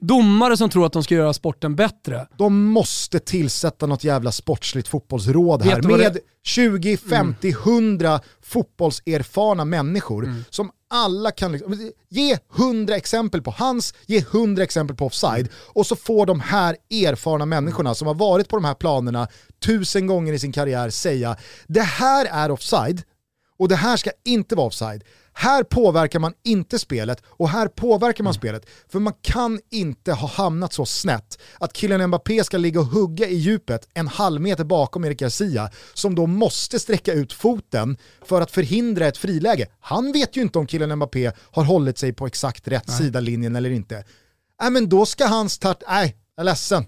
domare. 0.01 0.57
Som 0.57 0.71
tror 0.71 0.87
att 0.87 0.93
de 0.93 1.05
ska 1.05 1.15
göra 1.15 1.33
sporten 1.33 1.77
bättre. 1.77 2.27
de 2.39 2.65
måste 2.65 3.19
tillsätta 3.19 3.87
något 3.87 4.05
jävla 4.05 4.33
sportsligt 4.33 4.89
fotbollsråd 4.89 5.63
här 5.63 5.83
med 5.83 6.13
det- 6.13 6.21
20, 6.45 6.97
50, 6.97 7.51
100 7.53 8.21
fotbollserfarna 8.43 9.65
människor 9.65 10.25
Mm. 10.25 10.45
som 10.51 10.71
alla 10.91 11.31
kan 11.31 11.53
liksom, 11.53 11.91
ge 12.09 12.39
100 12.57 12.97
exempel 12.97 13.43
på 13.43 13.51
hans, 13.51 13.95
ge 14.07 14.19
100 14.19 14.63
exempel 14.63 14.97
på 14.97 15.07
offside 15.07 15.49
och 15.55 15.87
så 15.87 15.97
får 15.97 16.27
de 16.27 16.41
här 16.41 16.77
erfarna 16.91 17.47
människorna 17.47 17.95
som 17.95 18.07
har 18.07 18.15
varit 18.15 18.49
på 18.49 18.57
de 18.57 18.65
här 18.65 18.75
planerna 18.75 19.29
tusen 19.65 20.07
gånger 20.07 20.33
i 20.33 20.39
sin 20.39 20.53
karriär 20.53 20.91
säga 20.91 21.37
det 21.67 21.81
här 21.83 22.27
är 22.31 22.51
offside 22.51 23.03
och 23.59 23.69
det 23.69 23.77
här 23.77 23.97
ska 23.97 24.11
inte 24.25 24.55
vara 24.55 24.67
offside. 24.67 25.05
Här 25.39 25.63
påverkar 25.63 26.19
man 26.19 26.33
inte 26.45 26.79
spelet 26.79 27.23
och 27.27 27.49
här 27.49 27.69
påverkar 27.69 28.25
man 28.25 28.35
spelet. 28.35 28.67
För 28.89 28.99
man 28.99 29.13
kan 29.23 29.61
inte 29.71 30.13
ha 30.13 30.29
hamnat 30.29 30.73
så 30.73 30.87
snett 30.87 31.39
att 31.59 31.73
killen 31.73 32.07
Mbappé 32.07 32.45
ska 32.45 32.59
ligga 32.59 32.81
och 32.81 32.87
hugga 32.87 33.29
i 33.29 33.35
djupet 33.35 33.89
en 33.95 34.09
halv 34.09 34.41
meter 34.41 34.65
bakom 34.65 35.05
Erik 35.05 35.19
Garcia 35.21 35.71
som 35.95 36.15
då 36.15 36.27
måste 36.27 36.79
sträcka 36.79 37.13
ut 37.13 37.33
foten 37.33 37.97
för 38.25 38.41
att 38.41 38.51
förhindra 38.51 39.07
ett 39.07 39.19
friläge. 39.19 39.67
Han 39.81 40.13
vet 40.13 40.37
ju 40.37 40.41
inte 40.43 40.59
om 40.59 40.67
killen 40.67 40.97
Mbappé 40.97 41.33
har 41.51 41.65
hållit 41.65 41.99
sig 41.99 42.13
på 42.13 42.27
exakt 42.27 42.69
rätt 42.69 42.91
sida 42.91 43.21
linjen 43.21 43.57
eller 43.57 43.71
inte. 43.71 44.05
Nej 44.63 44.71
men 44.71 44.89
då 44.89 45.07
ska 45.07 45.27
han 45.27 45.49
starta, 45.49 45.87
nej 45.89 46.17
jag 46.37 46.43
är 46.43 46.45
ledsen. 46.45 46.85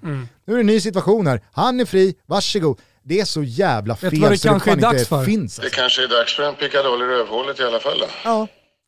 Nu 0.47 0.53
är 0.53 0.57
det 0.57 0.63
en 0.63 0.67
ny 0.67 0.81
situation 0.81 1.27
här, 1.27 1.45
han 1.53 1.81
är 1.81 1.85
fri, 1.85 2.15
varsågod. 2.27 2.79
Det 3.09 3.21
är 3.21 3.25
så 3.25 3.43
jävla 3.43 3.95
Vet 3.95 4.11
fel 4.11 4.21
vad 4.21 4.31
det 4.31 4.39
så 4.39 4.49
kanske 4.49 4.71
fan 4.71 4.79
är 4.79 4.83
dags 4.83 5.09
för? 5.09 5.25
finns. 5.25 5.57
Det 5.57 5.63
Alltså. 5.63 5.77
kanske 5.81 6.05
är 6.05 6.09
dags 6.09 6.37
för 6.37 6.43
en 6.43 6.55
pickadoll 6.55 7.03
i 7.03 7.05
rövhålet 7.05 7.61
i 7.61 7.63
alla 7.63 7.81
fall 7.81 7.99
då. 7.99 8.07
Ja. 8.25 8.47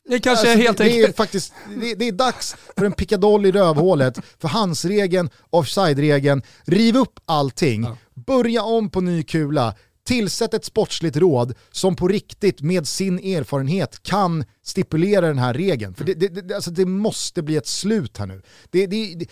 Det 0.09 0.19
kanske 0.19 0.29
Alltså, 0.31 0.47
är 0.47 0.63
helt 0.63 0.77
det, 0.77 0.83
det 0.83 0.89
är 0.91 0.95
enkelt... 0.99 1.17
faktiskt, 1.17 1.53
det, 1.81 1.95
det 1.95 2.07
är 2.07 2.11
dags 2.11 2.55
för 2.77 2.85
en 2.85 2.91
pickadoll 2.91 3.45
i 3.45 3.51
rövhålet, 3.51 4.19
för 4.41 4.47
handsregeln, 4.47 5.29
offside-regeln, 5.49 6.41
riv 6.65 6.95
upp 6.97 7.19
allting, 7.25 7.87
börja 8.27 8.63
om 8.63 8.89
på 8.89 9.01
ny 9.01 9.23
kula, 9.23 9.75
tillsätt 10.07 10.53
ett 10.53 10.65
sportsligt 10.65 11.17
råd 11.17 11.53
som 11.71 11.95
på 11.95 12.07
riktigt 12.07 12.61
med 12.61 12.87
sin 12.87 13.19
erfarenhet 13.19 14.03
kan 14.03 14.43
stipulera 14.65 15.27
den 15.27 15.37
här 15.39 15.53
regeln. 15.53 15.93
För 15.95 16.03
det, 16.05 16.13
det, 16.13 16.27
det, 16.41 16.55
alltså 16.55 16.71
det 16.71 16.85
måste 16.85 17.41
bli 17.41 17.55
ett 17.57 17.67
slut 17.67 18.17
här 18.17 18.25
nu. 18.25 18.41
Det, 18.71 18.87
det, 18.87 19.15
det, 19.15 19.25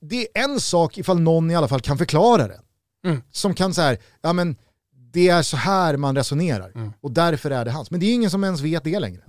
det 0.00 0.16
är 0.38 0.44
en 0.44 0.60
sak 0.60 0.98
ifall 0.98 1.20
någon 1.20 1.50
i 1.50 1.54
alla 1.56 1.68
fall 1.68 1.80
kan 1.80 1.98
förklara 1.98 2.48
det. 3.02 3.20
Som 3.30 3.54
kan 3.54 3.74
säga, 3.74 3.98
ja 4.20 4.32
men 4.32 4.56
det 5.12 5.28
är 5.28 5.42
så 5.42 5.56
här 5.56 5.96
man 5.96 6.16
resonerar 6.16 6.72
och 7.00 7.12
därför 7.12 7.50
är 7.50 7.64
det 7.64 7.70
hans. 7.70 7.90
Men 7.90 8.00
det 8.00 8.06
är 8.06 8.14
ingen 8.14 8.30
som 8.30 8.44
ens 8.44 8.60
vet 8.60 8.84
det 8.84 9.00
längre. 9.00 9.22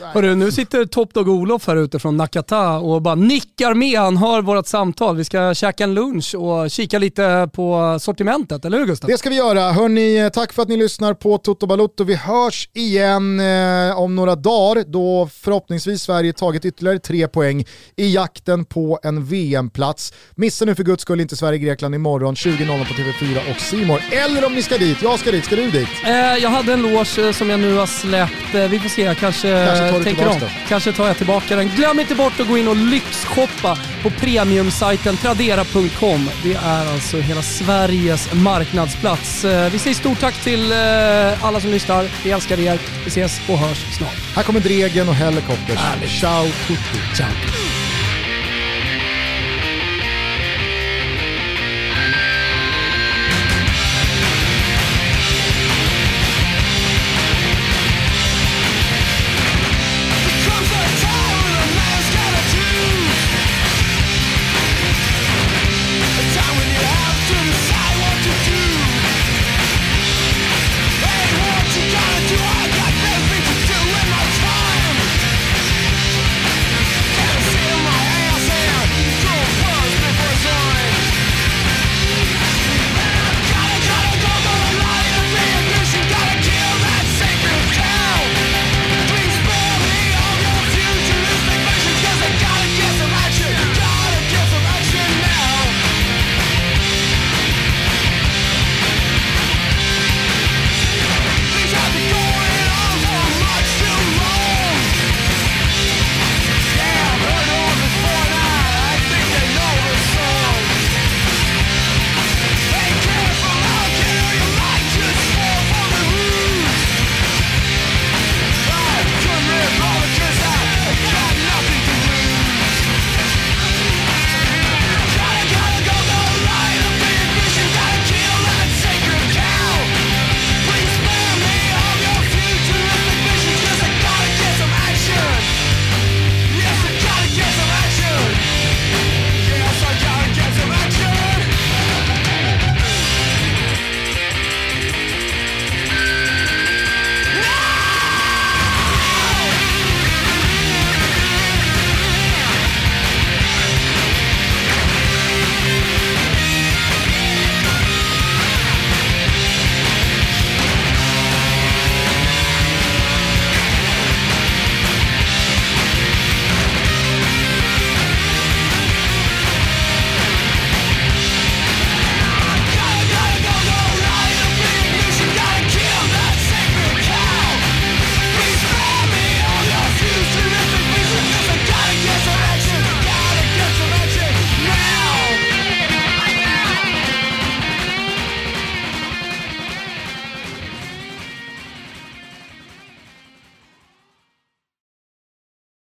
Hörru, 0.00 0.34
nu 0.34 0.52
sitter 0.52 0.84
Top 0.84 1.14
Dog 1.14 1.28
Olof 1.28 1.66
här 1.66 1.76
ute 1.76 1.98
från 1.98 2.16
Nakata 2.16 2.78
och 2.78 3.02
bara 3.02 3.14
nickar 3.14 3.74
med. 3.74 4.00
Han 4.00 4.16
hör 4.16 4.42
vårt 4.42 4.66
samtal. 4.66 5.16
Vi 5.16 5.24
ska 5.24 5.54
käka 5.54 5.84
en 5.84 5.94
lunch 5.94 6.34
och 6.34 6.70
kika 6.70 6.98
lite 6.98 7.50
på 7.52 7.98
sortimentet, 8.00 8.64
eller 8.64 8.78
hur 8.78 8.86
Gustav? 8.86 9.10
Det 9.10 9.18
ska 9.18 9.30
vi 9.30 9.36
göra. 9.36 9.72
Hörni, 9.72 10.30
tack 10.32 10.52
för 10.52 10.62
att 10.62 10.68
ni 10.68 10.76
lyssnar 10.76 11.14
på 11.14 11.38
Toto 11.38 11.66
Balutto. 11.66 12.04
Vi 12.04 12.14
hörs 12.14 12.68
igen 12.74 13.40
eh, 13.40 13.98
om 13.98 14.16
några 14.16 14.34
dagar 14.34 14.84
då 14.86 15.28
förhoppningsvis 15.32 16.02
Sverige 16.02 16.32
tagit 16.32 16.64
ytterligare 16.64 16.98
tre 16.98 17.28
poäng 17.28 17.64
i 17.96 18.14
jakten 18.14 18.64
på 18.64 18.98
en 19.02 19.24
VM-plats. 19.24 20.12
Missa 20.34 20.64
nu 20.64 20.74
för 20.74 20.82
guds 20.82 21.02
skull 21.02 21.20
inte 21.20 21.36
Sverige-Grekland 21.36 21.94
imorgon 21.94 22.34
20.00 22.34 22.78
på 22.78 22.94
TV4 22.94 23.50
och 23.50 23.60
Simor. 23.60 24.00
Eller 24.12 24.46
om 24.46 24.54
ni 24.54 24.62
ska 24.62 24.78
dit, 24.78 25.02
jag 25.02 25.18
ska 25.18 25.30
dit, 25.30 25.44
ska 25.44 25.56
du 25.56 25.70
dit? 25.70 25.88
Eh, 26.04 26.12
jag 26.14 26.50
hade 26.50 26.72
en 26.72 26.82
loge 26.82 27.26
eh, 27.26 27.32
som 27.32 27.50
jag 27.50 27.60
nu 27.60 27.74
har 27.74 27.86
släppt. 27.86 28.54
Eh, 28.54 28.68
vi 28.68 28.78
får 28.78 28.88
se, 28.88 29.14
kanske, 29.20 29.71
Kanske 29.78 29.96
tar 29.96 30.04
tänker 30.04 30.22
tillbaka 30.22 30.34
om. 30.34 30.40
den. 30.40 30.68
Kanske 30.68 30.92
tar 30.92 31.06
jag 31.06 31.16
tillbaka 31.16 31.56
den. 31.56 31.68
Glöm 31.68 32.00
inte 32.00 32.14
bort 32.14 32.40
att 32.40 32.48
gå 32.48 32.58
in 32.58 32.68
och 32.68 32.76
lyxshoppa 32.76 33.78
på 34.02 34.10
premiumsajten 34.10 35.16
tradera.com. 35.16 36.30
Det 36.42 36.54
är 36.54 36.92
alltså 36.92 37.16
hela 37.20 37.42
Sveriges 37.42 38.32
marknadsplats. 38.32 39.44
Eh, 39.44 39.70
vi 39.72 39.78
säger 39.78 39.96
stort 39.96 40.20
tack 40.20 40.34
till 40.34 40.72
eh, 40.72 41.44
alla 41.44 41.60
som 41.60 41.70
lyssnar. 41.70 42.08
Vi 42.24 42.30
älskar 42.30 42.60
er. 42.60 42.78
Vi 43.04 43.08
ses 43.08 43.40
och 43.48 43.58
hörs 43.58 43.96
snart. 43.96 44.34
Här 44.34 44.42
kommer 44.42 44.60
Dregen 44.60 45.08
och 45.08 45.14
Helicopters. 45.14 46.20
Ciao 46.20 46.44
tutti. 46.44 47.16
Ciao. 47.16 47.81